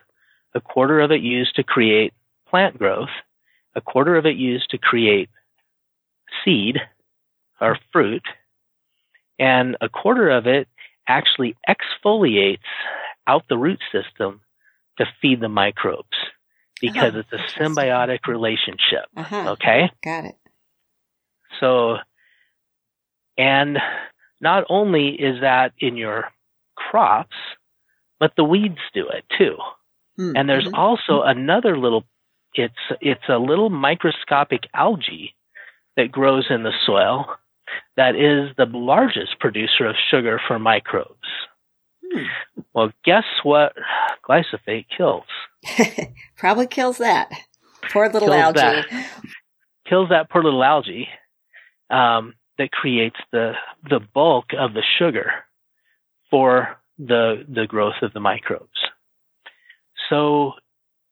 a 0.56 0.62
quarter 0.62 1.00
of 1.00 1.12
it 1.12 1.22
used 1.22 1.56
to 1.58 1.64
create 1.64 2.12
plant 2.50 2.80
growth, 2.80 3.14
a 3.76 3.82
quarter 3.82 4.16
of 4.16 4.26
it 4.26 4.36
used 4.36 4.72
to 4.72 4.80
create 4.80 5.30
seed 6.44 6.78
or 7.62 7.78
fruit, 7.92 8.24
and 9.38 9.78
a 9.80 9.90
quarter 9.90 10.28
of 10.32 10.48
it 10.48 10.68
actually 11.08 11.56
exfoliates 11.70 12.72
out 13.28 13.44
the 13.48 13.58
root 13.60 13.80
system 13.92 14.42
to 14.98 15.06
feed 15.22 15.40
the 15.40 15.50
microbes 15.50 16.18
because 16.82 17.14
uh-huh. 17.14 17.24
it's 17.32 17.34
a 17.34 17.60
symbiotic 17.60 18.26
relationship. 18.28 19.06
Uh-huh. 19.16 19.52
Okay? 19.52 19.92
Got 20.04 20.26
it. 20.26 20.36
So, 21.60 21.98
and 23.38 23.78
not 24.42 24.66
only 24.70 25.10
is 25.10 25.42
that 25.42 25.74
in 25.80 25.98
your 25.98 26.26
crops, 26.76 27.36
but 28.20 28.34
the 28.36 28.44
weeds 28.44 28.80
do 28.94 29.08
it 29.10 29.26
too. 29.38 29.58
Mm-hmm. 30.20 30.36
And 30.36 30.50
there's 30.50 30.70
also 30.74 31.22
another 31.22 31.78
little, 31.78 32.06
it's, 32.54 32.74
it's 33.02 33.28
a 33.30 33.38
little 33.38 33.70
microscopic 33.70 34.62
algae 34.74 35.36
that 35.98 36.12
grows 36.12 36.46
in 36.50 36.64
the 36.64 36.74
soil 36.86 37.26
that 37.98 38.16
is 38.16 38.56
the 38.58 38.66
largest 38.66 39.40
producer 39.40 39.86
of 39.88 39.96
sugar 40.12 40.40
for 40.48 40.60
microbes. 40.60 41.18
Hmm. 42.04 42.24
Well, 42.74 42.92
guess 43.04 43.24
what 43.44 43.74
glyphosate 44.28 44.86
kills? 44.96 45.24
Probably 46.38 46.68
kills 46.68 46.98
that. 47.00 47.32
Poor 47.92 48.10
little 48.10 48.30
kills 48.30 48.56
algae. 48.56 48.60
That. 48.60 49.10
Kills 49.88 50.10
that 50.10 50.30
poor 50.30 50.44
little 50.44 50.64
algae 50.64 51.08
um, 51.90 52.34
that 52.58 52.72
creates 52.72 53.18
the 53.32 53.54
the 53.90 54.00
bulk 54.00 54.48
of 54.58 54.74
the 54.74 54.84
sugar 55.00 55.32
for 56.30 56.78
the 56.98 57.46
the 57.48 57.66
growth 57.68 58.02
of 58.02 58.14
the 58.14 58.20
microbes. 58.20 58.70
So 60.10 60.54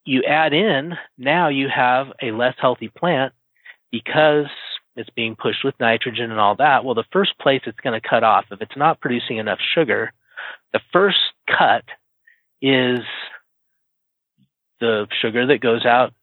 you 0.06 0.24
add 0.24 0.54
in 0.54 0.94
now 1.18 1.50
you 1.50 1.68
have 1.74 2.08
a 2.22 2.32
less 2.32 2.56
healthy 2.60 2.90
plant 2.90 3.34
because 3.92 4.48
it's 4.96 5.10
being 5.12 5.36
pushed 5.36 5.64
with 5.64 5.80
nitrogen 5.80 6.32
and 6.32 6.40
all 6.40 6.56
that. 6.56 6.84
Well, 6.84 6.96
the 6.96 7.04
first 7.12 7.38
place 7.40 7.62
it's 7.66 7.80
going 7.80 8.00
to 8.00 8.08
cut 8.08 8.24
off, 8.24 8.46
if 8.52 8.62
it's 8.62 8.78
not 8.78 9.00
producing 9.00 9.38
enough 9.38 9.60
sugar, 9.74 10.12
the 10.74 10.82
first 10.92 11.20
cut 11.48 11.84
is 12.62 13.00
the 14.80 15.08
sugar 15.22 15.48
that 15.48 15.62
goes 15.62 15.86
out 15.86 16.14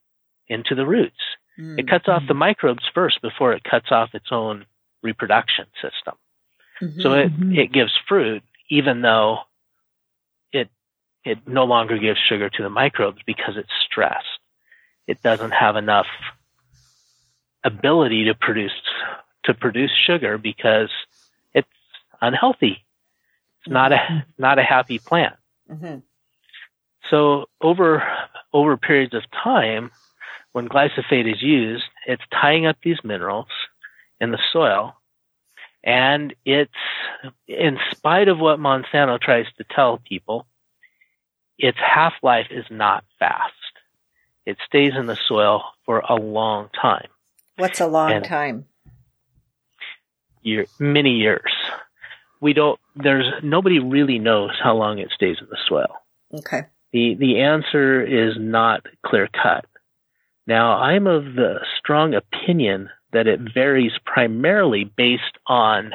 into 0.48 0.74
the 0.74 0.86
roots. 0.86 1.16
Mm-hmm. 1.58 1.78
It 1.78 1.88
cuts 1.88 2.08
off 2.08 2.22
the 2.28 2.34
microbes 2.34 2.84
first 2.94 3.20
before 3.20 3.52
it 3.52 3.64
cuts 3.64 3.90
off 3.90 4.14
its 4.14 4.28
own 4.30 4.64
reproduction 5.02 5.66
system. 5.82 6.14
Mm-hmm. 6.80 7.00
So 7.00 7.12
it, 7.14 7.32
mm-hmm. 7.32 7.58
it 7.58 7.72
gives 7.72 7.92
fruit 8.08 8.42
even 8.70 9.02
though 9.02 9.40
it 10.52 10.68
it 11.24 11.46
no 11.46 11.64
longer 11.64 11.98
gives 11.98 12.18
sugar 12.28 12.48
to 12.50 12.62
the 12.62 12.70
microbes 12.70 13.18
because 13.26 13.56
it's 13.56 13.72
stressed. 13.84 14.26
It 15.06 15.22
doesn't 15.22 15.52
have 15.52 15.76
enough 15.76 16.06
ability 17.64 18.26
to 18.26 18.34
produce 18.34 18.72
to 19.44 19.54
produce 19.54 19.90
sugar 20.06 20.38
because 20.38 20.90
it's 21.54 21.68
unhealthy. 22.20 22.84
It's 23.60 23.72
not 23.72 23.92
a 23.92 23.96
mm-hmm. 23.96 24.18
not 24.38 24.58
a 24.58 24.62
happy 24.62 24.98
plant. 24.98 25.36
Mm-hmm. 25.70 25.98
So 27.10 27.46
over 27.60 28.02
over 28.52 28.76
periods 28.76 29.14
of 29.14 29.22
time, 29.30 29.90
when 30.52 30.68
glyphosate 30.68 31.30
is 31.30 31.42
used, 31.42 31.84
it's 32.06 32.22
tying 32.32 32.66
up 32.66 32.76
these 32.82 32.98
minerals 33.04 33.48
in 34.20 34.30
the 34.30 34.38
soil, 34.52 34.94
and 35.84 36.34
it's 36.44 36.72
in 37.46 37.78
spite 37.90 38.28
of 38.28 38.38
what 38.38 38.58
Monsanto 38.58 39.20
tries 39.20 39.46
to 39.58 39.64
tell 39.74 39.98
people, 39.98 40.46
its 41.58 41.78
half 41.78 42.14
life 42.22 42.48
is 42.50 42.64
not 42.70 43.04
fast. 43.18 43.52
It 44.46 44.56
stays 44.66 44.92
in 44.96 45.06
the 45.06 45.18
soil 45.28 45.62
for 45.84 46.00
a 46.00 46.14
long 46.14 46.68
time. 46.80 47.08
What's 47.56 47.80
a 47.80 47.86
long 47.86 48.12
and 48.12 48.24
time? 48.24 48.66
Year, 50.42 50.66
many 50.78 51.16
years. 51.16 51.52
We 52.40 52.52
don't. 52.52 52.78
There's 52.94 53.26
nobody 53.42 53.80
really 53.80 54.18
knows 54.18 54.52
how 54.62 54.74
long 54.74 54.98
it 55.00 55.10
stays 55.14 55.36
in 55.40 55.48
the 55.50 55.58
soil. 55.68 55.92
Okay. 56.32 56.62
The 56.92 57.16
the 57.16 57.40
answer 57.40 58.00
is 58.00 58.36
not 58.38 58.86
clear 59.04 59.28
cut. 59.28 59.66
Now, 60.48 60.78
I'm 60.78 61.06
of 61.06 61.34
the 61.34 61.60
strong 61.78 62.14
opinion 62.14 62.88
that 63.12 63.26
it 63.26 63.38
varies 63.52 63.92
primarily 64.06 64.84
based 64.84 65.36
on 65.46 65.92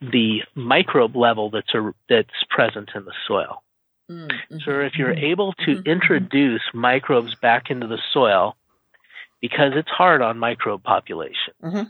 the 0.00 0.40
microbe 0.56 1.14
level 1.14 1.50
that's 1.50 1.72
a, 1.74 1.92
that's 2.08 2.44
present 2.50 2.90
in 2.96 3.04
the 3.04 3.12
soil. 3.28 3.62
Mm-hmm. 4.10 4.58
So, 4.64 4.80
if 4.80 4.96
you're 4.96 5.12
able 5.12 5.52
to 5.64 5.76
mm-hmm. 5.76 5.88
introduce 5.88 6.62
microbes 6.74 7.36
back 7.36 7.70
into 7.70 7.86
the 7.86 8.00
soil 8.12 8.56
because 9.40 9.74
it's 9.76 9.88
hard 9.88 10.22
on 10.22 10.40
microbe 10.40 10.82
population. 10.82 11.54
Mm-hmm. 11.62 11.82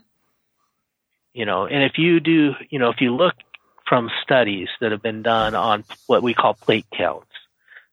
You 1.32 1.46
know, 1.46 1.64
and 1.64 1.82
if 1.84 1.96
you 1.96 2.20
do, 2.20 2.52
you 2.68 2.78
know, 2.78 2.90
if 2.90 3.00
you 3.00 3.16
look 3.16 3.34
from 3.88 4.10
studies 4.22 4.68
that 4.82 4.92
have 4.92 5.02
been 5.02 5.22
done 5.22 5.54
on 5.54 5.84
what 6.06 6.22
we 6.22 6.34
call 6.34 6.52
plate 6.52 6.84
counts, 6.92 7.30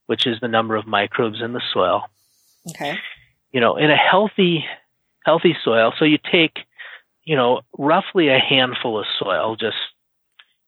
which 0.08 0.28
is 0.28 0.38
the 0.42 0.50
number 0.50 0.76
of 0.76 0.86
microbes 0.86 1.42
in 1.42 1.54
the 1.54 1.62
soil. 1.72 2.10
Okay. 2.72 3.00
You 3.56 3.62
know, 3.62 3.78
in 3.78 3.90
a 3.90 3.96
healthy, 3.96 4.66
healthy 5.24 5.56
soil, 5.64 5.94
so 5.98 6.04
you 6.04 6.18
take, 6.30 6.58
you 7.24 7.38
know, 7.38 7.62
roughly 7.78 8.28
a 8.28 8.38
handful 8.38 9.00
of 9.00 9.06
soil, 9.18 9.56
just 9.56 9.78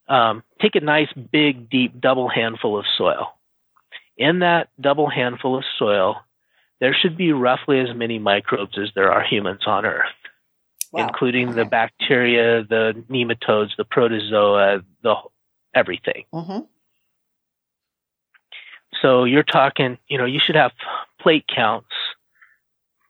um, 0.08 0.42
take 0.62 0.78
a 0.78 0.80
nice 0.80 1.10
big, 1.12 1.70
deep 1.70 2.00
double 2.00 2.30
handful 2.30 2.80
of 2.80 2.86
soil. 2.98 3.34
In 4.16 4.40
that 4.40 4.70
double 4.80 5.10
handful 5.10 5.58
of 5.58 5.66
soil, 5.78 6.22
there 6.80 6.96
should 6.98 7.18
be 7.18 7.34
roughly 7.34 7.82
as 7.82 7.94
many 7.94 8.20
microbes 8.20 8.78
as 8.78 8.88
there 8.96 9.12
are 9.12 9.22
humans 9.22 9.64
on 9.66 9.86
Earth, 9.86 10.06
wow. 10.94 11.06
including 11.06 11.50
okay. 11.50 11.58
the 11.58 11.66
bacteria, 11.66 12.64
the 12.64 13.04
nematodes, 13.10 13.76
the 13.78 13.84
protozoa, 13.84 14.82
the 15.04 15.16
everything. 15.76 16.24
Mm-hmm. 16.34 16.60
So 19.02 19.26
you're 19.26 19.44
talking, 19.44 19.98
you 20.08 20.18
know, 20.18 20.26
you 20.26 20.40
should 20.40 20.56
have 20.56 20.72
plate 21.20 21.44
counts, 21.54 21.92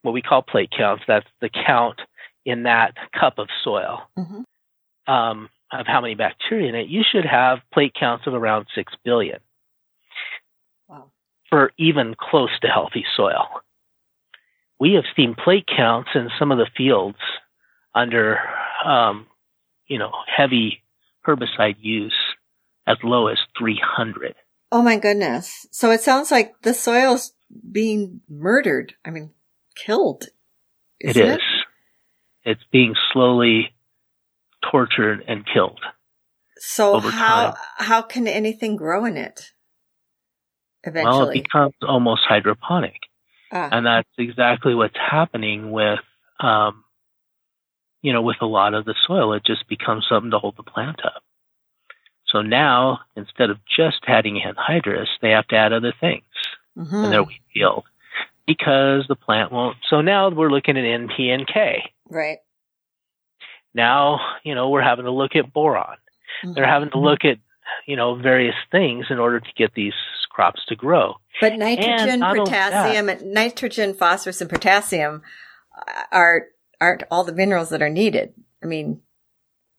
what 0.02 0.12
we 0.12 0.22
call 0.22 0.42
plate 0.42 0.70
counts. 0.76 1.04
That's 1.06 1.26
the 1.40 1.50
count 1.50 2.00
in 2.44 2.64
that 2.64 2.94
cup 3.18 3.38
of 3.38 3.48
soil 3.62 4.02
mm-hmm. 4.18 5.12
um, 5.12 5.48
of 5.72 5.86
how 5.86 6.00
many 6.00 6.14
bacteria 6.14 6.68
in 6.68 6.74
it. 6.74 6.88
You 6.88 7.02
should 7.10 7.24
have 7.24 7.58
plate 7.72 7.92
counts 7.98 8.26
of 8.26 8.34
around 8.34 8.66
six 8.74 8.92
billion 9.04 9.40
for 11.48 11.72
even 11.78 12.14
close 12.18 12.50
to 12.60 12.68
healthy 12.68 13.04
soil. 13.16 13.46
We 14.78 14.94
have 14.94 15.04
seen 15.16 15.34
plate 15.34 15.66
counts 15.66 16.10
in 16.14 16.28
some 16.38 16.52
of 16.52 16.58
the 16.58 16.68
fields 16.76 17.18
under, 17.94 18.38
um, 18.84 19.26
you 19.86 19.98
know, 19.98 20.12
heavy 20.34 20.82
herbicide 21.26 21.76
use 21.80 22.16
as 22.86 22.96
low 23.02 23.28
as 23.28 23.38
300. 23.58 24.34
Oh 24.70 24.82
my 24.82 24.98
goodness. 24.98 25.66
So 25.70 25.90
it 25.90 26.00
sounds 26.00 26.30
like 26.30 26.54
the 26.62 26.74
soil's 26.74 27.32
being 27.72 28.20
murdered. 28.28 28.94
I 29.04 29.10
mean, 29.10 29.30
killed. 29.84 30.26
It 31.00 31.16
is. 31.16 31.36
It? 31.36 31.40
It's 32.44 32.64
being 32.72 32.94
slowly 33.12 33.74
tortured 34.70 35.24
and 35.26 35.44
killed. 35.46 35.80
So 36.58 36.98
how 36.98 37.50
time. 37.50 37.54
how 37.76 38.02
can 38.02 38.26
anything 38.26 38.76
grow 38.76 39.04
in 39.04 39.16
it? 39.16 39.52
Eventually, 40.82 41.18
well, 41.18 41.28
it 41.30 41.44
becomes 41.44 41.74
almost 41.86 42.22
hydroponic, 42.28 43.00
ah. 43.52 43.68
and 43.70 43.86
that's 43.86 44.08
exactly 44.16 44.74
what's 44.74 44.96
happening 44.96 45.70
with, 45.70 46.00
um, 46.40 46.84
you 48.02 48.12
know, 48.12 48.22
with 48.22 48.38
a 48.40 48.46
lot 48.46 48.74
of 48.74 48.84
the 48.84 48.94
soil. 49.06 49.34
It 49.34 49.44
just 49.44 49.68
becomes 49.68 50.06
something 50.08 50.30
to 50.30 50.38
hold 50.38 50.56
the 50.56 50.62
plant 50.62 51.00
up. 51.04 51.22
So 52.26 52.42
now, 52.42 53.00
instead 53.16 53.50
of 53.50 53.58
just 53.76 53.98
adding 54.06 54.40
anhydrous, 54.40 55.08
they 55.22 55.30
have 55.30 55.48
to 55.48 55.56
add 55.56 55.72
other 55.72 55.94
things 56.00 56.24
mm-hmm. 56.76 57.04
in 57.04 57.10
their 57.10 57.22
wheat 57.22 57.42
field 57.52 57.84
because 58.48 59.04
the 59.08 59.14
plant 59.14 59.52
won't. 59.52 59.76
So 59.88 60.00
now 60.00 60.30
we're 60.30 60.50
looking 60.50 60.78
at 60.78 60.84
N, 60.84 61.08
P, 61.14 61.28
and 61.28 61.46
K. 61.46 61.84
Right. 62.08 62.38
Now, 63.74 64.18
you 64.42 64.54
know, 64.54 64.70
we're 64.70 64.82
having 64.82 65.04
to 65.04 65.12
look 65.12 65.36
at 65.36 65.52
boron. 65.52 65.98
Mm-hmm. 66.42 66.54
They're 66.54 66.66
having 66.66 66.90
to 66.90 66.98
look 66.98 67.24
at, 67.24 67.36
you 67.86 67.94
know, 67.94 68.16
various 68.16 68.54
things 68.72 69.06
in 69.10 69.18
order 69.18 69.38
to 69.38 69.48
get 69.56 69.74
these 69.74 69.92
crops 70.30 70.64
to 70.68 70.76
grow. 70.76 71.16
But 71.40 71.58
nitrogen, 71.58 72.20
potassium, 72.20 73.32
nitrogen, 73.32 73.92
phosphorus, 73.92 74.40
and 74.40 74.50
potassium 74.50 75.22
are 76.10 76.46
aren't 76.80 77.02
all 77.10 77.24
the 77.24 77.34
minerals 77.34 77.68
that 77.68 77.82
are 77.82 77.90
needed. 77.90 78.32
I 78.62 78.66
mean, 78.66 79.02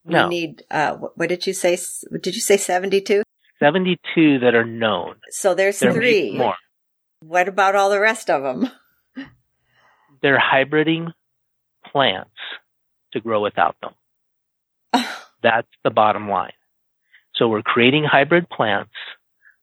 no. 0.05 0.27
we 0.27 0.29
need. 0.29 0.63
Uh, 0.69 0.95
what 1.15 1.27
did 1.27 1.47
you 1.47 1.53
say? 1.53 1.77
Did 2.21 2.35
you 2.35 2.41
say 2.41 2.57
seventy-two? 2.57 3.23
Seventy-two 3.57 4.39
that 4.39 4.53
are 4.53 4.65
known. 4.65 5.15
So 5.31 5.55
there's 5.55 5.79
there 5.79 5.91
three 5.91 6.37
more. 6.37 6.55
What 7.21 7.47
about 7.47 7.75
all 7.75 7.89
the 7.89 7.99
rest 7.99 8.29
of 8.29 8.43
them? 8.43 8.71
They're 10.21 10.39
hybriding 10.39 11.13
plants 11.91 12.31
to 13.13 13.19
grow 13.19 13.41
without 13.41 13.75
them. 13.81 13.93
That's 15.43 15.67
the 15.83 15.89
bottom 15.89 16.29
line. 16.29 16.53
So 17.35 17.47
we're 17.47 17.61
creating 17.61 18.03
hybrid 18.03 18.49
plants 18.49 18.91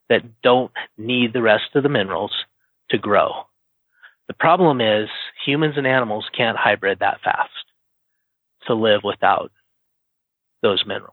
that 0.09 0.41
don't 0.43 0.73
need 0.97 1.33
the 1.33 1.43
rest 1.43 1.75
of 1.75 1.83
the 1.83 1.89
minerals 1.89 2.33
to 2.91 2.99
grow. 2.99 3.45
The 4.29 4.35
problem 4.35 4.81
is 4.81 5.09
humans 5.45 5.75
and 5.77 5.87
animals 5.87 6.27
can't 6.37 6.57
hybrid 6.57 7.01
that 7.01 7.21
fast 7.23 7.51
to 8.67 8.75
live 8.75 9.01
without 9.05 9.53
those 10.63 10.85
minerals. 10.87 11.13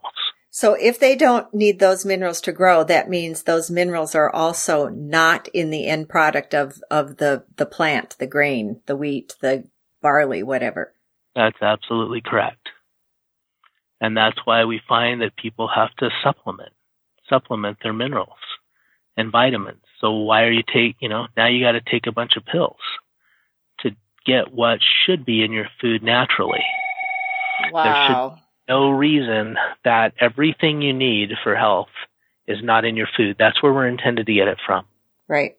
So 0.56 0.76
if 0.76 1.00
they 1.00 1.16
don't 1.16 1.52
need 1.52 1.80
those 1.80 2.06
minerals 2.06 2.40
to 2.42 2.52
grow, 2.52 2.84
that 2.84 3.10
means 3.10 3.42
those 3.42 3.72
minerals 3.72 4.14
are 4.14 4.30
also 4.30 4.88
not 4.88 5.48
in 5.48 5.72
the 5.72 5.88
end 5.88 6.10
product 6.10 6.54
of, 6.54 6.80
of 6.92 7.18
the, 7.18 7.44
the 7.56 7.66
plant, 7.66 8.16
the 8.20 8.28
grain, 8.28 8.80
the 8.86 8.96
wheat, 8.96 9.34
the 9.42 9.68
barley, 10.00 10.44
whatever. 10.44 10.94
That's 11.36 11.60
absolutely 11.60 12.22
correct. 12.22 12.70
And 14.00 14.16
that's 14.16 14.38
why 14.46 14.66
we 14.66 14.80
find 14.88 15.24
that 15.24 15.36
people 15.36 15.68
have 15.76 15.92
to 15.96 16.12
supplement, 16.24 16.74
supplement 17.28 17.80
their 17.82 17.92
minerals 17.92 18.38
and 19.18 19.32
vitamins. 19.32 19.82
So 20.02 20.12
why 20.12 20.44
are 20.44 20.52
you 20.52 20.62
take, 20.72 20.98
you 21.00 21.10
know, 21.10 21.26
now 21.36 21.48
you 21.48 21.66
got 21.66 21.72
to 21.72 21.82
take 21.82 22.06
a 22.06 22.12
bunch 22.12 22.34
of 22.38 22.46
pills 22.46 22.78
to 23.80 23.90
get 24.24 24.54
what 24.54 24.78
should 25.04 25.26
be 25.26 25.44
in 25.44 25.52
your 25.52 25.70
food 25.82 26.04
naturally. 26.04 26.64
Wow. 27.72 28.38
No 28.68 28.90
reason 28.92 29.58
that 29.84 30.14
everything 30.20 30.82
you 30.82 30.94
need 30.94 31.32
for 31.44 31.56
health 31.56 31.90
is 32.48 32.64
not 32.64 32.86
in 32.86 32.96
your 32.96 33.10
food. 33.16 33.36
That's 33.38 33.62
where 33.62 33.74
we're 33.74 33.88
intended 33.88 34.26
to 34.26 34.34
get 34.34 34.48
it 34.48 34.60
from. 34.66 34.86
Right. 35.28 35.58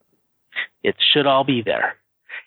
It 0.82 0.96
should 1.12 1.26
all 1.26 1.44
be 1.44 1.62
there. 1.62 1.96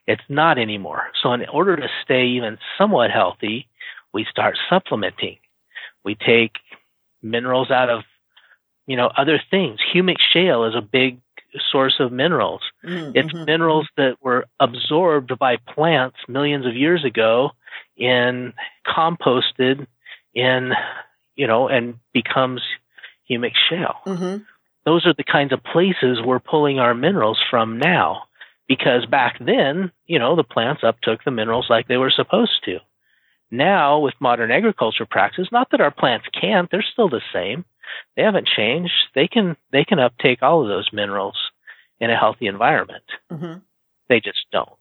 It's 0.07 0.23
not 0.29 0.57
anymore. 0.57 1.07
So 1.21 1.33
in 1.33 1.47
order 1.49 1.75
to 1.75 1.87
stay 2.03 2.25
even 2.27 2.57
somewhat 2.77 3.11
healthy, 3.11 3.67
we 4.13 4.25
start 4.29 4.57
supplementing. 4.69 5.37
We 6.03 6.15
take 6.15 6.53
minerals 7.21 7.69
out 7.69 7.89
of, 7.89 8.03
you 8.85 8.95
know, 8.95 9.11
other 9.17 9.41
things. 9.51 9.79
Humic 9.93 10.17
shale 10.33 10.63
is 10.63 10.75
a 10.75 10.81
big 10.81 11.19
source 11.71 11.95
of 11.99 12.11
minerals. 12.11 12.61
Mm-hmm. 12.85 13.11
It's 13.15 13.33
minerals 13.33 13.87
that 13.97 14.17
were 14.21 14.45
absorbed 14.59 15.37
by 15.37 15.57
plants 15.57 16.17
millions 16.27 16.65
of 16.65 16.75
years 16.75 17.03
ago 17.03 17.51
and 17.99 18.53
composted 18.85 19.87
in, 20.37 20.71
you 21.35 21.47
know, 21.47 21.67
and 21.67 21.95
becomes 22.13 22.61
humic 23.29 23.53
shale. 23.69 23.95
Mm-hmm. 24.05 24.43
Those 24.85 25.05
are 25.05 25.13
the 25.13 25.23
kinds 25.23 25.51
of 25.51 25.63
places 25.63 26.19
we're 26.23 26.39
pulling 26.39 26.79
our 26.79 26.93
minerals 26.93 27.39
from 27.49 27.77
now 27.77 28.23
because 28.67 29.05
back 29.05 29.37
then, 29.39 29.91
you 30.05 30.19
know, 30.19 30.35
the 30.35 30.43
plants 30.43 30.83
uptook 30.83 31.23
the 31.23 31.31
minerals 31.31 31.67
like 31.69 31.87
they 31.87 31.97
were 31.97 32.11
supposed 32.11 32.63
to. 32.65 32.77
Now, 33.49 33.99
with 33.99 34.13
modern 34.19 34.51
agriculture 34.51 35.07
practices, 35.09 35.49
not 35.51 35.71
that 35.71 35.81
our 35.81 35.91
plants 35.91 36.27
can't, 36.39 36.69
they're 36.69 36.85
still 36.93 37.09
the 37.09 37.21
same. 37.33 37.65
They 38.15 38.23
haven't 38.23 38.47
changed. 38.47 38.93
They 39.15 39.27
can 39.27 39.55
they 39.71 39.85
can 39.85 39.99
uptake 39.99 40.43
all 40.43 40.61
of 40.61 40.67
those 40.67 40.89
minerals 40.91 41.37
in 41.99 42.11
a 42.11 42.17
healthy 42.17 42.47
environment. 42.47 43.05
Mm-hmm. 43.31 43.59
They 44.09 44.19
just 44.19 44.45
don't 44.51 44.71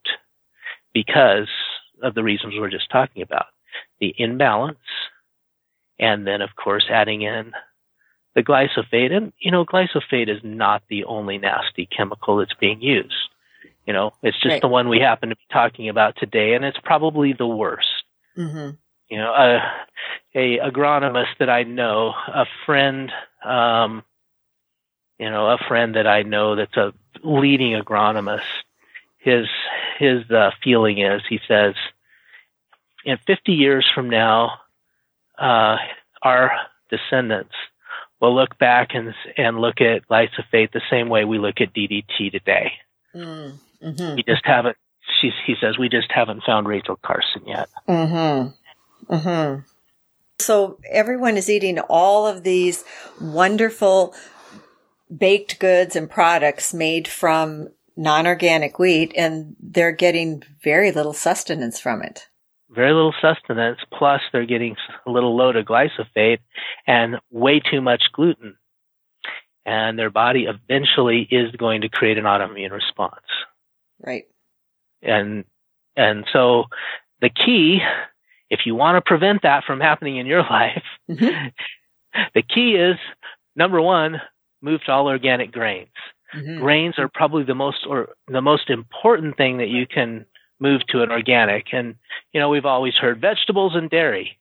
because 0.92 1.48
of 2.02 2.14
the 2.14 2.24
reasons 2.24 2.54
we're 2.58 2.70
just 2.70 2.90
talking 2.90 3.22
about. 3.22 3.46
The 4.00 4.14
imbalance, 4.18 4.78
and 5.98 6.26
then 6.26 6.42
of 6.42 6.56
course 6.56 6.86
adding 6.90 7.22
in 7.22 7.52
the 8.36 8.42
glyphosate. 8.42 9.12
And 9.12 9.32
you 9.40 9.50
know, 9.50 9.64
glyphosate 9.64 10.28
is 10.28 10.40
not 10.44 10.82
the 10.88 11.04
only 11.04 11.38
nasty 11.38 11.86
chemical 11.86 12.36
that's 12.36 12.54
being 12.54 12.80
used. 12.80 13.30
You 13.86 13.92
know, 13.92 14.12
it's 14.22 14.40
just 14.40 14.52
right. 14.52 14.60
the 14.60 14.68
one 14.68 14.88
we 14.88 15.00
happen 15.00 15.30
to 15.30 15.36
be 15.36 15.46
talking 15.50 15.88
about 15.88 16.16
today, 16.16 16.54
and 16.54 16.64
it's 16.64 16.78
probably 16.84 17.32
the 17.32 17.46
worst. 17.46 18.04
Mm-hmm. 18.36 18.70
You 19.08 19.18
know, 19.18 19.32
a, 19.32 19.60
a 20.34 20.58
agronomist 20.58 21.38
that 21.38 21.48
I 21.48 21.62
know, 21.62 22.12
a 22.26 22.44
friend, 22.66 23.12
um, 23.44 24.02
you 25.18 25.30
know, 25.30 25.46
a 25.46 25.58
friend 25.68 25.94
that 25.94 26.06
I 26.06 26.22
know 26.22 26.56
that's 26.56 26.76
a 26.76 26.92
leading 27.22 27.80
agronomist. 27.80 28.42
His 29.18 29.46
his 29.98 30.28
uh, 30.30 30.50
feeling 30.62 30.98
is, 30.98 31.22
he 31.28 31.40
says, 31.48 31.74
in 33.04 33.18
50 33.26 33.52
years 33.52 33.88
from 33.94 34.10
now, 34.10 34.58
uh, 35.38 35.76
our 36.22 36.50
descendants 36.90 37.54
will 38.20 38.34
look 38.34 38.58
back 38.58 38.90
and 38.94 39.14
and 39.36 39.58
look 39.58 39.80
at 39.80 40.08
glyphosate 40.08 40.72
the 40.72 40.80
same 40.90 41.08
way 41.08 41.24
we 41.24 41.38
look 41.38 41.60
at 41.60 41.74
DDT 41.74 42.32
today. 42.32 42.72
Mm. 43.14 43.58
Mm-hmm. 43.82 44.16
We 44.16 44.22
just 44.22 44.44
haven't. 44.44 44.76
She, 45.20 45.30
he 45.46 45.54
says 45.60 45.78
we 45.78 45.88
just 45.88 46.10
haven't 46.10 46.42
found 46.44 46.66
Rachel 46.66 46.98
Carson 47.00 47.42
yet. 47.46 47.68
Mm-hmm. 47.88 49.14
Mm-hmm. 49.14 49.60
So 50.38 50.78
everyone 50.90 51.36
is 51.36 51.48
eating 51.48 51.78
all 51.78 52.26
of 52.26 52.42
these 52.42 52.84
wonderful 53.20 54.14
baked 55.16 55.58
goods 55.58 55.94
and 55.96 56.10
products 56.10 56.74
made 56.74 57.06
from 57.06 57.68
non-organic 57.96 58.78
wheat, 58.78 59.12
and 59.16 59.56
they're 59.60 59.92
getting 59.92 60.42
very 60.62 60.92
little 60.92 61.14
sustenance 61.14 61.80
from 61.80 62.02
it. 62.02 62.28
Very 62.70 62.92
little 62.92 63.14
sustenance. 63.20 63.78
Plus, 63.92 64.20
they're 64.32 64.46
getting 64.46 64.76
a 65.06 65.10
little 65.10 65.36
load 65.36 65.56
of 65.56 65.66
glyphosate 65.66 66.38
and 66.86 67.16
way 67.30 67.60
too 67.60 67.80
much 67.80 68.02
gluten 68.12 68.56
and 69.66 69.98
their 69.98 70.10
body 70.10 70.46
eventually 70.46 71.26
is 71.30 71.50
going 71.56 71.80
to 71.80 71.88
create 71.88 72.16
an 72.16 72.24
autoimmune 72.24 72.70
response. 72.70 73.26
Right. 74.00 74.24
And 75.02 75.44
and 75.96 76.24
so 76.32 76.64
the 77.20 77.30
key, 77.30 77.80
if 78.48 78.60
you 78.64 78.74
want 78.74 78.96
to 78.96 79.06
prevent 79.06 79.42
that 79.42 79.64
from 79.64 79.80
happening 79.80 80.18
in 80.18 80.26
your 80.26 80.42
life, 80.50 80.84
mm-hmm. 81.10 81.48
the 82.34 82.42
key 82.42 82.76
is 82.76 82.96
number 83.56 83.82
one, 83.82 84.20
move 84.62 84.80
to 84.84 84.92
all 84.92 85.08
organic 85.08 85.50
grains. 85.50 85.88
Mm-hmm. 86.34 86.60
Grains 86.60 86.98
are 86.98 87.08
probably 87.12 87.44
the 87.44 87.54
most 87.54 87.78
or 87.88 88.10
the 88.28 88.42
most 88.42 88.70
important 88.70 89.36
thing 89.36 89.58
that 89.58 89.68
you 89.68 89.86
can 89.86 90.26
move 90.58 90.80
to 90.88 91.02
an 91.02 91.10
organic. 91.10 91.66
And 91.72 91.96
you 92.32 92.40
know, 92.40 92.48
we've 92.48 92.64
always 92.64 92.94
heard 92.94 93.20
vegetables 93.20 93.72
and 93.74 93.90
dairy. 93.90 94.38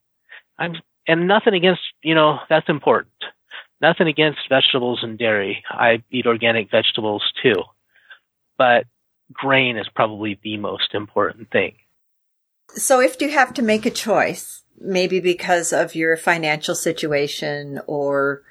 I'm 0.57 0.75
and 1.07 1.27
nothing 1.27 1.53
against 1.53 1.81
you 2.01 2.15
know 2.15 2.39
that's 2.49 2.69
important. 2.69 3.13
Nothing 3.81 4.07
against 4.07 4.39
vegetables 4.49 4.99
and 5.03 5.17
dairy. 5.17 5.63
I 5.69 6.01
eat 6.09 6.25
organic 6.25 6.71
vegetables 6.71 7.23
too, 7.43 7.63
but 8.57 8.85
grain 9.33 9.77
is 9.77 9.87
probably 9.93 10.39
the 10.43 10.57
most 10.57 10.93
important 10.93 11.51
thing. 11.51 11.75
So 12.69 12.99
if 12.99 13.21
you 13.21 13.29
have 13.29 13.53
to 13.55 13.61
make 13.61 13.85
a 13.85 13.91
choice, 13.91 14.63
maybe 14.79 15.19
because 15.19 15.71
of 15.71 15.95
your 15.95 16.17
financial 16.17 16.75
situation 16.75 17.79
or, 17.87 18.43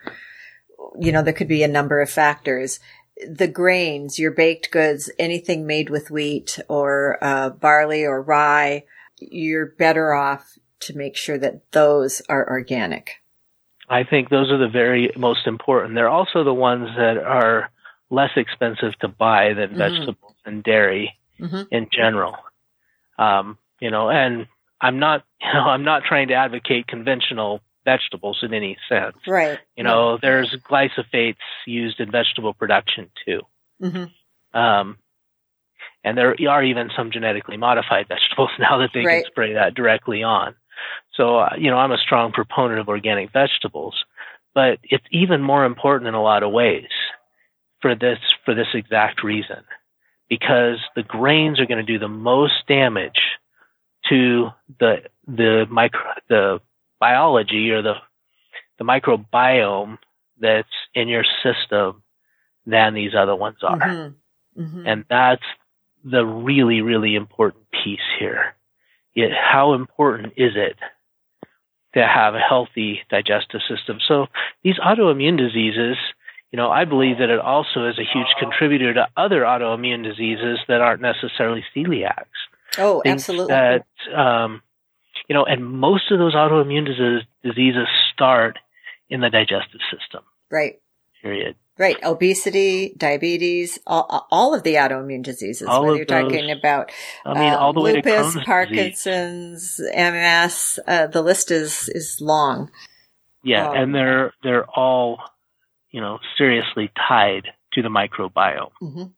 you 0.98 1.12
know, 1.12 1.22
there 1.22 1.32
could 1.32 1.48
be 1.48 1.62
a 1.62 1.68
number 1.68 2.00
of 2.00 2.10
factors. 2.10 2.80
The 3.16 3.48
grains, 3.48 4.18
your 4.18 4.32
baked 4.32 4.70
goods, 4.70 5.10
anything 5.18 5.66
made 5.66 5.88
with 5.90 6.10
wheat 6.10 6.58
or 6.68 7.18
uh, 7.22 7.50
barley 7.50 8.04
or 8.04 8.20
rye, 8.20 8.84
you're 9.18 9.66
better 9.66 10.12
off 10.12 10.58
to 10.80 10.96
make 10.96 11.16
sure 11.16 11.38
that 11.38 11.70
those 11.72 12.22
are 12.28 12.48
organic. 12.48 13.22
I 13.88 14.04
think 14.04 14.30
those 14.30 14.50
are 14.50 14.58
the 14.58 14.68
very 14.68 15.10
most 15.16 15.46
important. 15.46 15.94
They're 15.94 16.08
also 16.08 16.42
the 16.42 16.54
ones 16.54 16.88
that 16.96 17.18
are 17.18 17.70
less 18.10 18.30
expensive 18.36 18.98
to 19.00 19.08
buy 19.08 19.54
than 19.54 19.70
mm-hmm. 19.70 19.78
vegetables 19.78 20.34
and 20.44 20.62
dairy 20.62 21.18
mm-hmm. 21.38 21.62
in 21.70 21.88
general. 21.92 22.36
Um, 23.18 23.58
you 23.80 23.90
know, 23.90 24.08
and 24.10 24.46
I'm 24.80 24.98
not, 24.98 25.24
you 25.40 25.52
know, 25.52 25.60
I'm 25.60 25.84
not 25.84 26.02
trying 26.04 26.28
to 26.28 26.34
advocate 26.34 26.86
conventional 26.86 27.60
vegetables 27.84 28.38
in 28.42 28.54
any 28.54 28.76
sense. 28.88 29.16
Right. 29.26 29.58
You 29.76 29.84
know, 29.84 30.18
there's 30.20 30.54
glyphosates 30.68 31.36
used 31.66 32.00
in 32.00 32.10
vegetable 32.10 32.54
production 32.54 33.10
too. 33.24 33.40
Mm-hmm. 33.82 34.58
Um, 34.58 34.98
and 36.02 36.18
there 36.18 36.34
are 36.48 36.62
even 36.62 36.90
some 36.96 37.10
genetically 37.10 37.56
modified 37.56 38.08
vegetables 38.08 38.50
now 38.58 38.78
that 38.78 38.90
they 38.94 39.04
Right. 39.04 39.24
can 39.24 39.30
spray 39.30 39.54
that 39.54 39.74
directly 39.74 40.22
on. 40.22 40.54
So, 41.16 41.38
uh, 41.38 41.50
you 41.58 41.70
know, 41.70 41.78
I'm 41.78 41.92
a 41.92 41.98
strong 41.98 42.32
proponent 42.32 42.80
of 42.80 42.88
organic 42.88 43.32
vegetables, 43.32 43.94
but 44.54 44.78
it's 44.82 45.04
even 45.10 45.42
more 45.42 45.64
important 45.64 46.08
in 46.08 46.14
a 46.14 46.22
lot 46.22 46.42
of 46.42 46.52
ways 46.52 46.88
for 47.80 47.94
this, 47.94 48.18
for 48.44 48.54
this 48.54 48.68
exact 48.74 49.22
reason, 49.22 49.64
because 50.28 50.78
the 50.96 51.02
grains 51.02 51.60
are 51.60 51.66
going 51.66 51.84
to 51.84 51.92
do 51.92 51.98
the 51.98 52.08
most 52.08 52.54
damage 52.66 53.20
to 54.08 54.48
the, 54.80 54.96
the 55.26 55.66
micro, 55.70 56.00
the 56.28 56.60
biology 57.04 57.70
or 57.70 57.82
the, 57.82 57.94
the 58.78 58.84
microbiome 58.84 59.98
that's 60.40 60.76
in 60.94 61.06
your 61.08 61.24
system 61.42 62.02
than 62.64 62.94
these 62.94 63.14
other 63.14 63.36
ones 63.36 63.58
are. 63.62 63.78
Mm-hmm. 63.78 64.62
Mm-hmm. 64.62 64.86
And 64.86 65.04
that's 65.10 65.42
the 66.02 66.24
really, 66.24 66.80
really 66.80 67.14
important 67.14 67.64
piece 67.70 68.08
here. 68.18 68.54
Yet 69.14 69.32
how 69.32 69.74
important 69.74 70.32
is 70.36 70.52
it 70.56 70.76
to 71.94 72.06
have 72.06 72.34
a 72.34 72.38
healthy 72.38 73.00
digestive 73.10 73.60
system? 73.68 73.98
So 74.08 74.26
these 74.62 74.78
autoimmune 74.78 75.36
diseases, 75.36 75.96
you 76.52 76.56
know, 76.56 76.70
I 76.70 76.86
believe 76.86 77.18
that 77.18 77.28
it 77.28 77.38
also 77.38 77.86
is 77.86 77.98
a 77.98 78.10
huge 78.12 78.32
contributor 78.40 78.94
to 78.94 79.08
other 79.14 79.42
autoimmune 79.42 80.04
diseases 80.04 80.58
that 80.68 80.80
aren't 80.80 81.02
necessarily 81.02 81.64
celiacs. 81.76 82.38
oh, 82.78 83.02
Things 83.02 83.28
absolutely. 83.28 83.54
That, 83.54 83.84
um, 84.16 84.62
you 85.28 85.34
know, 85.34 85.44
and 85.44 85.64
most 85.64 86.10
of 86.10 86.18
those 86.18 86.34
autoimmune 86.34 86.86
diseases, 86.86 87.22
diseases 87.42 87.88
start 88.12 88.58
in 89.08 89.20
the 89.20 89.30
digestive 89.30 89.80
system, 89.90 90.22
right. 90.50 90.80
period. 91.22 91.56
Right. 91.76 91.96
Obesity, 92.04 92.94
diabetes, 92.96 93.80
all, 93.84 94.28
all 94.30 94.54
of 94.54 94.62
the 94.62 94.74
autoimmune 94.74 95.24
diseases, 95.24 95.66
All 95.66 95.84
whether 95.84 95.96
you're 95.96 96.04
talking 96.04 96.52
about 96.52 96.92
I 97.24 97.34
mean, 97.34 97.52
uh, 97.52 97.56
all 97.56 97.72
the 97.72 97.80
way 97.80 97.94
to 97.94 97.96
lupus, 97.96 98.26
disease. 98.34 98.44
Parkinson's, 98.46 99.80
MS, 99.80 100.78
uh, 100.86 101.08
the 101.08 101.20
list 101.20 101.50
is, 101.50 101.88
is 101.88 102.18
long. 102.20 102.70
Yeah, 103.42 103.70
Um, 103.70 103.76
and 103.76 103.94
they're 103.94 104.32
they're 104.44 104.64
all, 104.64 105.18
you 105.90 106.00
know, 106.00 106.20
seriously 106.38 106.90
tied 107.08 107.48
to 107.72 107.82
the 107.82 107.88
microbiome. 107.88 108.70
Mhm. 108.80 109.12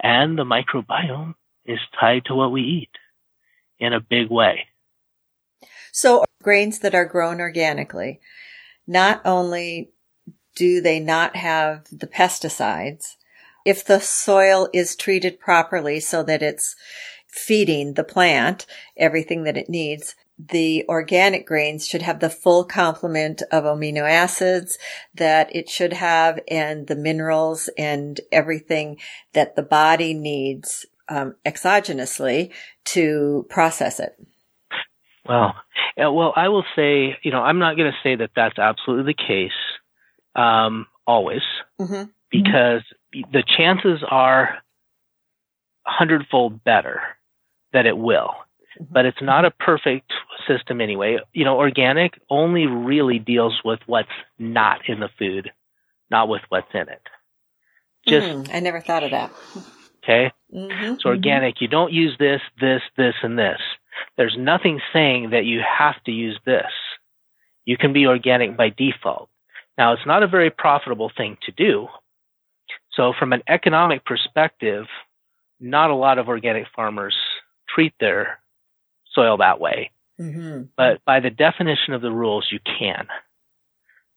And 0.00 0.38
the 0.38 0.44
microbiome 0.44 1.34
is 1.66 1.80
tied 1.98 2.24
to 2.26 2.36
what 2.36 2.52
we 2.52 2.62
eat 2.62 2.90
in 3.80 3.92
a 3.92 4.00
big 4.00 4.30
way. 4.30 4.68
So 6.00 6.24
grains 6.44 6.78
that 6.78 6.94
are 6.94 7.04
grown 7.04 7.40
organically, 7.40 8.20
not 8.86 9.20
only 9.24 9.90
do 10.54 10.80
they 10.80 11.00
not 11.00 11.34
have 11.34 11.86
the 11.90 12.06
pesticides, 12.06 13.16
if 13.64 13.84
the 13.84 13.98
soil 13.98 14.68
is 14.72 14.94
treated 14.94 15.40
properly 15.40 15.98
so 15.98 16.22
that 16.22 16.40
it's 16.40 16.76
feeding 17.26 17.94
the 17.94 18.04
plant 18.04 18.64
everything 18.96 19.42
that 19.42 19.56
it 19.56 19.68
needs, 19.68 20.14
the 20.38 20.84
organic 20.88 21.44
grains 21.44 21.84
should 21.84 22.02
have 22.02 22.20
the 22.20 22.30
full 22.30 22.62
complement 22.62 23.42
of 23.50 23.64
amino 23.64 24.08
acids 24.08 24.78
that 25.12 25.52
it 25.52 25.68
should 25.68 25.94
have 25.94 26.38
and 26.46 26.86
the 26.86 26.94
minerals 26.94 27.68
and 27.76 28.20
everything 28.30 28.98
that 29.32 29.56
the 29.56 29.64
body 29.64 30.14
needs 30.14 30.86
um, 31.08 31.34
exogenously 31.44 32.52
to 32.84 33.44
process 33.50 33.98
it. 33.98 34.16
Well, 35.28 35.54
yeah, 35.96 36.08
well, 36.08 36.32
I 36.34 36.48
will 36.48 36.64
say, 36.74 37.18
you 37.22 37.30
know, 37.30 37.42
I'm 37.42 37.58
not 37.58 37.76
going 37.76 37.90
to 37.92 37.98
say 38.02 38.16
that 38.16 38.30
that's 38.34 38.58
absolutely 38.58 39.12
the 39.12 39.24
case 39.26 39.52
um, 40.34 40.86
always, 41.06 41.42
hmm 41.78 42.04
because 42.30 42.82
the 43.12 43.42
chances 43.56 44.04
are 44.08 44.58
a 45.86 45.90
hundredfold 45.90 46.62
better 46.62 47.00
that 47.72 47.86
it 47.86 47.96
will. 47.96 48.32
But 48.90 49.06
it's 49.06 49.22
not 49.22 49.46
a 49.46 49.50
perfect 49.50 50.12
system 50.46 50.80
anyway. 50.82 51.18
You 51.32 51.44
know, 51.46 51.56
organic 51.56 52.20
only 52.30 52.66
really 52.66 53.18
deals 53.18 53.60
with 53.64 53.80
what's 53.86 54.08
not 54.38 54.88
in 54.88 55.00
the 55.00 55.08
food, 55.18 55.50
not 56.10 56.28
with 56.28 56.42
what's 56.50 56.72
in 56.74 56.88
it. 56.88 57.02
Just 58.06 58.26
Mhm. 58.28 58.54
I 58.54 58.60
never 58.60 58.80
thought 58.80 59.04
of 59.04 59.10
that. 59.12 59.32
okay. 60.02 60.32
hmm 60.52 60.94
So 61.00 61.08
organic, 61.10 61.60
you 61.60 61.68
don't 61.68 61.92
use 61.92 62.16
this, 62.18 62.42
this, 62.60 62.82
this, 62.96 63.14
and 63.22 63.38
this. 63.38 63.60
There's 64.16 64.36
nothing 64.38 64.80
saying 64.92 65.30
that 65.30 65.44
you 65.44 65.60
have 65.60 66.02
to 66.04 66.12
use 66.12 66.38
this. 66.44 66.70
You 67.64 67.76
can 67.76 67.92
be 67.92 68.06
organic 68.06 68.56
by 68.56 68.70
default. 68.70 69.28
Now, 69.76 69.92
it's 69.92 70.06
not 70.06 70.22
a 70.22 70.28
very 70.28 70.50
profitable 70.50 71.10
thing 71.16 71.36
to 71.42 71.52
do. 71.52 71.88
So, 72.92 73.12
from 73.18 73.32
an 73.32 73.42
economic 73.48 74.04
perspective, 74.04 74.86
not 75.60 75.90
a 75.90 75.94
lot 75.94 76.18
of 76.18 76.28
organic 76.28 76.66
farmers 76.74 77.14
treat 77.68 77.92
their 78.00 78.40
soil 79.14 79.36
that 79.38 79.60
way. 79.60 79.90
hmm 80.18 80.62
But 80.76 81.04
by 81.04 81.20
the 81.20 81.30
definition 81.30 81.94
of 81.94 82.02
the 82.02 82.10
rules, 82.10 82.48
you 82.50 82.58
can. 82.78 83.06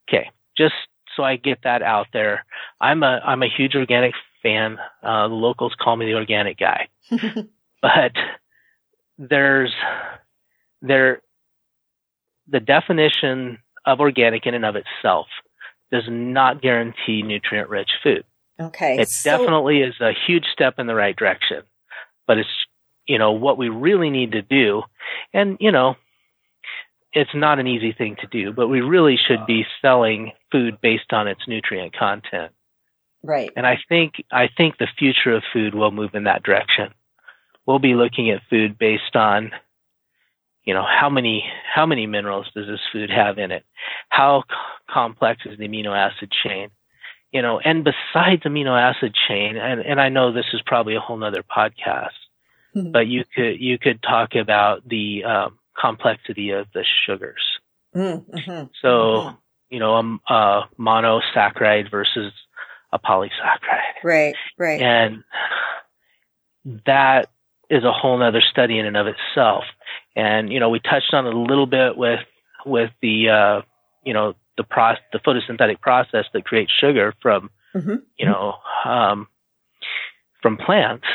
Okay, 0.09 0.31
just 0.57 0.73
so 1.15 1.23
I 1.23 1.35
get 1.35 1.59
that 1.63 1.81
out 1.83 2.07
there, 2.13 2.45
I'm 2.79 3.03
a 3.03 3.21
I'm 3.23 3.43
a 3.43 3.49
huge 3.49 3.75
organic 3.75 4.13
fan. 4.41 4.77
Uh, 5.03 5.27
the 5.27 5.35
locals 5.35 5.75
call 5.79 5.95
me 5.95 6.05
the 6.07 6.15
organic 6.15 6.57
guy 6.57 6.87
but 7.81 8.13
there's 9.29 9.73
there 10.81 11.21
the 12.47 12.59
definition 12.59 13.59
of 13.85 13.99
organic 13.99 14.45
in 14.45 14.53
and 14.53 14.65
of 14.65 14.75
itself 14.75 15.27
does 15.91 16.03
not 16.09 16.61
guarantee 16.61 17.21
nutrient 17.21 17.69
rich 17.69 17.91
food. 18.03 18.23
okay. 18.59 18.97
It 18.99 19.09
so- 19.09 19.37
definitely 19.37 19.81
is 19.81 19.95
a 20.01 20.11
huge 20.25 20.45
step 20.51 20.79
in 20.79 20.87
the 20.87 20.95
right 20.95 21.15
direction, 21.15 21.63
but 22.27 22.37
it's 22.37 22.49
you 23.05 23.17
know 23.17 23.31
what 23.31 23.57
we 23.57 23.69
really 23.69 24.09
need 24.09 24.31
to 24.33 24.41
do, 24.41 24.83
and 25.33 25.57
you 25.59 25.71
know 25.71 25.95
it's 27.13 27.35
not 27.35 27.59
an 27.59 27.67
easy 27.67 27.91
thing 27.91 28.15
to 28.21 28.27
do, 28.27 28.53
but 28.53 28.69
we 28.69 28.79
really 28.79 29.17
should 29.17 29.45
be 29.45 29.65
selling 29.81 30.31
food 30.49 30.79
based 30.81 31.11
on 31.11 31.27
its 31.27 31.41
nutrient 31.45 31.93
content. 31.93 32.53
right. 33.21 33.51
And 33.55 33.67
I 33.67 33.77
think 33.89 34.23
I 34.31 34.47
think 34.55 34.77
the 34.77 34.87
future 34.97 35.35
of 35.35 35.43
food 35.53 35.75
will 35.75 35.91
move 35.91 36.15
in 36.15 36.23
that 36.23 36.43
direction. 36.43 36.93
We'll 37.65 37.79
be 37.79 37.93
looking 37.95 38.29
at 38.31 38.41
food 38.49 38.77
based 38.77 39.15
on, 39.15 39.51
you 40.65 40.73
know, 40.73 40.83
how 40.85 41.09
many 41.09 41.43
how 41.73 41.85
many 41.85 42.07
minerals 42.07 42.47
does 42.55 42.67
this 42.67 42.79
food 42.91 43.09
have 43.09 43.37
in 43.37 43.51
it? 43.51 43.65
How 44.09 44.43
c- 44.49 44.55
complex 44.93 45.41
is 45.45 45.57
the 45.57 45.67
amino 45.67 45.95
acid 45.95 46.31
chain? 46.43 46.69
You 47.31 47.41
know, 47.41 47.59
and 47.59 47.83
besides 47.85 48.43
amino 48.43 48.77
acid 48.79 49.15
chain, 49.27 49.55
and, 49.57 49.79
and 49.81 50.01
I 50.01 50.09
know 50.09 50.31
this 50.33 50.45
is 50.53 50.61
probably 50.65 50.95
a 50.95 50.99
whole 50.99 51.17
nother 51.17 51.43
podcast, 51.43 52.09
Mhm. 52.75 52.91
but 52.91 53.07
you 53.07 53.23
could 53.35 53.59
you 53.59 53.77
could 53.77 54.01
talk 54.01 54.35
about 54.35 54.87
the 54.87 55.23
um, 55.23 55.59
complexity 55.79 56.49
of 56.51 56.67
the 56.73 56.83
sugars. 57.05 57.41
Mm-hmm. 57.95 58.65
So, 58.81 58.87
Mhm. 58.89 59.37
you 59.69 59.79
know, 59.79 59.95
a, 59.95 60.33
a 60.33 60.69
monosaccharide 60.79 61.89
versus 61.91 62.33
a 62.93 62.99
polysaccharide 62.99 64.03
Right. 64.03 64.35
Right. 64.57 64.81
and 64.81 65.23
that 66.85 67.29
is 67.71 67.83
a 67.83 67.91
whole 67.91 68.17
nother 68.19 68.41
study 68.41 68.77
in 68.77 68.85
and 68.85 68.97
of 68.97 69.07
itself. 69.07 69.63
And 70.15 70.51
you 70.53 70.59
know, 70.59 70.69
we 70.69 70.79
touched 70.79 71.13
on 71.13 71.25
it 71.25 71.33
a 71.33 71.39
little 71.39 71.65
bit 71.65 71.97
with 71.97 72.19
with 72.65 72.91
the 73.01 73.29
uh, 73.29 73.61
you 74.03 74.13
know 74.13 74.35
the 74.57 74.63
pro- 74.63 74.95
the 75.13 75.19
photosynthetic 75.19 75.81
process 75.81 76.25
that 76.33 76.45
creates 76.45 76.71
sugar 76.79 77.13
from 77.21 77.49
Mhm. 77.73 78.01
you 78.19 78.25
know 78.25 78.55
um, 78.85 79.27
from 80.41 80.57
plants, 80.57 81.07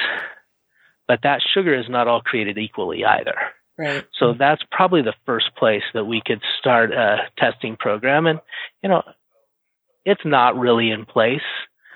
but 1.06 1.20
that 1.22 1.42
sugar 1.54 1.74
is 1.74 1.88
not 1.88 2.08
all 2.08 2.22
created 2.22 2.58
equally 2.58 3.04
either. 3.04 3.36
Right. 3.78 4.04
So 4.18 4.32
that's 4.32 4.62
probably 4.70 5.02
the 5.02 5.12
first 5.26 5.54
place 5.56 5.82
that 5.92 6.06
we 6.06 6.22
could 6.24 6.40
start 6.58 6.92
a 6.92 7.28
testing 7.36 7.76
program. 7.76 8.26
And 8.26 8.40
you 8.82 8.88
know, 8.88 9.02
it's 10.06 10.24
not 10.24 10.58
really 10.58 10.90
in 10.90 11.04
place 11.04 11.42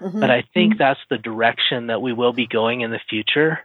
Mhm. 0.01 0.21
but 0.21 0.31
I 0.31 0.43
think 0.55 0.79
that's 0.79 1.01
the 1.11 1.19
direction 1.19 1.89
that 1.89 2.01
we 2.03 2.13
will 2.15 2.33
be 2.33 2.47
going 2.47 2.81
in 2.83 2.91
the 2.91 3.01
future. 3.09 3.61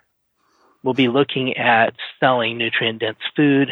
We'll 0.85 0.93
be 0.93 1.07
looking 1.07 1.57
at 1.57 1.95
selling 2.19 2.59
nutrient 2.59 2.99
dense 2.99 3.17
food. 3.35 3.71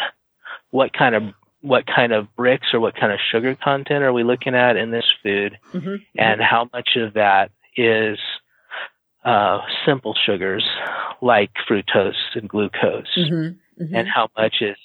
What 0.72 0.94
kind 0.94 1.14
of 1.14 1.24
what 1.62 1.86
kind 1.86 2.12
of 2.12 2.28
Brix 2.38 2.74
or 2.74 2.80
what 2.82 2.96
kind 2.96 3.14
of 3.14 3.20
sugar 3.32 3.56
content 3.56 4.04
are 4.04 4.12
we 4.12 4.24
looking 4.24 4.54
at 4.56 4.76
in 4.76 4.90
this 4.92 5.06
food, 5.22 5.58
Mhm. 5.74 6.04
and 6.18 6.42
how 6.42 6.70
much 6.74 6.98
of 6.98 7.14
that 7.14 7.52
is 7.78 8.18
uh, 9.24 9.62
simple 9.86 10.14
sugars 10.26 10.68
like 11.22 11.52
fructose 11.70 12.36
and 12.36 12.50
glucose, 12.50 13.08
Mhm. 13.16 13.58
Mhm. 13.80 13.94
and 13.94 14.08
how 14.10 14.30
much 14.36 14.62
is 14.62 14.76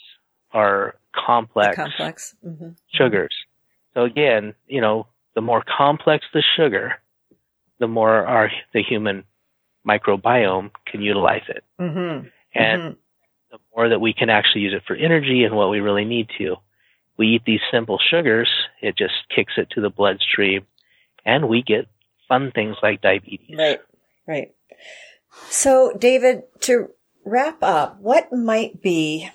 are 0.52 0.94
complex, 1.12 1.74
complex. 1.76 2.36
hmm 2.42 2.68
sugars. 2.92 3.34
So 3.94 4.04
again, 4.04 4.54
you 4.68 4.80
know, 4.80 5.06
the 5.34 5.40
more 5.40 5.62
complex 5.62 6.24
the 6.32 6.42
sugar, 6.42 7.00
the 7.78 7.88
more 7.88 8.24
our 8.26 8.52
the 8.72 8.82
human 8.82 9.24
microbiome 9.88 10.70
can 10.86 11.02
utilize 11.02 11.42
it. 11.48 11.64
hmm 11.78 12.28
And 12.54 12.96
the 13.50 13.58
more 13.74 13.88
that 13.88 14.00
we 14.00 14.12
can 14.12 14.30
actually 14.30 14.62
use 14.62 14.74
it 14.74 14.82
for 14.86 14.94
energy 14.94 15.44
and 15.44 15.54
what 15.56 15.70
we 15.70 15.80
really 15.80 16.04
need 16.04 16.28
to. 16.38 16.56
We 17.16 17.28
eat 17.28 17.42
these 17.44 17.60
simple 17.72 17.98
sugars, 18.10 18.48
it 18.80 18.96
just 18.96 19.14
kicks 19.34 19.54
it 19.56 19.70
to 19.70 19.80
the 19.80 19.90
bloodstream, 19.90 20.66
and 21.24 21.48
we 21.48 21.62
get 21.62 21.88
fun 22.28 22.52
things 22.54 22.76
like 22.82 23.00
diabetes. 23.00 23.56
Right, 23.58 23.80
right. 24.26 24.54
So, 25.48 25.92
David, 25.98 26.42
to 26.60 26.90
wrap 27.24 27.58
up, 27.62 27.98
what 28.00 28.32
might 28.32 28.80
be 28.80 29.30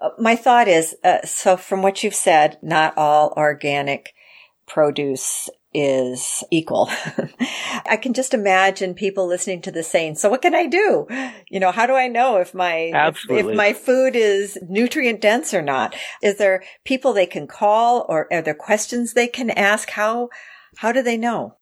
uh, 0.00 0.10
my 0.18 0.34
thought 0.34 0.68
is 0.68 0.96
uh, 1.04 1.24
so 1.24 1.56
from 1.56 1.82
what 1.82 2.02
you've 2.02 2.14
said, 2.14 2.58
not 2.62 2.96
all 2.96 3.32
organic 3.36 4.14
produce 4.66 5.50
is 5.72 6.42
equal. 6.50 6.90
I 7.86 7.96
can 7.96 8.12
just 8.12 8.34
imagine 8.34 8.94
people 8.94 9.26
listening 9.26 9.62
to 9.62 9.70
this 9.70 9.88
saying, 9.88 10.16
so 10.16 10.28
what 10.28 10.42
can 10.42 10.54
I 10.54 10.66
do? 10.66 11.06
You 11.48 11.60
know, 11.60 11.70
how 11.70 11.86
do 11.86 11.94
I 11.94 12.08
know 12.08 12.38
if 12.38 12.54
my, 12.54 12.90
if, 12.92 13.30
if, 13.30 13.56
my 13.56 13.72
food 13.72 14.16
is 14.16 14.58
nutrient 14.68 15.20
dense 15.20 15.54
or 15.54 15.62
not? 15.62 15.94
Is 16.22 16.38
there 16.38 16.64
people 16.84 17.12
they 17.12 17.26
can 17.26 17.46
call 17.46 18.04
or 18.08 18.32
are 18.32 18.42
there 18.42 18.54
questions 18.54 19.12
they 19.12 19.28
can 19.28 19.50
ask? 19.50 19.90
How, 19.90 20.30
how 20.76 20.92
do 20.92 21.02
they 21.02 21.16
know? 21.16 21.56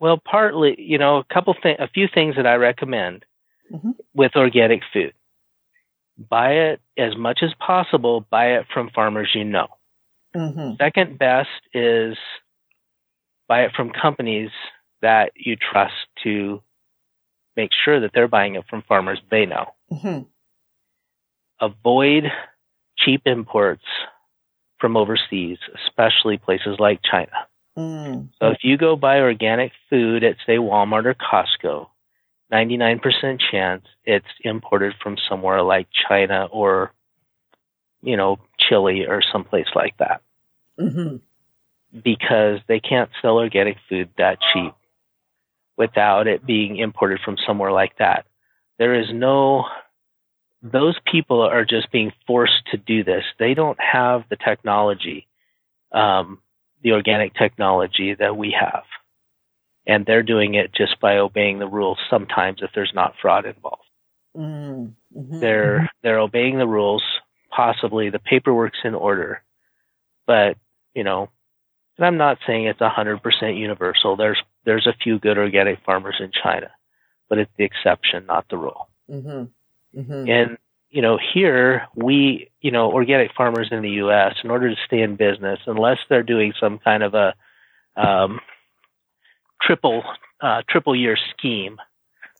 Well, 0.00 0.20
partly, 0.22 0.74
you 0.78 0.98
know, 0.98 1.18
a 1.18 1.24
couple 1.32 1.54
things, 1.62 1.78
a 1.80 1.88
few 1.88 2.08
things 2.12 2.36
that 2.36 2.46
I 2.46 2.54
recommend 2.54 3.24
mm-hmm. 3.72 3.90
with 4.14 4.32
organic 4.36 4.80
food. 4.92 5.12
Buy 6.16 6.52
it 6.52 6.80
as 6.96 7.16
much 7.16 7.40
as 7.42 7.50
possible, 7.58 8.24
buy 8.30 8.56
it 8.56 8.66
from 8.72 8.90
farmers 8.94 9.30
you 9.34 9.44
know. 9.44 9.68
Mm-hmm. 10.34 10.76
Second 10.78 11.18
best 11.18 11.48
is 11.72 12.16
buy 13.48 13.62
it 13.64 13.72
from 13.76 13.90
companies 13.90 14.50
that 15.02 15.32
you 15.36 15.56
trust 15.56 15.94
to 16.22 16.62
make 17.56 17.70
sure 17.84 18.00
that 18.00 18.10
they're 18.14 18.28
buying 18.28 18.54
it 18.54 18.64
from 18.68 18.82
farmers 18.82 19.20
they 19.30 19.46
know. 19.46 19.66
Mm-hmm. 19.92 20.22
Avoid 21.60 22.24
cheap 22.98 23.22
imports 23.26 23.84
from 24.78 24.96
overseas, 24.96 25.58
especially 25.86 26.38
places 26.38 26.76
like 26.78 27.00
China. 27.08 27.46
Mm. 27.78 28.28
So 28.40 28.48
if 28.48 28.58
you 28.62 28.76
go 28.76 28.96
buy 28.96 29.20
organic 29.20 29.72
food 29.90 30.24
at 30.24 30.36
say 30.46 30.56
Walmart 30.56 31.06
or 31.06 31.14
Costco, 31.14 31.88
99% 32.52 33.40
chance 33.50 33.84
it's 34.04 34.26
imported 34.42 34.94
from 35.02 35.16
somewhere 35.28 35.62
like 35.62 35.88
China 36.08 36.46
or 36.52 36.92
you 38.02 38.16
know 38.16 38.38
Chile 38.58 39.06
or 39.06 39.22
someplace 39.32 39.68
like 39.74 39.96
that. 39.98 40.22
Mm-hmm 40.78 41.16
because 42.02 42.60
they 42.66 42.80
can't 42.80 43.10
sell 43.22 43.38
organic 43.38 43.76
food 43.88 44.10
that 44.18 44.38
cheap 44.52 44.74
without 45.76 46.26
it 46.26 46.46
being 46.46 46.76
imported 46.76 47.20
from 47.24 47.36
somewhere 47.46 47.72
like 47.72 47.98
that. 47.98 48.26
There 48.78 48.94
is 48.94 49.06
no, 49.12 49.64
those 50.62 50.96
people 51.10 51.42
are 51.42 51.64
just 51.64 51.90
being 51.92 52.12
forced 52.26 52.66
to 52.70 52.76
do 52.76 53.04
this. 53.04 53.24
They 53.38 53.54
don't 53.54 53.78
have 53.80 54.24
the 54.28 54.36
technology, 54.36 55.26
um, 55.92 56.40
the 56.82 56.92
organic 56.92 57.34
technology 57.34 58.14
that 58.14 58.36
we 58.36 58.56
have. 58.58 58.84
And 59.86 60.06
they're 60.06 60.22
doing 60.22 60.54
it 60.54 60.74
just 60.74 60.98
by 61.00 61.18
obeying 61.18 61.58
the 61.58 61.68
rules 61.68 61.98
sometimes 62.08 62.60
if 62.62 62.70
there's 62.74 62.92
not 62.94 63.14
fraud 63.20 63.46
involved. 63.46 63.82
Mm-hmm. 64.36 65.40
They're, 65.40 65.90
they're 66.02 66.18
obeying 66.18 66.58
the 66.58 66.66
rules. 66.66 67.02
Possibly 67.50 68.10
the 68.10 68.18
paperwork's 68.18 68.80
in 68.82 68.96
order, 68.96 69.44
but 70.26 70.56
you 70.92 71.04
know, 71.04 71.30
and 71.96 72.06
I'm 72.06 72.16
not 72.16 72.38
saying 72.46 72.66
it's 72.66 72.80
100% 72.80 73.58
universal. 73.58 74.16
There's 74.16 74.42
there's 74.64 74.86
a 74.86 74.94
few 75.02 75.18
good 75.18 75.38
organic 75.38 75.84
farmers 75.84 76.16
in 76.20 76.30
China, 76.32 76.70
but 77.28 77.38
it's 77.38 77.50
the 77.56 77.64
exception, 77.64 78.26
not 78.26 78.48
the 78.48 78.56
rule. 78.56 78.88
Mm-hmm. 79.10 80.00
Mm-hmm. 80.00 80.30
And 80.30 80.58
you 80.90 81.02
know, 81.02 81.18
here 81.34 81.88
we, 81.94 82.50
you 82.60 82.70
know, 82.70 82.90
organic 82.92 83.32
farmers 83.34 83.68
in 83.70 83.82
the 83.82 83.90
U.S. 83.90 84.34
in 84.44 84.50
order 84.50 84.70
to 84.70 84.76
stay 84.86 85.02
in 85.02 85.16
business, 85.16 85.58
unless 85.66 85.98
they're 86.08 86.22
doing 86.22 86.52
some 86.58 86.78
kind 86.78 87.02
of 87.02 87.14
a 87.14 87.34
um, 87.96 88.40
triple 89.60 90.04
uh, 90.40 90.62
triple 90.68 90.94
year 90.94 91.16
scheme, 91.36 91.78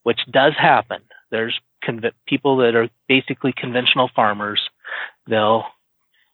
which 0.03 0.21
does 0.31 0.53
happen. 0.57 1.03
There's 1.31 1.59
conv- 1.85 2.13
people 2.27 2.59
that 2.59 2.75
are 2.75 2.89
basically 3.09 3.53
conventional 3.57 4.11
farmers. 4.15 4.61
They'll 5.27 5.65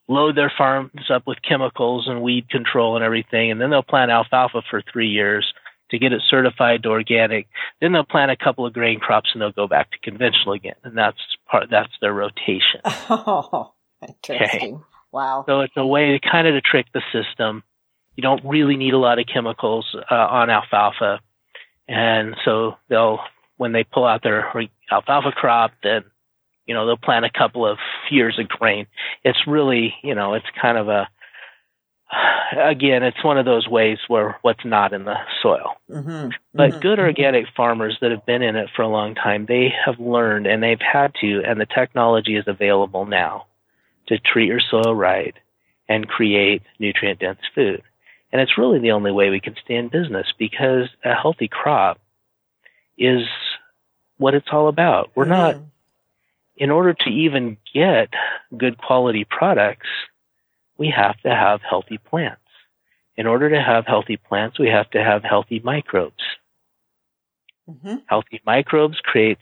load 0.07 0.35
their 0.35 0.51
farms 0.57 1.09
up 1.09 1.23
with 1.25 1.41
chemicals 1.41 2.07
and 2.07 2.21
weed 2.21 2.49
control 2.49 2.95
and 2.95 3.05
everything, 3.05 3.51
and 3.51 3.61
then 3.61 3.69
they'll 3.69 3.83
plant 3.83 4.11
alfalfa 4.11 4.61
for 4.69 4.81
three 4.91 5.09
years 5.09 5.53
to 5.89 5.99
get 5.99 6.13
it 6.13 6.21
certified 6.29 6.83
to 6.83 6.89
organic. 6.89 7.47
Then 7.79 7.91
they'll 7.91 8.03
plant 8.03 8.31
a 8.31 8.37
couple 8.37 8.65
of 8.65 8.73
grain 8.73 8.99
crops 8.99 9.29
and 9.33 9.41
they'll 9.41 9.51
go 9.51 9.67
back 9.67 9.91
to 9.91 9.99
conventional 9.99 10.53
again, 10.53 10.75
and 10.83 10.97
that's 10.97 11.17
part. 11.49 11.69
That's 11.69 11.91
their 12.01 12.13
rotation. 12.13 12.81
Oh, 13.09 13.73
interesting! 14.01 14.75
Okay. 14.75 14.83
Wow. 15.11 15.43
So 15.45 15.59
it's 15.61 15.73
a 15.75 15.85
way 15.85 16.17
to 16.17 16.19
kind 16.19 16.47
of 16.47 16.53
to 16.53 16.61
trick 16.61 16.87
the 16.93 17.01
system. 17.11 17.63
You 18.15 18.21
don't 18.21 18.43
really 18.45 18.77
need 18.77 18.93
a 18.93 18.97
lot 18.97 19.19
of 19.19 19.25
chemicals 19.31 19.95
uh, 20.09 20.15
on 20.15 20.49
alfalfa, 20.49 21.19
and 21.87 22.35
so 22.45 22.77
they'll 22.89 23.19
when 23.57 23.73
they 23.73 23.83
pull 23.83 24.05
out 24.05 24.23
their 24.23 24.51
alfalfa 24.91 25.31
crop, 25.33 25.71
then 25.83 26.03
you 26.65 26.73
know, 26.73 26.85
they'll 26.85 26.97
plant 26.97 27.25
a 27.25 27.29
couple 27.29 27.65
of 27.67 27.77
years 28.11 28.37
of 28.39 28.47
grain. 28.47 28.87
It's 29.23 29.47
really, 29.47 29.93
you 30.03 30.15
know, 30.15 30.33
it's 30.33 30.45
kind 30.61 30.77
of 30.77 30.89
a, 30.89 31.07
again, 32.57 33.03
it's 33.03 33.23
one 33.23 33.37
of 33.37 33.45
those 33.45 33.67
ways 33.67 33.97
where 34.07 34.37
what's 34.41 34.65
not 34.65 34.93
in 34.93 35.05
the 35.05 35.15
soil. 35.41 35.75
Mm-hmm. 35.89 36.29
But 36.53 36.71
mm-hmm. 36.71 36.79
good 36.79 36.99
organic 36.99 37.45
farmers 37.55 37.97
that 38.01 38.11
have 38.11 38.25
been 38.25 38.41
in 38.41 38.55
it 38.55 38.69
for 38.75 38.81
a 38.81 38.87
long 38.87 39.15
time, 39.15 39.45
they 39.47 39.73
have 39.85 39.99
learned 39.99 40.47
and 40.47 40.61
they've 40.61 40.79
had 40.81 41.13
to, 41.21 41.41
and 41.45 41.59
the 41.59 41.65
technology 41.65 42.35
is 42.35 42.45
available 42.47 43.05
now 43.05 43.45
to 44.07 44.17
treat 44.19 44.47
your 44.47 44.59
soil 44.59 44.93
right 44.93 45.35
and 45.87 46.07
create 46.07 46.61
nutrient 46.79 47.19
dense 47.19 47.39
food. 47.55 47.81
And 48.31 48.41
it's 48.41 48.57
really 48.57 48.79
the 48.79 48.91
only 48.91 49.11
way 49.11 49.29
we 49.29 49.41
can 49.41 49.55
stay 49.63 49.75
in 49.75 49.89
business 49.89 50.27
because 50.37 50.89
a 51.03 51.13
healthy 51.13 51.49
crop 51.49 51.99
is 52.97 53.23
what 54.17 54.33
it's 54.33 54.47
all 54.51 54.67
about. 54.67 55.11
We're 55.15 55.25
mm-hmm. 55.25 55.31
not 55.31 55.57
in 56.61 56.69
order 56.69 56.93
to 56.93 57.09
even 57.09 57.57
get 57.73 58.09
good 58.55 58.77
quality 58.77 59.25
products, 59.27 59.87
we 60.77 60.93
have 60.95 61.19
to 61.21 61.29
have 61.29 61.59
healthy 61.67 61.97
plants. 61.97 62.37
In 63.17 63.25
order 63.25 63.49
to 63.49 63.59
have 63.59 63.87
healthy 63.87 64.15
plants, 64.15 64.59
we 64.59 64.67
have 64.67 64.87
to 64.91 65.03
have 65.03 65.23
healthy 65.23 65.59
microbes. 65.63 66.23
Mm-hmm. 67.67 67.95
Healthy 68.05 68.41
microbes 68.45 68.99
creates 68.99 69.41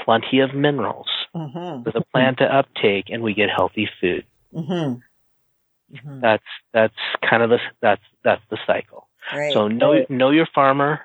plenty 0.00 0.40
of 0.40 0.54
minerals 0.54 1.10
mm-hmm. 1.34 1.82
for 1.82 1.92
the 1.92 2.04
plant 2.12 2.38
to 2.38 2.44
uptake, 2.44 3.10
and 3.10 3.22
we 3.22 3.34
get 3.34 3.50
healthy 3.50 3.90
food. 4.00 4.24
Mm-hmm. 4.54 5.96
mm-hmm. 5.96 6.20
That's 6.20 6.44
that's 6.72 6.96
kind 7.28 7.42
of 7.42 7.50
the 7.50 7.58
that's 7.82 8.04
that's 8.24 8.42
the 8.48 8.58
cycle. 8.66 9.06
Right. 9.30 9.52
So 9.52 9.68
know 9.68 10.06
know 10.08 10.30
your 10.30 10.48
farmer. 10.54 11.02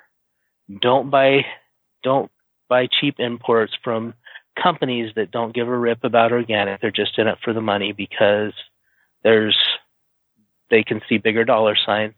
Don't 0.79 1.09
buy 1.09 1.45
don't 2.01 2.31
buy 2.69 2.87
cheap 2.87 3.19
imports 3.19 3.73
from 3.83 4.13
companies 4.61 5.11
that 5.15 5.31
don't 5.31 5.53
give 5.53 5.67
a 5.67 5.77
rip 5.77 6.03
about 6.03 6.31
organic. 6.31 6.81
They're 6.81 6.91
just 6.91 7.17
in 7.17 7.27
it 7.27 7.37
for 7.43 7.53
the 7.53 7.61
money 7.61 7.93
because 7.93 8.53
there's 9.23 9.57
they 10.69 10.83
can 10.83 11.01
see 11.07 11.17
bigger 11.17 11.43
dollar 11.43 11.75
signs 11.75 12.15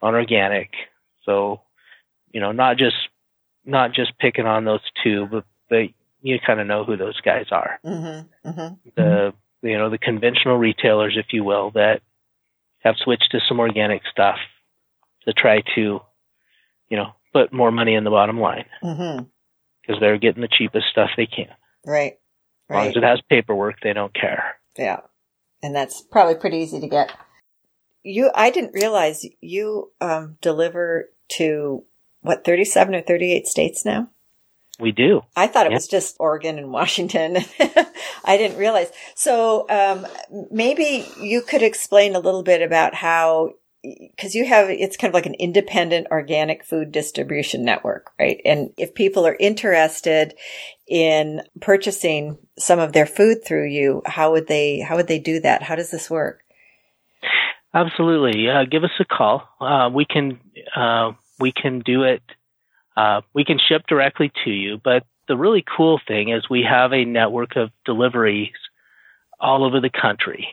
on 0.00 0.14
organic. 0.14 0.70
So, 1.24 1.62
you 2.32 2.40
know, 2.40 2.52
not 2.52 2.76
just 2.76 2.96
not 3.64 3.92
just 3.92 4.18
picking 4.18 4.46
on 4.46 4.64
those 4.64 4.80
two, 5.02 5.26
but 5.30 5.44
but 5.68 5.88
you 6.22 6.38
kind 6.44 6.60
of 6.60 6.66
know 6.66 6.84
who 6.84 6.96
those 6.96 7.20
guys 7.20 7.46
are. 7.50 7.80
Mm-hmm, 7.84 8.48
mm-hmm. 8.48 8.74
The 8.96 9.32
you 9.62 9.78
know 9.78 9.90
the 9.90 9.98
conventional 9.98 10.56
retailers, 10.56 11.16
if 11.16 11.26
you 11.32 11.44
will, 11.44 11.70
that 11.72 12.02
have 12.80 12.96
switched 13.02 13.30
to 13.32 13.40
some 13.48 13.60
organic 13.60 14.02
stuff 14.10 14.38
to 15.24 15.32
try 15.32 15.62
to, 15.76 16.00
you 16.88 16.96
know, 16.96 17.12
put 17.32 17.52
more 17.52 17.70
money 17.70 17.94
in 17.94 18.02
the 18.02 18.10
bottom 18.10 18.40
line. 18.40 18.64
Mm-hmm 18.82 19.24
because 19.82 20.00
they're 20.00 20.18
getting 20.18 20.42
the 20.42 20.48
cheapest 20.48 20.86
stuff 20.90 21.10
they 21.16 21.26
can. 21.26 21.48
Right. 21.84 22.18
As 22.70 22.74
long 22.74 22.88
as 22.88 22.96
it 22.96 23.02
has 23.02 23.20
paperwork, 23.28 23.76
they 23.82 23.92
don't 23.92 24.14
care. 24.14 24.56
Yeah. 24.78 25.00
And 25.62 25.74
that's 25.74 26.00
probably 26.00 26.36
pretty 26.36 26.58
easy 26.58 26.80
to 26.80 26.88
get. 26.88 27.12
You, 28.02 28.30
I 28.34 28.50
didn't 28.50 28.74
realize 28.74 29.24
you 29.40 29.92
um, 30.00 30.36
deliver 30.40 31.10
to 31.36 31.84
what, 32.22 32.44
37 32.44 32.94
or 32.94 33.02
38 33.02 33.46
states 33.46 33.84
now? 33.84 34.08
We 34.80 34.90
do. 34.90 35.22
I 35.36 35.46
thought 35.46 35.66
it 35.66 35.70
yeah. 35.70 35.76
was 35.76 35.86
just 35.86 36.16
Oregon 36.18 36.58
and 36.58 36.72
Washington. 36.72 37.36
I 38.24 38.36
didn't 38.36 38.56
realize. 38.56 38.90
So 39.14 39.66
um, 39.68 40.06
maybe 40.50 41.06
you 41.20 41.42
could 41.42 41.62
explain 41.62 42.14
a 42.16 42.20
little 42.20 42.42
bit 42.42 42.62
about 42.62 42.94
how 42.94 43.52
because 43.82 44.34
you 44.34 44.46
have 44.46 44.70
it's 44.70 44.96
kind 44.96 45.10
of 45.10 45.14
like 45.14 45.26
an 45.26 45.34
independent 45.34 46.06
organic 46.10 46.64
food 46.64 46.92
distribution 46.92 47.64
network, 47.64 48.12
right? 48.18 48.40
And 48.44 48.70
if 48.76 48.94
people 48.94 49.26
are 49.26 49.36
interested 49.38 50.34
in 50.86 51.42
purchasing 51.60 52.38
some 52.58 52.78
of 52.78 52.92
their 52.92 53.06
food 53.06 53.44
through 53.44 53.68
you, 53.68 54.02
how 54.06 54.32
would 54.32 54.46
they 54.46 54.80
how 54.80 54.96
would 54.96 55.08
they 55.08 55.18
do 55.18 55.40
that? 55.40 55.62
How 55.62 55.74
does 55.74 55.90
this 55.90 56.08
work? 56.08 56.40
Absolutely. 57.74 58.48
Uh, 58.48 58.64
give 58.70 58.84
us 58.84 58.90
a 59.00 59.04
call. 59.04 59.48
Uh, 59.60 59.90
we 59.92 60.04
can 60.04 60.38
uh, 60.76 61.12
we 61.40 61.52
can 61.52 61.80
do 61.80 62.04
it. 62.04 62.22
Uh, 62.96 63.22
we 63.34 63.44
can 63.44 63.58
ship 63.58 63.82
directly 63.88 64.30
to 64.44 64.50
you, 64.50 64.78
but 64.82 65.04
the 65.26 65.32
the 65.32 65.36
really 65.36 65.64
cool 65.76 65.98
thing 66.06 66.28
is 66.28 66.48
we 66.50 66.62
have 66.68 66.92
a 66.92 67.06
network 67.06 67.56
of 67.56 67.70
deliveries 67.86 68.52
all 69.40 69.64
over 69.64 69.80
the 69.80 69.90
country. 69.90 70.46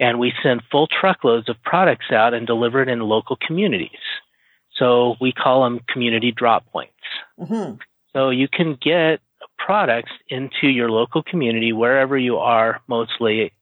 And 0.00 0.18
we 0.18 0.32
send 0.42 0.62
full 0.70 0.88
truckloads 0.88 1.48
of 1.48 1.56
products 1.62 2.06
out 2.10 2.34
and 2.34 2.46
deliver 2.46 2.82
it 2.82 2.88
in 2.88 3.00
local 3.00 3.36
communities. 3.36 3.90
So 4.76 5.16
we 5.20 5.32
call 5.32 5.64
them 5.64 5.80
community 5.88 6.32
drop 6.32 6.66
points. 6.72 6.92
Mm-hmm. 7.38 7.76
So 8.12 8.30
you 8.30 8.48
can 8.48 8.76
get 8.82 9.20
products 9.58 10.10
into 10.28 10.68
your 10.68 10.90
local 10.90 11.22
community 11.22 11.72
wherever 11.72 12.18
you 12.18 12.38
are, 12.38 12.80
mostly 12.88 13.52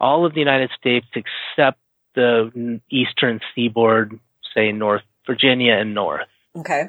all 0.00 0.26
of 0.26 0.34
the 0.34 0.40
United 0.40 0.70
States 0.78 1.06
except 1.14 1.78
the 2.14 2.80
eastern 2.90 3.40
seaboard, 3.54 4.18
say 4.54 4.72
North 4.72 5.02
Virginia 5.26 5.74
and 5.74 5.94
North. 5.94 6.28
Okay. 6.56 6.84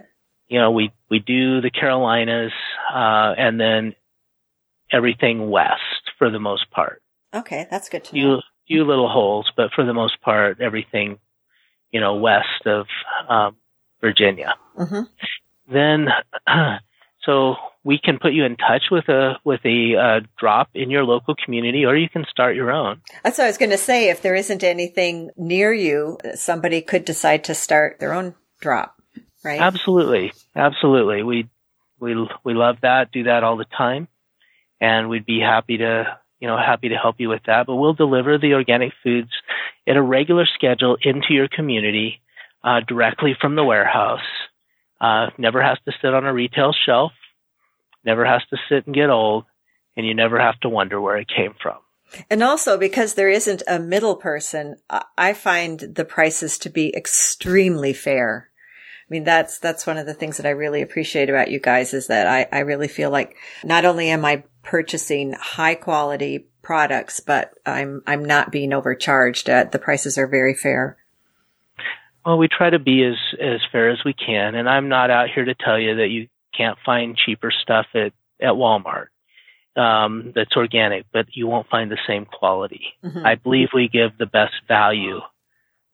You 0.47 0.59
know, 0.59 0.71
we, 0.71 0.91
we 1.09 1.19
do 1.19 1.61
the 1.61 1.69
Carolinas, 1.69 2.53
uh, 2.93 3.33
and 3.37 3.59
then 3.59 3.95
everything 4.91 5.49
west 5.49 6.11
for 6.17 6.29
the 6.29 6.39
most 6.39 6.71
part. 6.71 7.01
Okay, 7.33 7.67
that's 7.69 7.89
good 7.89 8.03
to 8.05 8.11
few, 8.11 8.27
know. 8.27 8.41
Few 8.67 8.83
little 8.83 9.09
holes, 9.09 9.51
but 9.55 9.71
for 9.73 9.85
the 9.85 9.93
most 9.93 10.21
part, 10.21 10.61
everything, 10.61 11.19
you 11.91 11.99
know, 11.99 12.15
west 12.15 12.65
of 12.65 12.87
um, 13.29 13.55
Virginia. 14.01 14.55
Mm-hmm. 14.77 15.01
Then, 15.71 16.07
so 17.23 17.55
we 17.83 17.99
can 17.99 18.19
put 18.19 18.33
you 18.33 18.45
in 18.45 18.55
touch 18.57 18.83
with 18.91 19.07
a 19.09 19.39
with 19.43 19.61
a 19.65 19.95
uh, 19.95 20.19
drop 20.37 20.69
in 20.73 20.89
your 20.89 21.03
local 21.03 21.35
community, 21.35 21.85
or 21.85 21.95
you 21.95 22.09
can 22.09 22.25
start 22.29 22.55
your 22.55 22.71
own. 22.71 23.01
That's 23.23 23.37
what 23.37 23.45
I 23.45 23.47
was 23.47 23.57
going 23.57 23.71
to 23.71 23.77
say. 23.77 24.09
If 24.09 24.21
there 24.21 24.35
isn't 24.35 24.63
anything 24.63 25.31
near 25.37 25.73
you, 25.73 26.17
somebody 26.35 26.81
could 26.81 27.05
decide 27.05 27.45
to 27.45 27.55
start 27.55 27.99
their 27.99 28.13
own 28.13 28.35
drop, 28.59 29.01
right? 29.43 29.59
Absolutely, 29.59 30.31
absolutely. 30.55 31.23
We 31.23 31.49
we 31.99 32.27
we 32.43 32.53
love 32.53 32.77
that. 32.81 33.11
Do 33.11 33.23
that 33.23 33.43
all 33.43 33.57
the 33.57 33.65
time 33.65 34.07
and 34.79 35.09
we'd 35.09 35.25
be 35.25 35.39
happy 35.39 35.77
to 35.77 36.17
you 36.39 36.47
know 36.47 36.57
happy 36.57 36.89
to 36.89 36.95
help 36.95 37.15
you 37.19 37.29
with 37.29 37.41
that. 37.47 37.67
But 37.67 37.75
we'll 37.75 37.93
deliver 37.93 38.37
the 38.37 38.53
organic 38.53 38.93
foods 39.03 39.31
at 39.87 39.97
a 39.97 40.01
regular 40.01 40.45
schedule 40.45 40.97
into 41.01 41.33
your 41.33 41.47
community 41.47 42.21
uh, 42.63 42.81
directly 42.87 43.35
from 43.39 43.55
the 43.55 43.63
warehouse. 43.63 44.19
Uh, 44.99 45.27
never 45.37 45.61
has 45.61 45.77
to 45.85 45.91
sit 46.01 46.13
on 46.13 46.25
a 46.25 46.33
retail 46.33 46.73
shelf. 46.85 47.11
Never 48.03 48.25
has 48.25 48.41
to 48.49 48.57
sit 48.69 48.85
and 48.85 48.95
get 48.95 49.09
old, 49.09 49.45
and 49.95 50.05
you 50.05 50.13
never 50.13 50.39
have 50.39 50.59
to 50.61 50.69
wonder 50.69 50.99
where 50.99 51.17
it 51.17 51.27
came 51.27 51.53
from. 51.61 51.77
And 52.29 52.41
also 52.41 52.77
because 52.77 53.13
there 53.13 53.29
isn't 53.29 53.63
a 53.67 53.79
middle 53.79 54.15
person, 54.15 54.77
I 55.17 55.33
find 55.33 55.79
the 55.79 56.05
prices 56.05 56.57
to 56.59 56.69
be 56.69 56.95
extremely 56.95 57.93
fair. 57.93 58.49
I 59.09 59.09
mean, 59.09 59.23
that's, 59.23 59.59
that's 59.59 59.87
one 59.87 59.97
of 59.97 60.05
the 60.05 60.13
things 60.13 60.37
that 60.37 60.45
I 60.45 60.51
really 60.51 60.81
appreciate 60.81 61.29
about 61.29 61.51
you 61.51 61.59
guys 61.59 61.93
is 61.93 62.07
that 62.07 62.27
I, 62.27 62.47
I 62.51 62.61
really 62.61 62.87
feel 62.87 63.09
like 63.09 63.35
not 63.63 63.85
only 63.85 64.09
am 64.09 64.25
I 64.25 64.43
purchasing 64.67 65.31
high 65.31 65.75
quality 65.75 66.45
products, 66.61 67.21
but 67.21 67.53
I'm 67.65 68.03
I'm 68.05 68.25
not 68.25 68.51
being 68.51 68.73
overcharged. 68.73 69.49
Uh, 69.49 69.63
the 69.63 69.79
prices 69.79 70.17
are 70.17 70.27
very 70.27 70.53
fair. 70.53 70.97
Well, 72.25 72.37
we 72.37 72.49
try 72.49 72.69
to 72.69 72.79
be 72.79 73.03
as 73.03 73.15
as 73.39 73.61
fair 73.71 73.89
as 73.89 73.99
we 74.03 74.13
can, 74.13 74.55
and 74.55 74.67
I'm 74.67 74.89
not 74.89 75.09
out 75.09 75.29
here 75.33 75.45
to 75.45 75.55
tell 75.55 75.79
you 75.79 75.95
that 75.95 76.09
you 76.09 76.27
can't 76.55 76.77
find 76.85 77.15
cheaper 77.15 77.51
stuff 77.51 77.85
at 77.95 78.11
at 78.41 78.53
Walmart 78.53 79.07
um, 79.77 80.33
that's 80.35 80.55
organic, 80.57 81.05
but 81.13 81.27
you 81.31 81.47
won't 81.47 81.69
find 81.69 81.89
the 81.89 81.99
same 82.05 82.25
quality. 82.25 82.81
Mm-hmm. 83.03 83.25
I 83.25 83.35
believe 83.35 83.69
we 83.73 83.87
give 83.87 84.17
the 84.17 84.25
best 84.25 84.53
value 84.67 85.21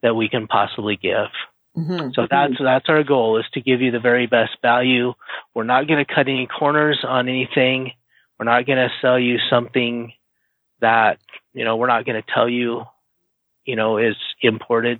that 0.02 0.14
we 0.14 0.28
can 0.28 0.48
possibly 0.48 0.96
give. 1.00 1.28
Mm-hmm. 1.76 2.10
So 2.14 2.26
that's 2.28 2.54
that's 2.60 2.88
our 2.88 3.04
goal 3.04 3.38
is 3.38 3.46
to 3.54 3.60
give 3.60 3.80
you 3.80 3.90
the 3.90 4.00
very 4.00 4.26
best 4.26 4.56
value. 4.62 5.12
We're 5.54 5.64
not 5.64 5.86
going 5.86 6.04
to 6.04 6.14
cut 6.14 6.28
any 6.28 6.46
corners 6.46 7.04
on 7.06 7.28
anything. 7.28 7.92
We're 8.38 8.46
not 8.46 8.66
going 8.66 8.78
to 8.78 8.90
sell 9.00 9.18
you 9.18 9.38
something 9.50 10.12
that, 10.80 11.18
you 11.52 11.64
know, 11.64 11.76
we're 11.76 11.86
not 11.86 12.04
going 12.04 12.20
to 12.20 12.32
tell 12.32 12.48
you, 12.48 12.84
you 13.64 13.76
know, 13.76 13.98
is 13.98 14.16
imported. 14.40 14.98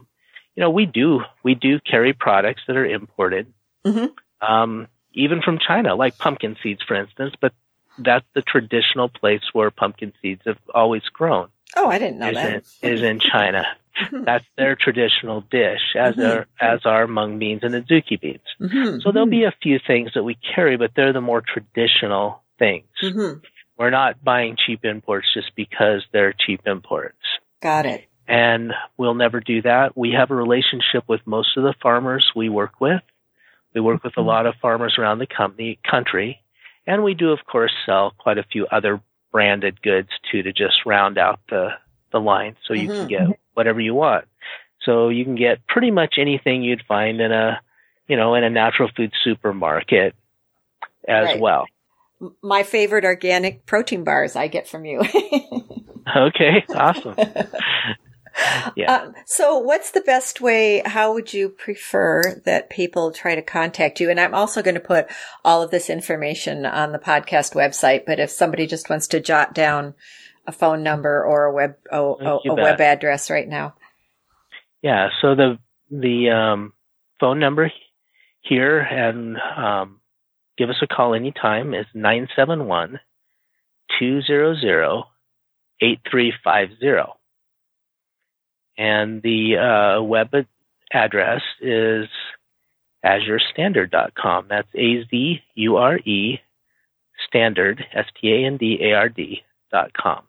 You 0.56 0.60
know, 0.60 0.70
we 0.70 0.86
do, 0.86 1.20
we 1.42 1.54
do 1.54 1.80
carry 1.80 2.12
products 2.12 2.62
that 2.66 2.76
are 2.76 2.86
imported, 2.86 3.52
mm-hmm. 3.84 4.06
um, 4.46 4.88
even 5.12 5.42
from 5.42 5.58
China, 5.58 5.96
like 5.96 6.16
pumpkin 6.16 6.56
seeds, 6.62 6.82
for 6.86 6.94
instance, 6.94 7.34
but 7.40 7.52
that's 7.98 8.26
the 8.34 8.42
traditional 8.42 9.08
place 9.08 9.42
where 9.52 9.70
pumpkin 9.70 10.12
seeds 10.22 10.42
have 10.46 10.58
always 10.72 11.02
grown. 11.12 11.48
Oh, 11.76 11.88
I 11.88 11.98
didn't 11.98 12.18
know 12.18 12.28
is 12.28 12.34
that. 12.34 12.64
In, 12.82 12.92
is 12.92 13.02
in 13.02 13.18
China. 13.18 13.64
Mm-hmm. 14.00 14.24
That's 14.24 14.44
their 14.56 14.76
traditional 14.76 15.40
dish, 15.40 15.94
as 15.96 16.14
mm-hmm. 16.14 16.38
are 16.38 16.46
as 16.60 16.84
are 16.84 17.06
mung 17.06 17.38
beans 17.38 17.62
and 17.62 17.74
adzuki 17.74 18.20
beans. 18.20 18.40
Mm-hmm. 18.60 19.00
So 19.00 19.12
there'll 19.12 19.28
be 19.28 19.44
a 19.44 19.54
few 19.62 19.78
things 19.84 20.10
that 20.14 20.24
we 20.24 20.36
carry, 20.54 20.76
but 20.76 20.92
they're 20.96 21.12
the 21.12 21.20
more 21.20 21.40
traditional 21.40 22.42
things. 22.58 22.86
Mm-hmm. 23.02 23.40
We're 23.78 23.90
not 23.90 24.22
buying 24.22 24.56
cheap 24.64 24.84
imports 24.84 25.26
just 25.34 25.54
because 25.56 26.04
they're 26.12 26.32
cheap 26.32 26.60
imports. 26.66 27.18
Got 27.60 27.86
it. 27.86 28.04
And 28.26 28.72
we'll 28.96 29.14
never 29.14 29.40
do 29.40 29.62
that. 29.62 29.96
We 29.96 30.12
have 30.12 30.30
a 30.30 30.34
relationship 30.34 31.04
with 31.08 31.20
most 31.26 31.56
of 31.56 31.64
the 31.64 31.74
farmers 31.82 32.30
we 32.34 32.48
work 32.48 32.80
with. 32.80 33.02
We 33.74 33.80
work 33.80 34.04
with 34.04 34.14
a 34.16 34.20
mm-hmm. 34.20 34.28
lot 34.28 34.46
of 34.46 34.54
farmers 34.62 34.96
around 34.98 35.18
the 35.18 35.26
company, 35.26 35.78
country. 35.88 36.40
And 36.86 37.02
we 37.02 37.14
do, 37.14 37.32
of 37.32 37.40
course, 37.50 37.72
sell 37.84 38.14
quite 38.16 38.38
a 38.38 38.44
few 38.44 38.66
other 38.66 39.00
branded 39.32 39.82
goods 39.82 40.10
too 40.30 40.42
to 40.42 40.52
just 40.52 40.86
round 40.86 41.18
out 41.18 41.40
the, 41.50 41.70
the 42.12 42.20
line 42.20 42.56
so 42.66 42.74
you 42.74 42.88
mm-hmm. 42.88 43.08
can 43.08 43.08
get 43.08 43.40
whatever 43.54 43.80
you 43.80 43.94
want. 43.94 44.26
So 44.82 45.08
you 45.08 45.24
can 45.24 45.34
get 45.34 45.66
pretty 45.66 45.90
much 45.90 46.14
anything 46.18 46.62
you'd 46.62 46.84
find 46.86 47.20
in 47.20 47.32
a, 47.32 47.60
you 48.06 48.16
know, 48.16 48.34
in 48.34 48.44
a 48.44 48.50
natural 48.50 48.90
food 48.94 49.12
supermarket 49.24 50.14
as 51.08 51.24
right. 51.26 51.40
well 51.40 51.66
my 52.42 52.62
favorite 52.62 53.04
organic 53.04 53.66
protein 53.66 54.04
bars 54.04 54.36
I 54.36 54.48
get 54.48 54.68
from 54.68 54.84
you. 54.84 55.00
okay, 56.16 56.64
awesome. 56.74 57.14
yeah. 58.76 58.94
Um, 58.94 59.14
so, 59.26 59.58
what's 59.58 59.90
the 59.90 60.00
best 60.00 60.40
way? 60.40 60.82
How 60.84 61.12
would 61.12 61.32
you 61.32 61.48
prefer 61.48 62.40
that 62.44 62.70
people 62.70 63.12
try 63.12 63.34
to 63.34 63.42
contact 63.42 64.00
you? 64.00 64.10
And 64.10 64.20
I'm 64.20 64.34
also 64.34 64.62
going 64.62 64.74
to 64.74 64.80
put 64.80 65.06
all 65.44 65.62
of 65.62 65.70
this 65.70 65.90
information 65.90 66.66
on 66.66 66.92
the 66.92 66.98
podcast 66.98 67.54
website. 67.54 68.04
But 68.06 68.20
if 68.20 68.30
somebody 68.30 68.66
just 68.66 68.90
wants 68.90 69.08
to 69.08 69.20
jot 69.20 69.54
down 69.54 69.94
a 70.46 70.52
phone 70.52 70.82
number 70.82 71.24
or 71.24 71.44
a 71.44 71.52
web 71.52 71.76
a, 71.90 72.14
web 72.44 72.80
address 72.80 73.30
right 73.30 73.48
now, 73.48 73.74
yeah. 74.82 75.08
So 75.20 75.34
the 75.34 75.58
the 75.90 76.30
um, 76.30 76.72
phone 77.20 77.38
number 77.38 77.70
here 78.42 78.78
and 78.78 79.36
um, 79.38 80.00
give 80.56 80.70
us 80.70 80.82
a 80.82 80.86
call 80.86 81.14
anytime 81.14 81.74
is 81.74 81.86
971 81.94 83.00
200 83.98 85.04
8350. 85.80 87.12
And 88.76 89.22
the 89.22 89.56
uh, 89.56 90.02
web 90.02 90.34
address 90.92 91.42
is 91.60 92.08
azurestandard.com. 93.04 94.46
That's 94.48 94.68
A 94.74 95.04
Z 95.10 95.42
U 95.54 95.76
R 95.76 95.98
E 95.98 96.40
standard, 97.28 97.84
S 97.92 98.06
T 98.20 98.32
A 98.32 98.46
N 98.46 98.56
D 98.56 98.78
A 98.82 98.94
R 98.94 99.08
D 99.08 99.42
dot 99.70 99.92
com. 99.92 100.24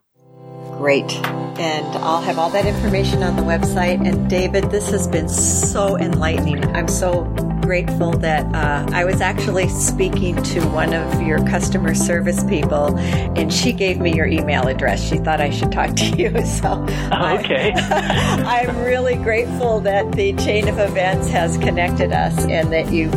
Great. 0.78 1.10
And 1.58 1.86
I'll 2.04 2.20
have 2.20 2.38
all 2.38 2.50
that 2.50 2.66
information 2.66 3.22
on 3.22 3.36
the 3.36 3.42
website. 3.42 4.06
And 4.06 4.28
David, 4.28 4.70
this 4.70 4.90
has 4.90 5.08
been 5.08 5.28
so 5.28 5.96
enlightening. 5.98 6.64
I'm 6.76 6.88
so 6.88 7.24
grateful 7.66 8.12
that 8.12 8.44
uh, 8.54 8.86
I 8.92 9.04
was 9.04 9.20
actually 9.20 9.68
speaking 9.68 10.40
to 10.40 10.60
one 10.68 10.94
of 10.94 11.20
your 11.22 11.44
customer 11.48 11.96
service 11.96 12.44
people, 12.44 12.96
and 12.98 13.52
she 13.52 13.72
gave 13.72 13.98
me 13.98 14.14
your 14.14 14.26
email 14.26 14.68
address. 14.68 15.02
She 15.02 15.18
thought 15.18 15.40
I 15.40 15.50
should 15.50 15.72
talk 15.72 15.96
to 15.96 16.04
you. 16.16 16.30
So, 16.46 16.72
okay. 17.12 17.72
I, 17.74 18.66
I'm 18.68 18.78
really 18.82 19.16
grateful 19.16 19.80
that 19.80 20.12
the 20.12 20.32
chain 20.34 20.68
of 20.68 20.78
events 20.78 21.28
has 21.30 21.58
connected 21.58 22.12
us 22.12 22.38
and 22.46 22.72
that 22.72 22.92
you've 22.92 23.12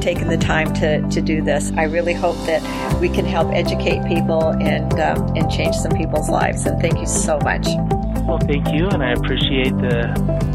taken 0.00 0.28
the 0.28 0.36
time 0.36 0.74
to, 0.74 1.00
to 1.08 1.22
do 1.22 1.40
this. 1.40 1.72
I 1.76 1.84
really 1.84 2.14
hope 2.14 2.36
that 2.46 3.00
we 3.00 3.08
can 3.08 3.24
help 3.24 3.52
educate 3.52 4.04
people 4.06 4.48
and 4.48 4.92
um, 5.00 5.36
and 5.36 5.50
change 5.50 5.76
some 5.76 5.92
people's 5.92 6.28
lives. 6.28 6.66
And 6.66 6.80
thank 6.80 6.98
you 6.98 7.06
so 7.06 7.38
much. 7.38 7.66
Well, 8.26 8.38
thank 8.38 8.72
you, 8.72 8.88
and 8.88 9.02
I 9.02 9.12
appreciate 9.12 9.76
the 9.76 10.54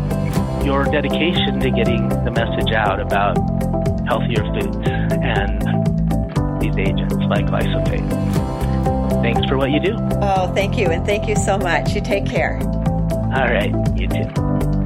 your 0.66 0.84
dedication 0.84 1.60
to 1.60 1.72
getting 1.72 2.10
the 2.10 2.32
message 2.32 2.74
out 2.74 3.00
about 3.00 3.38
healthier 4.08 4.44
foods 4.54 4.78
and 4.88 5.62
these 6.60 6.76
agents 6.78 7.16
like 7.30 7.46
glyphosate. 7.46 9.22
Thanks 9.22 9.48
for 9.48 9.58
what 9.58 9.72
you 9.72 9.80
do. 9.80 9.96
Oh, 10.22 10.52
thank 10.54 10.78
you. 10.78 10.88
And 10.88 11.06
thank 11.06 11.28
you 11.28 11.36
so 11.36 11.58
much. 11.58 11.94
You 11.94 12.02
take 12.02 12.26
care. 12.26 12.60
All 13.36 13.48
right. 13.48 13.72
You 13.96 14.08
too. 14.08 14.79